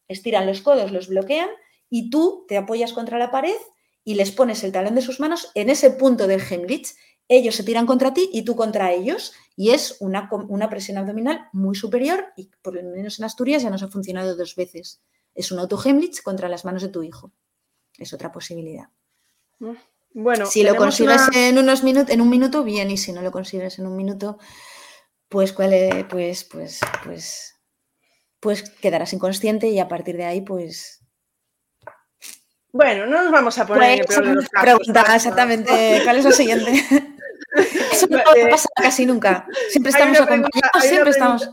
[0.09, 1.49] estiran los codos, los bloquean
[1.89, 3.55] y tú te apoyas contra la pared
[4.03, 6.97] y les pones el talón de sus manos en ese punto del Hemlich.
[7.29, 11.47] Ellos se tiran contra ti y tú contra ellos y es una, una presión abdominal
[11.53, 15.01] muy superior y por lo menos en Asturias ya nos ha funcionado dos veces.
[15.37, 17.31] Es un auto Hemlich contra las manos de tu hijo.
[17.97, 18.89] Es otra posibilidad.
[19.61, 19.77] Mm.
[20.13, 23.31] Bueno, si lo consigues en unos minutos, en un minuto, bien, y si no lo
[23.31, 24.39] consigues en un minuto,
[25.29, 27.55] pues cuál pues, pues, pues,
[28.41, 31.05] pues quedarás inconsciente y a partir de ahí, pues.
[32.73, 36.73] Bueno, no nos vamos a poner pues, en pregunta exactamente cuál es lo siguiente.
[37.93, 38.19] Eso no
[38.51, 39.47] pasa casi nunca.
[39.71, 41.51] Siempre estamos acompañados, siempre estamos.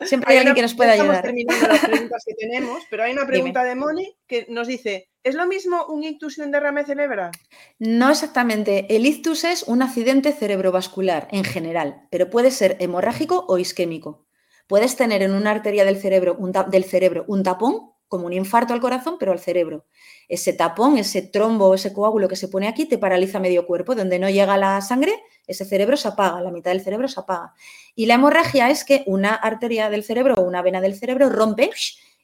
[0.00, 1.26] Siempre hay, alguien que nos pueda ayudar.
[1.26, 5.10] Estamos terminando las preguntas que tenemos, pero hay una pregunta de Moni que nos dice:
[5.24, 7.32] ¿es lo mismo un ictus y un derrame cerebral?
[7.78, 8.94] No exactamente.
[8.94, 14.26] El ictus es un accidente cerebrovascular en general, pero puede ser hemorrágico o isquémico.
[14.68, 18.74] Puedes tener en una arteria del cerebro un, del cerebro un tapón, como un infarto
[18.74, 19.86] al corazón, pero al cerebro.
[20.28, 24.18] Ese tapón, ese trombo, ese coágulo que se pone aquí te paraliza medio cuerpo, donde
[24.18, 25.12] no llega la sangre
[25.48, 27.54] ese cerebro se apaga, la mitad del cerebro se apaga.
[27.94, 31.70] Y la hemorragia es que una arteria del cerebro o una vena del cerebro rompe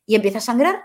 [0.06, 0.82] y empieza a sangrar.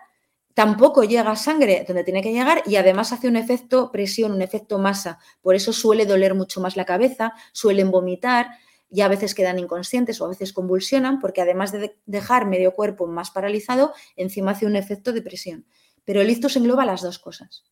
[0.54, 4.80] Tampoco llega sangre donde tiene que llegar y además hace un efecto presión, un efecto
[4.80, 5.20] masa.
[5.42, 8.48] Por eso suele doler mucho más la cabeza, suelen vomitar
[8.90, 13.06] y a veces quedan inconscientes o a veces convulsionan porque además de dejar medio cuerpo
[13.06, 15.66] más paralizado, encima hace un efecto de presión.
[16.06, 17.66] Pero el ictus engloba las dos cosas.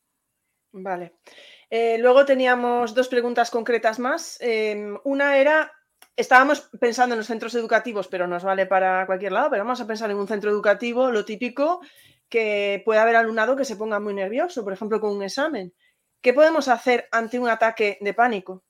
[0.71, 1.15] Vale.
[1.69, 4.37] Eh, luego teníamos dos preguntas concretas más.
[4.39, 5.71] Em, una era,
[6.15, 9.87] estábamos pensando en los centros educativos, pero nos vale para cualquier lado, pero vamos a
[9.87, 11.81] pensar en un centro educativo, lo típico,
[12.29, 15.73] que puede haber alumnado que se ponga muy nervioso, por ejemplo, con un examen.
[16.21, 18.63] ¿Qué podemos hacer ante un ataque de pánico?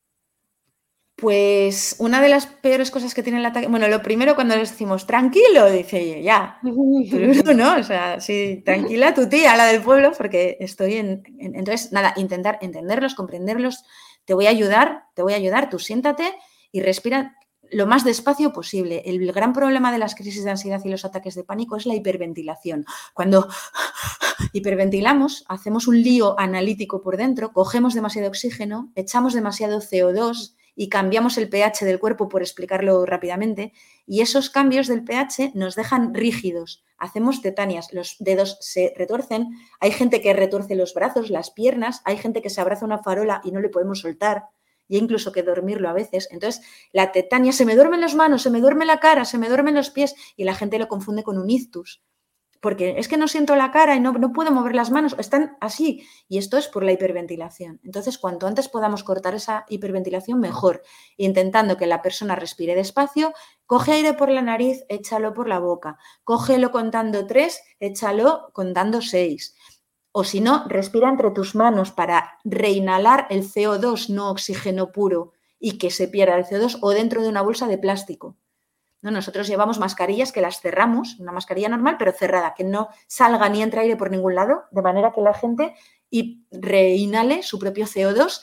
[1.20, 4.70] Pues una de las peores cosas que tiene el ataque, bueno, lo primero cuando les
[4.70, 7.76] decimos tranquilo, dice ya, ¿no?
[7.76, 12.60] O sea, sí, tranquila tu tía, la del pueblo, porque estoy en, Entonces, nada, intentar
[12.62, 13.84] entenderlos, comprenderlos,
[14.26, 16.36] te voy a ayudar, te voy a ayudar, tú siéntate
[16.72, 17.36] y respira
[17.72, 19.02] lo más despacio posible.
[19.08, 21.96] El gran problema de las crisis de ansiedad y los ataques de pánico es la
[21.96, 22.86] hiperventilación.
[23.16, 23.48] Cuando
[24.54, 31.40] hiperventilamos, hacemos un lío analítico por dentro, cogemos demasiado oxígeno, echamos demasiado CO2 y cambiamos
[31.40, 33.74] el pH del cuerpo, por explicarlo rápidamente,
[34.06, 36.86] y esos cambios del pH nos dejan rígidos.
[37.00, 39.48] Hacemos tetanias, los dedos se retorcen,
[39.80, 43.42] hay gente que retorce los brazos, las piernas, hay gente que se abraza una farola
[43.44, 44.46] y no le podemos soltar,
[44.88, 46.30] y incluso que dormirlo a veces.
[46.32, 46.64] Entonces,
[46.94, 49.74] la tetania, se me duermen las manos, se me duerme la cara, se me duermen
[49.74, 52.04] los pies, y la gente lo confunde con un ictus
[52.68, 55.56] porque es que no siento la cara y no, no, puedo mover las manos, están
[55.62, 56.06] así.
[56.28, 57.80] Y esto es por la hiperventilación.
[57.82, 60.84] Entonces, cuanto antes podamos cortar esa hiperventilación, mejor.
[61.16, 63.32] Intentando que la persona respire despacio,
[63.66, 65.98] coge aire por la nariz, échalo por la boca.
[66.26, 69.56] Cógelo contando tres, échalo contando seis.
[70.12, 75.78] O si no, respira entre tus manos para reinhalar el CO2, no oxígeno puro, y
[75.78, 78.36] que se pierda el CO2, o dentro de una bolsa de plástico.
[79.12, 83.62] Nosotros llevamos mascarillas que las cerramos, una mascarilla normal, pero cerrada, que no salga ni
[83.62, 85.76] entre aire por ningún lado, de manera que la gente
[86.10, 88.42] y reinhale su propio CO2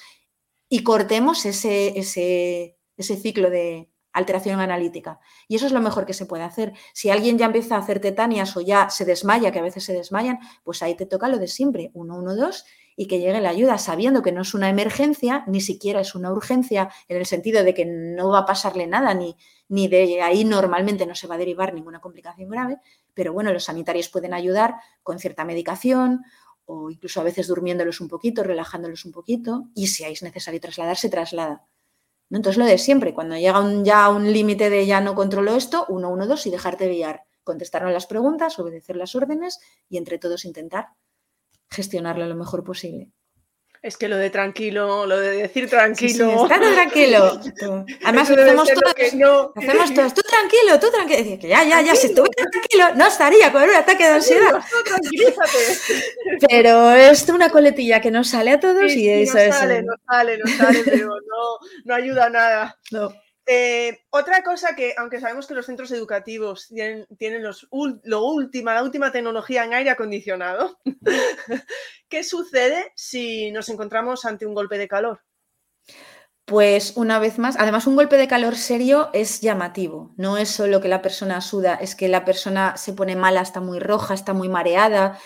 [0.68, 2.76] y cortemos ese, ese,
[3.16, 5.20] ciclo de alteración analítica.
[5.48, 6.72] Y eso es lo mejor que se puede hacer.
[6.92, 9.92] Si alguien ya empieza a hacer tetanias o ya se desmaya, que a veces se
[9.92, 12.64] desmayan, pues ahí te toca lo de siempre, 112
[12.96, 16.30] y que llegue la ayuda, sabiendo que no es una emergencia, ni siquiera es una
[16.30, 19.36] urgencia, en el sentido de que no va a pasarle nada, ni,
[19.68, 22.78] ni de ahí normalmente no se va a derivar ninguna complicación grave,
[23.14, 26.22] pero bueno, los sanitarios pueden ayudar con cierta medicación
[26.66, 31.08] o incluso a veces durmiéndolos un poquito, relajándolos un poquito, y si es necesario trasladarse,
[31.08, 31.66] traslada.
[32.30, 32.38] ¿No?
[32.38, 35.84] Entonces lo de siempre, cuando llega un, ya un límite de ya no controlo esto,
[35.88, 40.46] uno, uno, dos y dejarte guiar, contestar las preguntas, obedecer las órdenes y entre todos
[40.46, 40.88] intentar
[41.68, 43.12] gestionarlo lo mejor posible.
[43.84, 46.48] Es que lo de tranquilo, lo de decir tranquilo.
[46.48, 47.38] Sí, tranquilo.
[48.02, 48.94] Además, hacemos todos,
[49.56, 51.38] hacemos todos, tú tranquilo, tú tranquilo.
[51.38, 54.54] que ya, ya, ya, si estuviera tranquilo, no estaría con un ataque de ansiedad.
[56.48, 59.54] Pero es una coletilla que nos sale a todos y eso es.
[59.54, 62.78] Sale, no sale, no sale, pero no, no ayuda a nada.
[62.90, 63.12] No.
[63.46, 67.68] Eh, otra cosa que, aunque sabemos que los centros educativos tienen, los,
[68.02, 70.78] lo última, la última tecnología en aire acondicionado,
[72.08, 75.20] ¿qué sucede si nos encontramos ante un golpe de calor?
[76.46, 80.80] Pues una vez más, además un golpe de calor serio es llamativo, no es solo
[80.80, 84.34] que la persona suda, es que la persona se pone mala, está muy roja, está
[84.34, 85.18] muy mareada,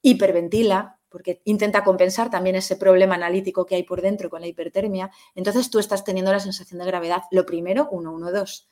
[0.00, 5.10] hiperventila, porque intenta compensar también ese problema analítico que hay por dentro con la hipertermia.
[5.34, 8.64] Entonces tú estás teniendo la sensación de gravedad, lo primero, 112,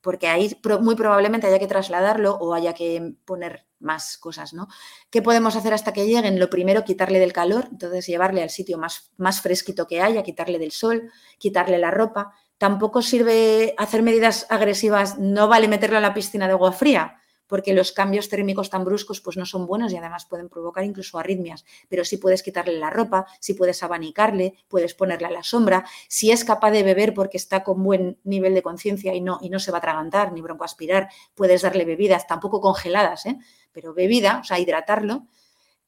[0.00, 4.68] porque ahí muy probablemente haya que trasladarlo o haya que poner más cosas, ¿no?
[5.10, 6.38] ¿Qué podemos hacer hasta que lleguen?
[6.38, 10.58] Lo primero, quitarle del calor, entonces llevarle al sitio más, más fresquito que haya, quitarle
[10.58, 12.32] del sol, quitarle la ropa.
[12.58, 17.21] Tampoco sirve hacer medidas agresivas, no vale meterlo a la piscina de agua fría,
[17.52, 21.18] porque los cambios térmicos tan bruscos pues no son buenos y además pueden provocar incluso
[21.18, 25.84] arritmias, pero sí puedes quitarle la ropa, sí puedes abanicarle, puedes ponerle a la sombra,
[26.08, 29.50] si es capaz de beber porque está con buen nivel de conciencia y no, y
[29.50, 33.38] no se va a atragantar ni broncoaspirar, puedes darle bebidas, tampoco congeladas, ¿eh?
[33.70, 35.26] pero bebida, o sea, hidratarlo,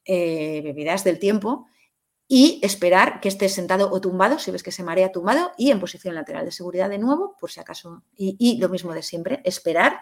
[0.05, 1.65] eh, bebidas del tiempo,
[2.27, 5.79] y esperar que esté sentado o tumbado, si ves que se marea tumbado, y en
[5.79, 9.99] posición lateral de seguridad de nuevo, por si acaso, y lo mismo de siempre, esperar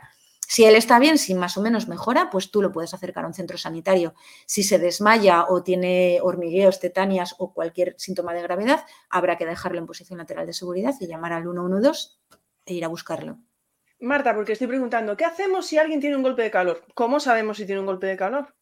[0.48, 3.28] si él está bien, si más o menos mejora, pues tú lo puedes acercar a
[3.28, 4.14] un centro sanitario.
[4.46, 9.80] Si se desmaya o tiene hormigueos, tetanias o cualquier síntoma de gravedad, habrá que dejarlo
[9.80, 12.10] en posición lateral de seguridad y llamar al 112
[12.66, 13.40] e ir a buscarlo.
[14.00, 16.86] Marta, porque estoy preguntando, ¿qué hacemos si alguien tiene un golpe de calor?
[16.94, 18.54] ¿Cómo sabemos si tiene un golpe de calor?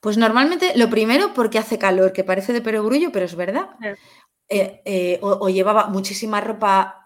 [0.00, 3.70] Pues normalmente lo primero porque hace calor, que parece de perogrullo, pero es verdad.
[4.48, 6.99] Eh, eh, o llevaba muchísima ropa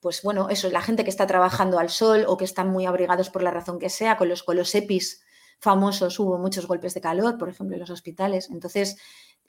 [0.00, 2.86] pues bueno, eso, es la gente que está trabajando al sol o que están muy
[2.86, 5.22] abrigados por la razón que sea, con los, colosepis
[5.60, 8.48] famosos hubo muchos golpes de calor, por ejemplo, en los hospitales.
[8.50, 8.96] Entonces,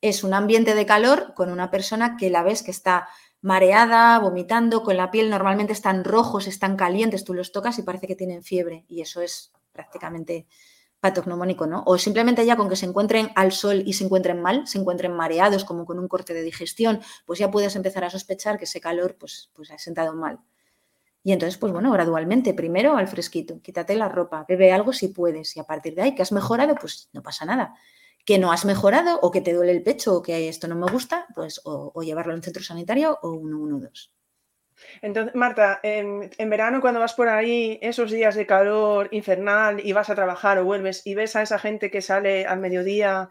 [0.02, 3.08] es un ambiente de calor con una persona que la ves que está
[3.42, 8.08] mareada, vomitando, con la piel normalmente están rojos, están calientes, tú los tocas y parece
[8.08, 10.48] que tienen fiebre y eso es prácticamente
[11.02, 11.84] patognomónico, ¿no?
[11.86, 15.14] O simplemente ya con que se encuentren al sol y se encuentren mal, se encuentren
[15.14, 18.80] mareados como con un corte de digestión, pues ya puedes empezar a sospechar que ese
[18.80, 20.40] calor pues, pues ha sentado mal.
[21.24, 25.56] Y entonces, pues bueno, gradualmente, primero al fresquito, quítate la ropa, bebe algo si puedes
[25.56, 27.76] y a partir de ahí que has mejorado, pues no pasa nada.
[28.26, 30.92] Que no has mejorado o que te duele el pecho o que esto no me
[30.92, 34.10] gusta, pues o, llevarlo a un centro sanitario o 112.
[35.02, 40.10] Entonces, Marta, en, verano cuando vas por ahí, esos días de calor infernal y vas
[40.10, 43.30] a trabajar o vuelves y ves a esa gente que sale al mediodía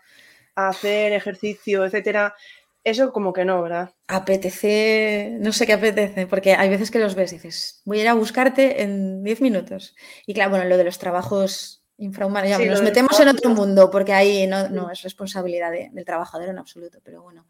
[0.55, 2.35] a hacer ejercicio, etcétera,
[2.83, 3.95] eso como que no, ¿verdad?
[4.09, 8.03] Apetece, no sé qué apetece, porque hay veces que los ves y dices, voy a
[8.03, 9.95] ir a buscarte en 10 minutos.
[10.27, 14.47] Y claro, bueno, lo de los trabajos infrahumanos, nos metemos en otro mundo, porque ahí
[14.47, 17.47] no, es responsabilidad del trabajador en absoluto, pero bueno,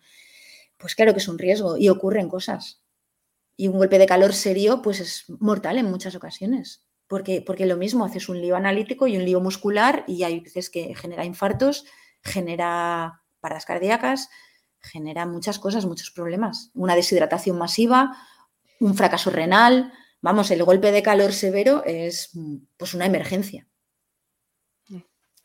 [0.76, 2.80] pues claro que es un riesgo y ocurren cosas.
[3.60, 6.86] Y un golpe de calor serio, pues es mortal en muchas ocasiones.
[7.06, 10.70] Porque, porque lo mismo, haces un lío analítico y un lío muscular y hay veces
[10.70, 11.84] que genera infartos,
[12.22, 14.30] genera paradas cardíacas,
[14.78, 16.70] genera muchas cosas, muchos problemas.
[16.72, 18.16] Una deshidratación masiva,
[18.80, 19.92] un fracaso renal.
[20.22, 22.30] Vamos, el golpe de calor severo es
[22.78, 23.68] pues una emergencia.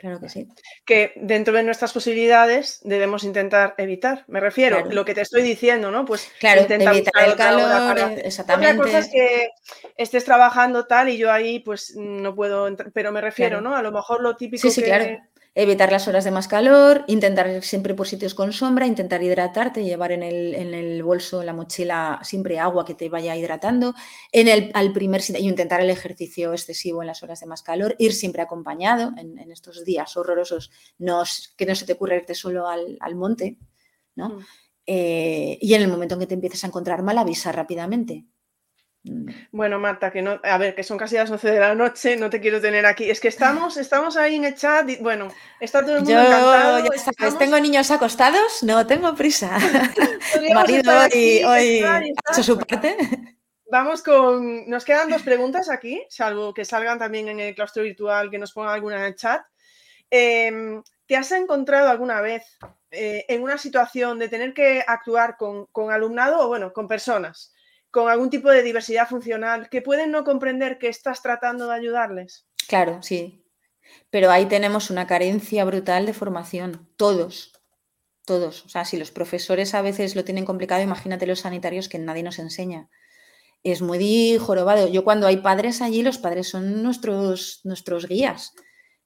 [0.05, 0.47] Claro que sí.
[0.85, 4.23] Que dentro de nuestras posibilidades debemos intentar evitar.
[4.27, 6.05] Me refiero, lo que te estoy diciendo, ¿no?
[6.05, 8.73] Pues claro, evitar el calor, exactamente.
[8.73, 9.49] Otra cosa es que
[9.97, 13.75] estés trabajando tal y yo ahí pues no puedo, pero me refiero, ¿no?
[13.75, 15.17] A lo mejor lo típico sí, sí, claro
[15.55, 19.85] evitar las horas de más calor, intentar ir siempre por sitios con sombra, intentar hidratarte,
[19.85, 23.95] llevar en el, en el bolso, en la mochila, siempre agua que te vaya hidratando,
[24.33, 27.95] en el, al primer y intentar el ejercicio excesivo en las horas de más calor,
[27.99, 31.23] ir siempre acompañado en, estos días horrorosos, no,
[31.55, 33.57] que no se te ocurra irte solo al, monte,
[34.15, 34.29] ¿no?
[34.29, 34.45] Mm.
[34.87, 38.25] Eh, y en el momento en que te empieces a encontrar mal, avisa rápidamente.
[39.05, 39.29] Mm.
[39.51, 42.29] Bueno, Marta, que no, a ver, que son casi las 11 de la noche, no
[42.29, 43.09] te quiero tener aquí.
[43.09, 45.27] Es que estamos, estamos ahí en el chat y bueno,
[45.59, 47.37] está todo el mundo encantado.
[47.37, 48.63] ¿Tengo niños acostados?
[48.63, 49.57] No, tengo prisa.
[50.53, 52.97] Marido hoy, hoy ha hecho su parte.
[53.71, 54.67] Vamos con.
[54.69, 58.53] Nos quedan dos preguntas aquí, salvo que salgan también en el claustro virtual, que nos
[58.53, 59.43] pongan alguna en el chat.
[60.09, 62.57] Em, ¿Te has encontrado alguna vez
[62.89, 67.54] eh, en una situación de tener que actuar con, con alumnado o bueno, con personas?
[67.95, 72.45] Con algún tipo de diversidad funcional que pueden no comprender que estás tratando de ayudarles.
[72.67, 73.45] Claro, sí.
[74.09, 77.53] Pero ahí tenemos una carencia brutal de formación, todos,
[78.25, 78.65] todos.
[78.65, 82.23] O sea, si los profesores a veces lo tienen complicado, imagínate los sanitarios que nadie
[82.23, 82.89] nos enseña.
[83.63, 84.89] Es muy jorobado.
[84.89, 88.51] Yo cuando hay padres allí, los padres son nuestros, nuestros guías.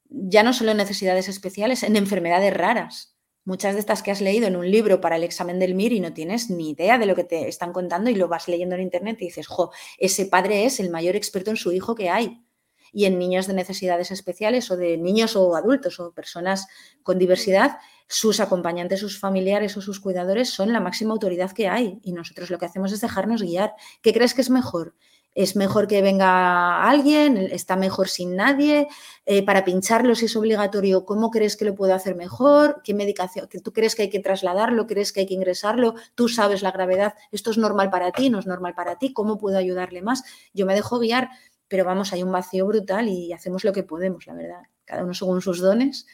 [0.10, 3.19] Ya no solo en necesidades especiales, en enfermedades raras
[3.50, 6.00] muchas de estas que has leído en un libro para el examen del MIR y
[6.00, 8.82] no tienes ni idea de lo que te están contando y lo vas leyendo en
[8.82, 12.46] internet y dices, jo, ese padre es el mayor experto en su hijo que hay.
[12.94, 16.68] Y en niños de necesidades especiales o de niños o adultos o personas
[17.02, 17.78] con diversidad,
[18.08, 22.00] sus acompañantes, sus familiares o sus cuidadores son la máxima autoridad que hay.
[22.04, 23.74] Y nosotros lo que hacemos es dejarnos guiar.
[24.04, 24.96] ¿Qué crees que es mejor?
[25.36, 28.88] Es mejor que venga alguien, está mejor sin nadie,
[29.26, 32.82] eh, para pincharlo si es obligatorio, ¿cómo crees que lo puedo hacer mejor?
[32.84, 33.48] ¿Qué medicación?
[33.64, 34.88] ¿Tú crees que hay que trasladarlo?
[34.88, 35.96] ¿Crees que hay que ingresarlo?
[36.16, 37.14] ¿Tú sabes la gravedad?
[37.32, 38.30] ¿Esto es normal para ti?
[38.30, 39.14] ¿No es normal para ti?
[39.14, 40.24] ¿Cómo puedo ayudarle más?
[40.54, 41.30] Yo me dejo guiar,
[41.68, 45.14] pero vamos, hay un vacío brutal y hacemos lo que podemos, la verdad, cada uno
[45.14, 46.08] según sus dones,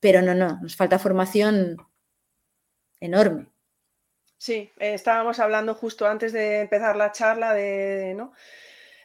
[0.00, 1.76] pero no, no, nos falta formación
[3.00, 3.51] enorme.
[4.42, 8.32] Sí, eh, estábamos hablando justo antes de empezar la charla de, ¿no?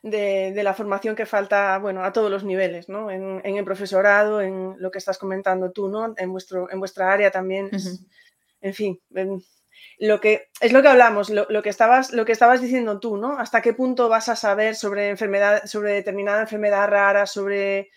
[0.01, 3.11] de, la formación que falta, bueno, a todos los niveles, ¿no?
[3.11, 6.15] En, el profesorado, en lo que estás comentando tú, ¿no?
[6.18, 7.69] En, vuestro, en vuestra área también.
[8.61, 8.99] En fin,
[9.99, 13.38] lo que, es lo que hablamos, lo, que estabas, lo que estabas diciendo tú, ¿no?
[13.38, 17.91] ¿Hasta qué punto vas a saber sobre enfermedad, sobre determinada enfermedad rara, sobre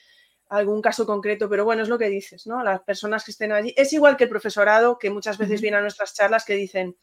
[0.51, 2.63] algún caso concreto, pero bueno, es lo que dices, ¿no?
[2.63, 3.73] Las personas que estén allí.
[3.79, 6.99] Es igual que el profesorado, que muchas veces viene a nuestras charlas que dicen,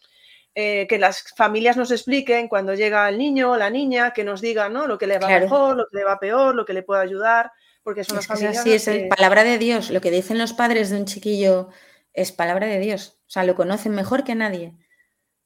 [0.60, 4.42] eh, que las familias nos expliquen cuando llega el niño o la niña, que nos
[4.42, 4.88] digan ¿no?
[4.88, 7.52] lo que le va mejor, lo que le va peor, lo que le puede ayudar,
[7.84, 8.64] porque son las familias.
[8.64, 9.92] Sí, es palabra de Dios.
[9.92, 11.70] Lo que dicen los padres de un chiquillo
[12.12, 13.20] es palabra de Dios.
[13.28, 14.74] O sea, lo conocen mejor que nadie.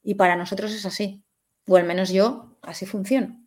[0.02, 1.26] Y para nosotros es así.
[1.68, 3.38] O al menos yo, así funciona.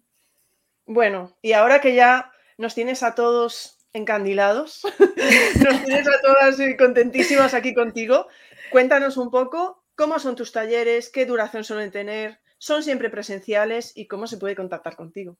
[0.84, 4.82] Bueno, y ahora que ya nos tienes a todos encandilados,
[5.64, 8.28] nos tienes a todas contentísimas aquí contigo,
[8.70, 11.10] cuéntanos un poco ¿Cómo son tus talleres?
[11.10, 12.40] ¿Qué duración suelen tener?
[12.58, 13.92] ¿Son siempre presenciales?
[13.96, 15.36] ¿Y cómo se puede contactar contigo?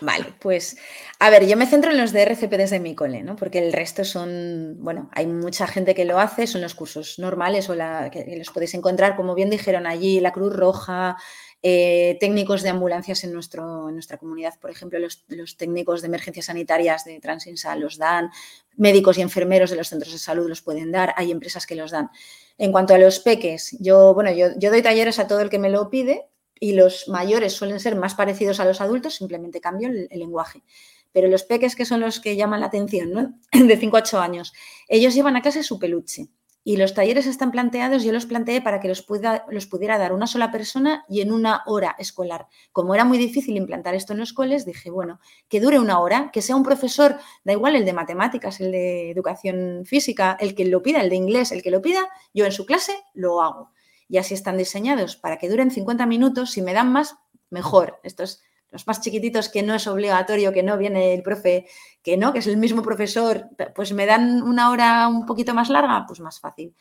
[0.00, 0.76] Vale, pues
[1.18, 3.36] a ver, yo me centro en los de desde mi cole, ¿no?
[3.36, 7.68] Porque el resto son, bueno, hay mucha gente que lo hace, son los cursos normales
[7.68, 11.16] o la, que los podéis encontrar, como bien dijeron allí, la Cruz Roja,
[11.64, 15.24] eh, técnicos de ambulancias en, nuestro, en nuestra comunidad, por ejemplo, los,
[15.56, 18.30] técnicos de emergencias sanitarias de Transinsal los dan,
[18.76, 21.92] médicos y enfermeros de los centros de salud los pueden dar, hay empresas que los
[21.92, 22.10] dan.
[22.58, 25.70] En cuanto a los peques, yo, bueno, yo, doy talleres a todo el que me
[25.70, 26.26] lo pide
[26.62, 30.62] y los mayores suelen ser más parecidos a los adultos, simplemente cambio el, lenguaje.
[31.10, 33.34] Pero los peques, que son los que llaman la atención, ¿no?
[33.66, 34.52] de 5 a 8 años,
[34.86, 36.28] ellos llevan a casa su peluche.
[36.62, 39.04] Y los talleres están planteados, yo los planteé para que los,
[39.48, 42.46] los pudiera dar una sola persona y en una hora escolar.
[42.70, 45.18] Como era muy difícil implantar esto en los coles, dije, bueno,
[45.48, 49.10] que dure una hora, que sea un profesor, da igual el de matemáticas, el de
[49.10, 52.52] educación física, el que lo pida, el de inglés, el que lo pida, yo en
[52.52, 53.72] su clase lo hago.
[54.12, 57.16] Y así están diseñados para que duren 50 minutos, si me dan más,
[57.48, 57.98] mejor.
[58.02, 61.66] Estos los más chiquititos que no es obligatorio, que no viene el profe,
[62.02, 65.70] que no, que es el mismo profesor, pues me dan una hora un poquito más
[65.70, 66.74] larga, pues más fácil.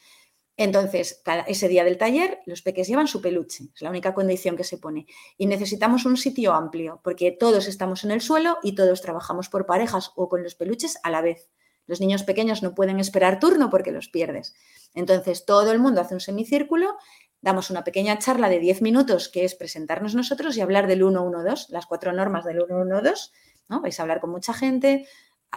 [0.57, 4.65] Entonces, ese día del taller, los peques llevan su peluche, es la única condición que
[4.65, 5.05] se pone.
[5.37, 9.65] Y necesitamos un sitio amplio, porque todos estamos en el suelo y todos trabajamos por
[9.65, 11.49] parejas o con los peluches a la vez.
[11.87, 14.53] Los niños pequeños no pueden esperar turno porque los pierdes.
[14.93, 16.95] Entonces, todo el mundo hace un semicírculo
[17.41, 21.73] damos una pequeña charla de 10 minutos que es presentarnos nosotros y hablar del 112,
[21.73, 23.31] las cuatro normas del 112,
[23.67, 23.81] ¿no?
[23.81, 25.07] Vais a hablar con mucha gente,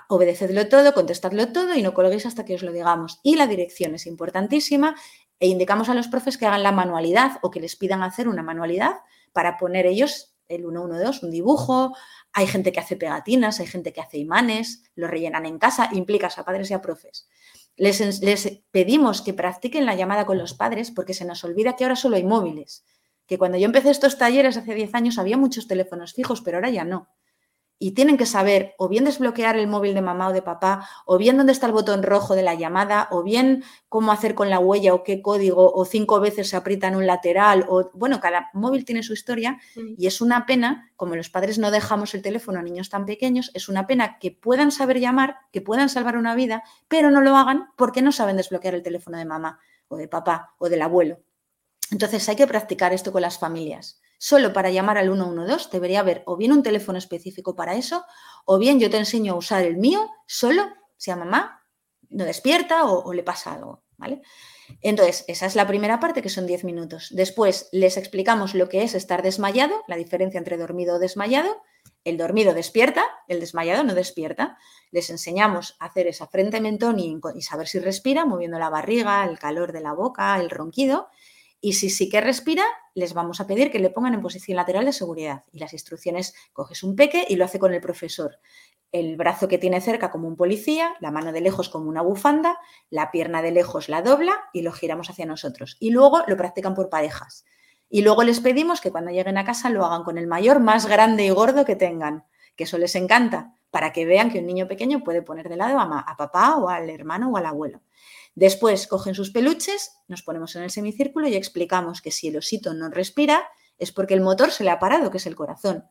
[0.08, 3.20] obedecedlo todo, contestadlo todo y no colguéis hasta que os lo digamos.
[3.22, 4.94] Y la dirección es importantísima
[5.38, 8.42] e indicamos a los profes que hagan la manualidad o que les pidan hacer una
[8.42, 8.94] manualidad
[9.32, 11.96] para poner ellos el 112, un dibujo.
[12.32, 16.38] Hay gente que hace pegatinas, hay gente que hace imanes, lo rellenan en casa, implicas
[16.38, 17.28] a padres y a profes.
[17.76, 21.96] Les, pedimos que practiquen la llamada con los padres porque se nos olvida que ahora
[21.96, 22.84] solo hay móviles.
[23.26, 26.70] Que cuando yo empecé estos talleres hace 10 años había muchos teléfonos fijos, pero ahora
[26.70, 27.08] ya no
[27.84, 31.18] y tienen que saber o bien desbloquear el móvil de mamá o de papá, o
[31.18, 34.58] bien dónde está el botón rojo de la llamada, o bien cómo hacer con la
[34.58, 38.48] huella o qué código, o cinco veces se aprieta en un lateral, o bueno, cada
[38.54, 39.96] móvil tiene su historia mm.
[39.98, 43.50] y es una pena, como los padres no dejamos el teléfono a niños tan pequeños,
[43.52, 47.36] es una pena que puedan saber llamar, que puedan salvar una vida, pero no lo
[47.36, 49.58] hagan porque no saben desbloquear el teléfono de mamá
[49.88, 51.18] o de papá o del abuelo.
[51.90, 56.22] Entonces hay que practicar esto con las familias solo para llamar al 112 debería haber
[56.24, 58.06] o bien un teléfono específico para eso,
[58.46, 60.64] o bien yo te enseño a usar el mío solo
[60.96, 61.60] si a mamá
[62.08, 64.22] no despierta o, le pasa algo, ¿vale?
[64.80, 67.08] Entonces, esa es la primera parte, que son 10 minutos.
[67.10, 71.60] Después les explicamos lo que es estar desmayado, la diferencia entre dormido o desmayado.
[72.02, 74.56] El dormido despierta, el desmayado no despierta.
[74.90, 79.22] Les enseñamos a hacer esa frente mentón y, y saber si respira, moviendo la barriga,
[79.26, 81.08] el calor de la boca, el ronquido.
[81.64, 82.62] Y si sí que respira,
[82.94, 85.44] les vamos a pedir que le pongan en posición lateral de seguridad.
[85.50, 88.38] Y las instrucciones, coges un peque y lo hace con el profesor.
[88.92, 92.58] El brazo que tiene cerca como un policía, la mano de lejos como una bufanda,
[92.90, 95.78] la pierna de lejos la dobla y lo giramos hacia nosotros.
[95.80, 97.46] Y luego lo practican por parejas.
[97.88, 100.84] Y luego les pedimos que cuando lleguen a casa lo hagan con el mayor más
[100.84, 102.26] grande y gordo que tengan,
[102.56, 105.80] que eso les encanta, para que vean que un niño pequeño puede poner de lado
[105.80, 107.80] a, a papá o al hermano o al abuelo.
[108.34, 112.74] Después cogen sus peluches, nos ponemos en el semicírculo y explicamos que si el osito
[112.74, 113.48] no respira
[113.78, 115.84] es porque el motor se le ha parado, que es el corazón.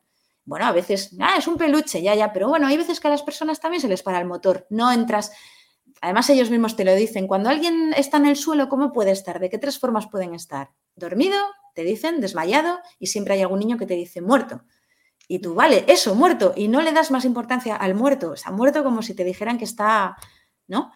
[0.44, 3.10] Bueno, a veces, ah, es un peluche, ya, ya, pero bueno, hay veces que a
[3.10, 4.66] las personas también se les para el motor.
[4.68, 5.32] No entras.
[6.02, 7.26] Además, ellos mismos te lo dicen.
[7.26, 9.40] Cuando alguien está en el suelo, ¿cómo puede estar?
[9.40, 10.70] ¿De qué tres formas pueden estar?
[10.96, 11.38] Dormido,
[11.74, 14.64] te dicen, desmayado, y siempre hay algún niño que te dice muerto.
[15.28, 16.52] Y tú, vale, eso, muerto.
[16.54, 18.32] Y no le das más importancia al muerto.
[18.32, 20.16] O sea, muerto como si te dijeran que está,
[20.66, 20.92] ¿no?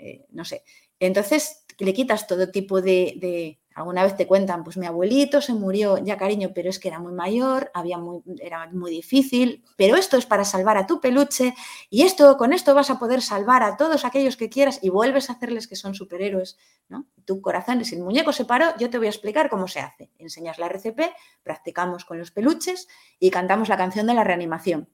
[0.00, 0.64] Eh, no sé.
[0.98, 5.98] Entonces le quitas todo tipo de, alguna vez te cuentan, pues mi abuelito se murió,
[5.98, 10.16] ya cariño, pero es que era muy mayor, había muy, era muy difícil, pero esto
[10.16, 11.54] es para salvar a tu peluche
[11.88, 15.30] y esto, con esto vas a poder salvar a todos aquellos que quieras y vuelves
[15.30, 16.58] a hacerles que son superhéroes,
[16.88, 17.06] ¿no?
[17.24, 20.10] Tu corazón, si el muñeco se paró, yo te voy a explicar cómo se hace.
[20.18, 21.00] Enseñas la RCP,
[21.42, 24.90] practicamos con los peluches y cantamos la canción de la reanimación,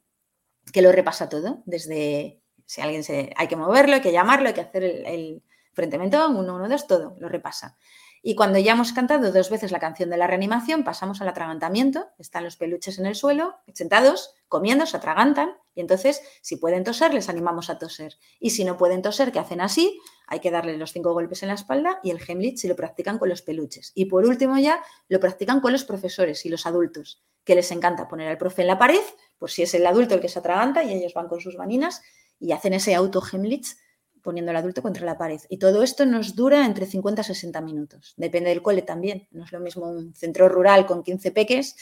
[0.72, 4.55] que lo repasa todo, desde si alguien se, hay que moverlo, hay que llamarlo, hay
[4.55, 5.43] que hacer el, el
[5.78, 7.76] uno, uno, dos, todo, lo repasa.
[8.22, 12.09] Y cuando ya hemos cantado dos veces la canción de la reanimación, pasamos al atragantamiento.
[12.18, 15.51] Están los peluches en el suelo, sentados, comiendo, se atragantan.
[15.76, 18.16] Y entonces, si pueden toser, les animamos a toser.
[18.40, 21.51] Y si no pueden toser, que hacen así, hay que darle los cinco golpes en
[21.51, 23.93] la espalda y el Heimlich si lo practican con los peluches.
[23.94, 28.09] Y por último ya, lo practican con los profesores y los adultos, que les encanta
[28.09, 29.02] poner al profe en la pared,
[29.38, 32.02] por si es el adulto el que se atraganta y ellos van con sus maninas
[32.38, 33.76] y hacen ese auto Heimlich
[34.22, 35.40] poniendo al adulto contra la pared.
[35.48, 38.14] Y todo esto nos dura entre 50 a 60 minutos.
[38.16, 39.28] Depende del cole también.
[39.30, 41.76] No es lo mismo un centro rural con 15 peques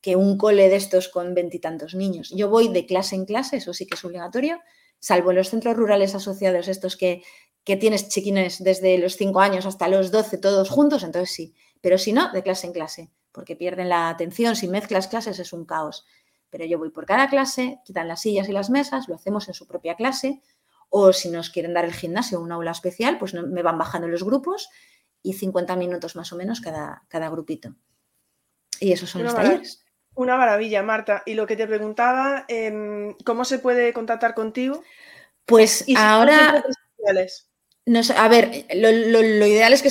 [0.00, 2.30] que un cole de estos con veintitantos niños.
[2.34, 4.60] Yo voy de clase en clase, eso sí que es obligatorio,
[4.98, 7.22] salvo los centros rurales asociados, estos que,
[7.62, 11.54] que tienes chiquines desde los 5 años hasta los 12 todos juntos, entonces sí.
[11.80, 14.56] Pero si no, de clase en clase, porque pierden la atención.
[14.56, 16.04] Si mezclas clases es un caos
[16.54, 19.54] pero yo voy por cada clase, quitan las sillas y las mesas, lo hacemos en
[19.54, 20.40] su propia clase,
[20.88, 24.06] o si nos quieren dar el gimnasio o una aula especial, pues me van bajando
[24.06, 24.68] los grupos
[25.20, 27.74] y 50 minutos más o menos cada, cada grupito.
[28.78, 29.84] Y esos son los talleres.
[30.14, 31.24] Una maravilla, Marta.
[31.26, 34.80] Y lo que te preguntaba, em, ¿cómo se puede contactar contigo?
[35.46, 36.62] Pues ahora...
[37.86, 39.90] No a ver, lo, ideal es que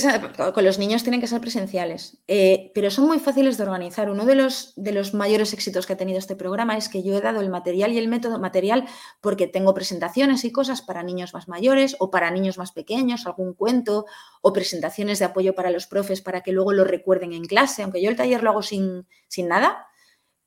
[0.51, 4.09] con los niños tienen que ser presenciales, eh, pero son muy fáciles de organizar.
[4.09, 7.15] Uno de los, de los mayores éxitos que ha tenido este programa es que yo
[7.15, 8.87] he dado el material y el método material
[9.21, 13.53] porque tengo presentaciones y cosas para niños más mayores o para niños más pequeños, algún
[13.53, 14.07] cuento
[14.41, 18.01] o presentaciones de apoyo para los profes para que luego lo recuerden en clase, aunque
[18.01, 19.85] yo el taller lo hago sin, sin nada,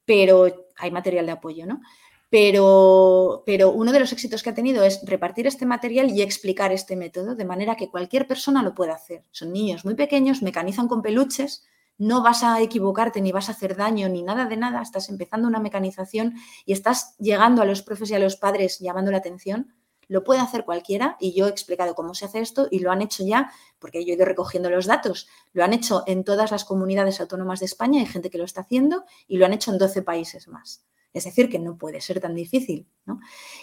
[0.05, 1.81] pero hay material de apoyo, ¿no?
[2.29, 6.73] Pero, pero, uno de los éxitos que ha tenido es repartir este material y explicar
[6.73, 9.25] este método de manera que cualquier persona lo pueda hacer.
[9.31, 11.65] Son niños muy pequeños, mecanizan con peluches,
[11.99, 15.49] no vas a equivocarte ni vas a hacer daño ni nada de nada, estás empezando
[15.49, 16.35] una mecanización
[16.65, 19.73] y estás llegando a los profes y a los padres llamando la atención.
[20.09, 23.03] Lo puede hacer cualquiera y yo he explicado cómo se hace esto y lo han
[23.03, 26.65] hecho ya, porque yo he ido recogiendo los datos, lo han hecho en todas las
[26.65, 29.79] comunidades autónomas de España, hay gente que lo está haciendo y lo han hecho en
[29.79, 30.85] 12 países más.
[31.17, 32.87] Es decir, que no puede ser tan difícil.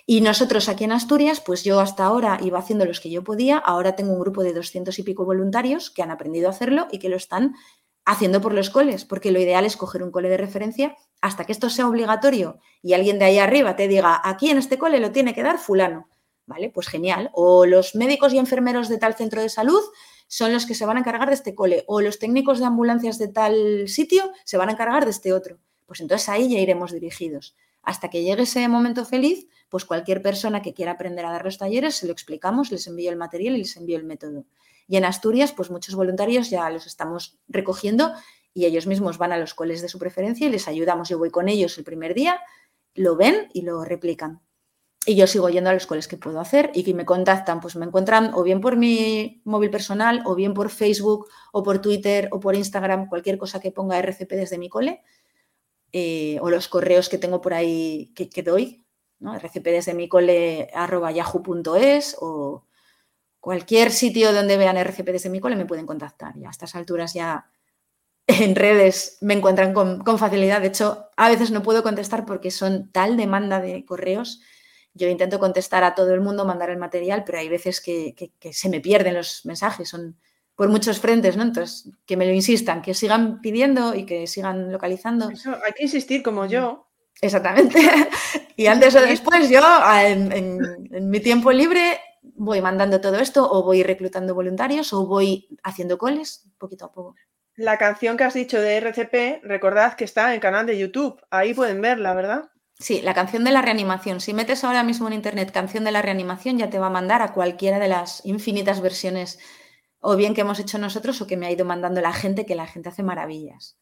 [0.07, 3.59] Y nosotros aquí en Asturias, pues yo hasta ahora iba haciendo los que yo podía,
[3.59, 6.97] ahora tengo un grupo de doscientos y pico voluntarios que han aprendido a hacerlo y
[6.97, 7.53] que lo están
[8.05, 11.51] haciendo por los coles, porque lo ideal es coger un cole de referencia hasta que
[11.51, 15.11] esto sea obligatorio y alguien de ahí arriba te diga, aquí en este cole lo
[15.11, 16.09] tiene que dar fulano.
[16.45, 16.71] ¿Vale?
[16.71, 17.30] Pues genial.
[17.34, 19.80] O los médicos y enfermeros de tal centro de salud
[20.27, 23.19] son los que se van a encargar de este cole, o los técnicos de ambulancias
[23.19, 25.59] de tal sitio se van a encargar de este otro
[25.94, 27.56] pues entonces ahí ya iremos dirigidos.
[27.84, 31.60] Hasta que llegue ese momento feliz, pues cualquier persona que quiera aprender a dar los
[31.60, 34.45] talleres, se lo explicamos, les envío el material y les envío el método.
[34.88, 38.11] Y en Asturias, pues muchos voluntarios ya los estamos recogiendo
[38.56, 41.10] y ellos mismos van a los coles de su preferencia y les ayudamos.
[41.10, 42.40] Yo voy con ellos el primer día,
[42.95, 44.41] lo ven y lo replican.
[45.06, 47.76] Y yo sigo yendo a los coles que puedo hacer y que me contactan, pues
[47.76, 52.30] me encuentran o bien por mi móvil personal, o bien por Facebook, o por Twitter,
[52.32, 55.03] o por Instagram, cualquier cosa que ponga RCP desde mi cole
[55.95, 58.84] eh, o los correos que tengo por ahí que, doy,
[59.20, 59.38] ¿no?
[59.94, 60.10] mi
[62.20, 62.65] o
[63.40, 66.36] cualquier sitio donde vean RCP desde mi cole me pueden contactar.
[66.36, 67.48] Y a estas alturas ya
[68.28, 70.61] en redes me encuentran con, facilidad.
[70.61, 74.41] De hecho, a veces no puedo contestar porque son tal demanda de correos.
[74.95, 78.53] Yo intento contestar a todo el mundo, mandar el material, pero hay veces que, que
[78.53, 79.90] se me pierden los mensajes.
[79.90, 80.18] Son
[80.55, 81.43] por muchos frentes, ¿no?
[81.43, 85.30] Entonces, que me lo insistan, que sigan pidiendo y que sigan localizando.
[85.30, 86.88] Eso, hay que insistir como yo.
[87.21, 87.80] Exactamente.
[88.55, 89.61] y antes o después yo,
[90.05, 91.99] en, mi tiempo libre,
[92.35, 97.15] voy mandando todo esto o voy reclutando voluntarios o voy haciendo coles poquito a poco.
[97.55, 101.21] La canción que has dicho de RCP, recordad que está en el canal de YouTube.
[101.30, 102.49] Ahí pueden verla, ¿verdad?
[102.80, 104.19] Sí, la canción de la reanimación.
[104.19, 107.21] Si metes ahora mismo en internet canción de la reanimación, ya te va a mandar
[107.21, 109.39] a cualquiera de las infinitas versiones
[110.03, 112.55] o bien que hemos hecho nosotros o que me ha ido mandando la gente, que
[112.55, 113.77] la gente hace maravillas.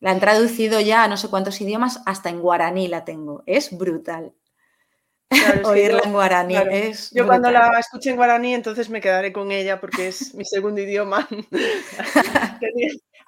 [0.00, 3.44] La han traducido ya a no sé cuántos idiomas, hasta en guaraní la tengo.
[3.46, 4.34] Es brutal.
[5.64, 7.10] Oírla en guaraní es.
[7.12, 10.80] Yo cuando la escuché en guaraní, entonces me quedaré con ella porque es mi segundo
[10.80, 11.28] idioma.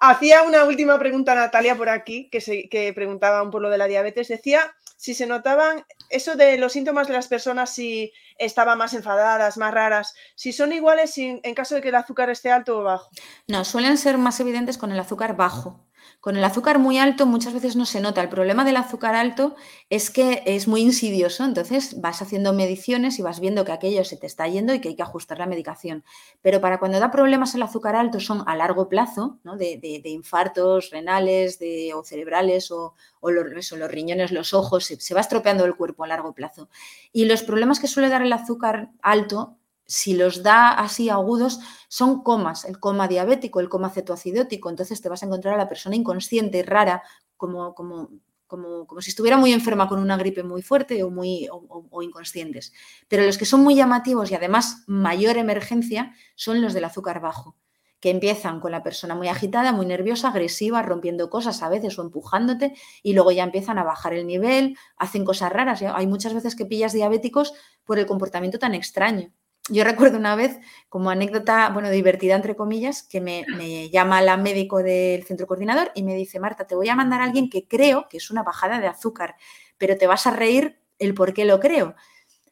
[0.01, 3.79] Hacía una última pregunta Natalia por aquí, que, se, que preguntaba un poco lo de
[3.79, 4.29] la diabetes.
[4.29, 9.57] Decía si se notaban eso de los síntomas de las personas, si estaban más enfadadas,
[9.57, 13.09] más raras, si son iguales en caso de que el azúcar esté alto o bajo.
[13.49, 15.81] No, suelen ser más evidentes con el azúcar bajo.
[16.21, 18.21] Con el azúcar muy alto muchas veces no se nota.
[18.21, 19.57] El problema del azúcar alto
[19.89, 24.19] es que es muy insidioso, entonces vas haciendo mediciones y vas viendo que aquello se
[24.19, 26.05] te está yendo y que hay que ajustar la medicación.
[26.43, 31.59] Pero para cuando da problemas el azúcar alto son a largo plazo, de, infartos renales
[31.59, 36.35] de, o cerebrales o, los, riñones, los ojos, se va estropeando el cuerpo a largo
[36.35, 36.69] plazo.
[37.15, 39.57] Y los problemas que suele dar el azúcar alto
[39.91, 41.59] si los da así agudos,
[41.89, 44.71] son comas, el coma diabético, el coma cetoacidótico.
[44.71, 47.03] Entonces te vas a encontrar a la persona inconsciente, rara,
[47.37, 48.09] como, como,
[48.47, 52.73] como, como si estuviera muy enferma con una gripe muy fuerte o, muy, o, inconscientes.
[53.09, 57.57] Pero los que son muy llamativos y además mayor emergencia son los del azúcar bajo
[57.99, 62.03] que empiezan con la persona muy agitada, muy nerviosa, agresiva, rompiendo cosas a veces o
[62.03, 65.83] empujándote y luego ya empiezan a bajar el nivel, hacen cosas raras.
[65.83, 67.55] Hay muchas veces que pillas diabéticos
[67.85, 69.33] por el comportamiento tan extraño.
[69.71, 73.45] Yo recuerdo una vez, como anécdota, bueno, divertida entre comillas, que me,
[73.91, 77.25] llama la médico del centro coordinador y me dice, Marta, te voy a mandar a
[77.25, 79.37] alguien que creo que es una bajada de azúcar,
[79.79, 81.95] pero te vas a reír el por qué lo creo.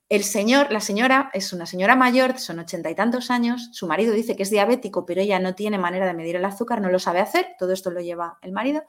[0.09, 4.13] El señor, la señora es una señora mayor, son ochenta y tantos años, su marido
[4.15, 7.01] dice que es diabético, pero ella no tiene manera de medir el azúcar, no lo
[7.01, 8.85] sabe hacer, todo esto lo lleva el marido,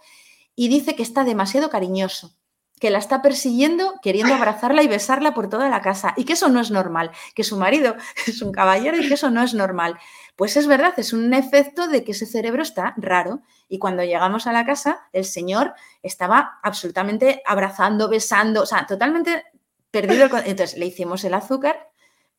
[0.56, 2.39] y dice que está demasiado cariñoso
[2.80, 6.50] que la está persiguiendo, queriendo abrazarla y besarla por toda la casa, y que eso
[6.50, 7.96] no es normal, que su marido
[8.28, 9.98] es un caballero y que eso no es normal.
[10.36, 13.42] Pues es verdad, es un efecto de que ese cerebro está raro.
[13.68, 19.44] Y cuando llegamos a la casa, el señor estaba absolutamente abrazando, besando, o sea, totalmente
[19.92, 20.30] perdido.
[20.46, 21.90] Entonces le hicimos el azúcar,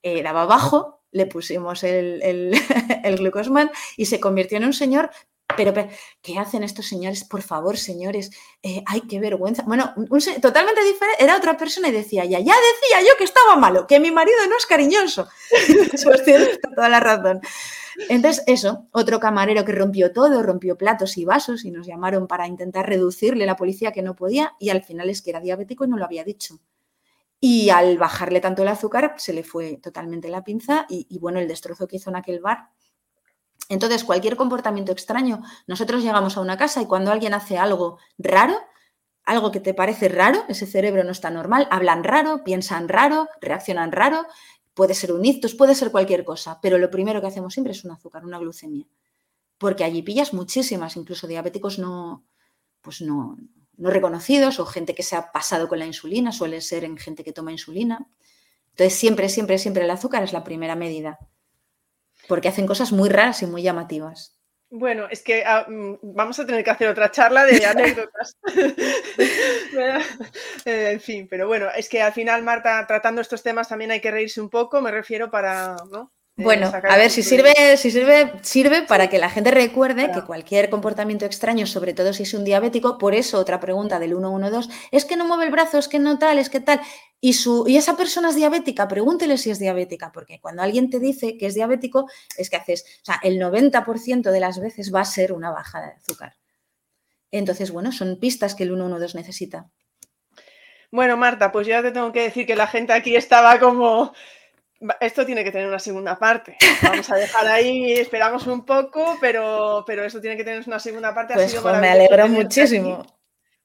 [0.02, 2.54] eh, daba bajo, le pusimos el, el,
[3.04, 3.32] el
[3.98, 5.10] y se convirtió en un señor
[5.56, 5.72] pero,
[6.22, 7.24] ¿qué hacen estos señores?
[7.24, 8.30] Por favor, señores,
[8.62, 9.62] eh, ay, qué vergüenza.
[9.66, 9.94] Bueno,
[10.40, 14.00] totalmente diferente, era otra persona y decía, ya, ya decía yo que estaba malo, que
[14.00, 15.28] mi marido no es cariñoso.
[16.04, 16.24] pues
[16.74, 17.40] toda la razón.
[18.08, 22.46] Entonces, eso, otro camarero que rompió todo, rompió platos y vasos y nos llamaron para
[22.46, 25.88] intentar reducirle la policía que no podía y al final es que era diabético y
[25.88, 26.60] no lo había dicho.
[27.40, 31.48] Y al bajarle tanto el azúcar se le fue totalmente la pinza y bueno, el
[31.48, 32.68] destrozo que hizo en aquel bar
[33.70, 38.58] entonces, cualquier comportamiento extraño, nosotros llegamos a una casa y cuando alguien hace algo raro,
[39.24, 43.92] algo que te parece raro, ese cerebro no está normal, hablan raro, piensan raro, reaccionan
[43.92, 44.26] raro,
[44.74, 47.84] puede ser un ictus, puede ser cualquier cosa, pero lo primero que hacemos siempre es
[47.84, 48.88] un azúcar, una glucemia,
[49.56, 52.24] porque allí pillas muchísimas, incluso diabéticos no,
[52.80, 53.36] pues no,
[53.76, 57.22] no reconocidos o gente que se ha pasado con la insulina, suele ser en gente
[57.22, 58.08] que toma insulina.
[58.70, 61.20] Entonces, siempre, siempre, siempre el azúcar es la primera medida
[62.30, 64.38] porque hacen cosas muy raras y muy llamativas.
[64.70, 68.36] Bueno, es que ah, mm, vamos a tener que hacer otra charla de anécdotas.
[70.66, 74.00] Eh, en fin, pero bueno, es que al final, Marta, tratando estos temas también hay
[74.00, 76.12] que reírse un poco, me refiero para, ¿no?
[76.42, 80.70] Bueno, a ver, si sirve, si sirve, sirve para que la gente recuerde que cualquier
[80.70, 85.04] comportamiento extraño, sobre todo si es un diabético, por eso otra pregunta del 112, es
[85.04, 86.80] que no mueve el brazo, es que no tal, es que tal.
[87.20, 90.98] Y, su, y esa persona es diabética, pregúntele si es diabética, porque cuando alguien te
[90.98, 95.00] dice que es diabético, es que haces, o sea, el 90% de las veces va
[95.00, 96.34] a ser una bajada de azúcar.
[97.30, 99.70] Entonces, bueno, son pistas que el 112 necesita.
[100.90, 104.12] Bueno, Marta, pues ya te tengo que decir que la gente aquí estaba como
[105.00, 106.56] esto tiene que tener una segunda parte.
[106.82, 111.14] Vamos a dejar ahí, esperamos un poco, pero, pero esto tiene que tener una segunda
[111.14, 111.34] parte.
[111.34, 113.06] Pues me alegro muchísimo.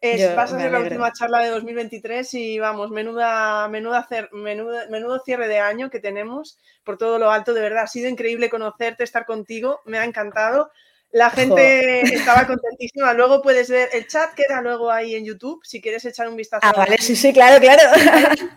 [0.01, 5.19] Es, vas a ser la última charla de 2023 y vamos, menuda, menuda, menuda, menudo
[5.19, 7.53] cierre de año que tenemos por todo lo alto.
[7.53, 10.69] De verdad, ha sido increíble conocerte, estar contigo, me ha encantado.
[11.15, 13.13] La gente estaba contentísima.
[13.13, 16.67] Luego puedes ver el chat, queda luego ahí en YouTube, si quieres echar un vistazo.
[16.67, 17.83] Ah, vale, sí, sí, claro, claro,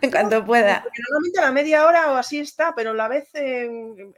[0.01, 0.82] en cuanto pueda.
[0.82, 3.30] Porque normalmente a la media hora o así está, pero la vez,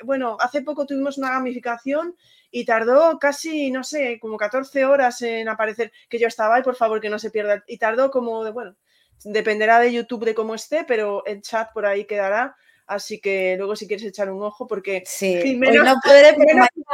[0.04, 2.16] bueno, hace poco tuvimos una gamificación
[2.50, 6.76] y tardó casi, no sé, como 14 horas en aparecer que yo estaba ahí, por
[6.76, 7.62] favor, que no se pierda.
[7.66, 8.74] Y tardó como, de, bueno,
[9.22, 12.56] dependerá de YouTube de cómo esté, pero el chat por ahí quedará.
[12.90, 16.36] Así que luego si quieres echar un ojo, porque sí, no podré,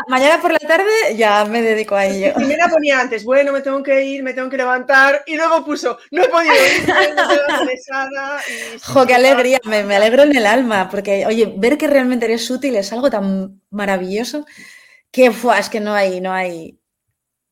[0.08, 2.34] mañana, por la tarde ya me dedico a ello.
[2.36, 5.96] Primero ponía antes, bueno, me tengo que ir, me tengo que levantar, y luego puso,
[6.10, 11.24] no he podido ir, me Jo, qué alegría, me, me, alegro en el alma, porque,
[11.24, 14.44] oye, ver que realmente eres útil es algo tan maravilloso
[15.10, 16.78] que, fue, es que no hay, no hay,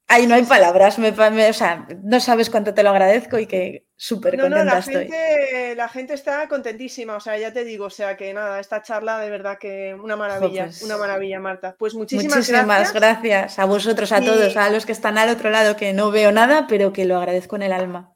[0.07, 3.87] Ay, no hay palabras, me, o sea, no sabes cuánto te lo agradezco y que
[3.97, 5.09] súper contenta no, la estoy.
[5.09, 8.83] Gente, la gente está contentísima, o sea, ya te digo, o sea, que nada, esta
[8.83, 11.75] charla de verdad que una maravilla, pues una maravilla, Marta.
[11.79, 13.59] Pues muchísimas, muchísimas gracias.
[13.59, 16.67] a vosotros, a todos, a los que están al otro lado, que no veo nada,
[16.69, 18.14] pero que lo agradezco en el alma.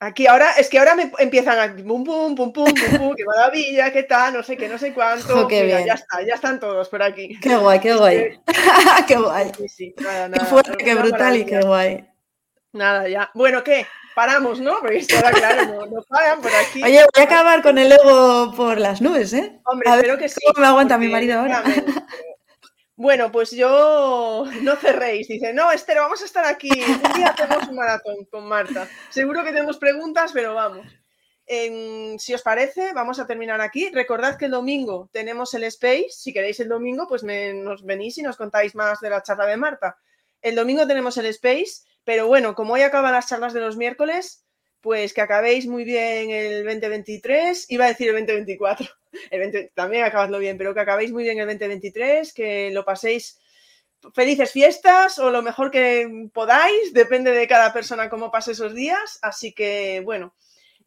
[0.00, 3.92] Aquí ahora, es que ahora me empiezan a pum, pum, pum, pum, pum, qué maravilla,
[3.92, 5.48] qué tal, no sé qué, no sé cuánto.
[5.50, 7.38] Ya está, ya están todos por aquí.
[7.40, 8.40] Qué guay, qué guay.
[9.08, 9.50] qué guay.
[9.52, 12.08] qué fuerte, qué brutal y qué guay.
[12.72, 13.30] Nada, ya.
[13.34, 13.86] Bueno, ¿qué?
[14.14, 14.78] Paramos, ¿no?
[14.80, 16.82] Porque esto ahora, claro, no, no pagan por aquí.
[16.82, 19.60] Oye, voy a acabar con el ego por las nubes, ¿eh?
[19.64, 20.40] Hombre, a espero que sí.
[20.44, 21.64] ¿Cómo me aguanta mi marido ahora?
[22.98, 25.28] Bueno, pues yo no cerréis.
[25.28, 26.68] Dice, no, Esther, vamos a estar aquí.
[26.68, 28.88] Un día hacemos un maratón con Marta.
[29.08, 30.84] Seguro que tenemos preguntas, pero vamos.
[31.46, 33.88] si os parece, vamos a terminar aquí.
[33.90, 36.08] Recordad que el domingo tenemos el Space.
[36.10, 39.56] Si queréis el domingo, pues nos venís y nos contáis más de la charla de
[39.56, 39.96] Marta.
[40.42, 44.44] El domingo tenemos el Space, pero bueno, como hoy acaban las charlas de los miércoles,
[44.80, 48.88] pues que acabéis muy bien el 2023, iba a decir el 2024,
[49.30, 53.38] el también acabadlo bien, pero que acabéis muy bien el 2023, que lo paséis
[54.14, 59.18] felices fiestas o lo mejor que podáis, depende de cada persona cómo pase esos días,
[59.22, 60.34] así que bueno,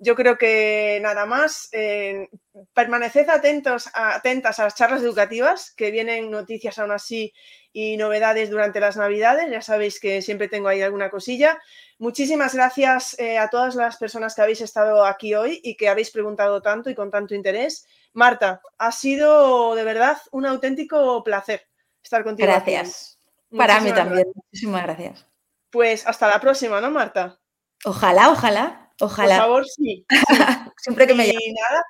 [0.03, 2.27] yo creo que nada más, eh,
[2.73, 7.33] permaneced atentos, atentas a las charlas educativas, que vienen noticias aún así
[7.71, 11.59] y novedades durante las navidades, ya sabéis que siempre tengo ahí alguna cosilla.
[12.01, 16.09] Muchísimas gracias eh, a todas las personas que habéis estado aquí hoy y que habéis
[16.09, 17.85] preguntado tanto y con tanto interés.
[18.13, 21.67] Marta, ha sido de verdad un auténtico placer
[22.03, 22.47] estar contigo.
[22.47, 23.19] Gracias.
[23.55, 24.25] Para mí también.
[24.33, 25.27] Muchísimas gracias.
[25.69, 27.39] Pues hasta la próxima, ¿no, Marta?
[27.85, 29.35] Ojalá, ojalá, ojalá.
[29.35, 30.03] Por favor, sí.
[30.77, 31.85] Siempre que me Y nada,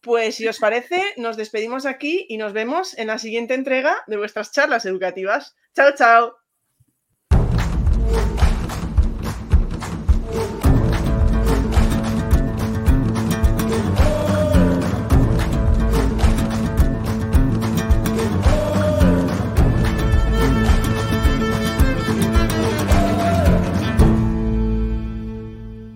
[0.00, 4.16] pues si os parece, nos despedimos aquí y nos vemos en la siguiente entrega de
[4.16, 5.54] vuestras charlas educativas.
[5.74, 6.39] Chao, chao.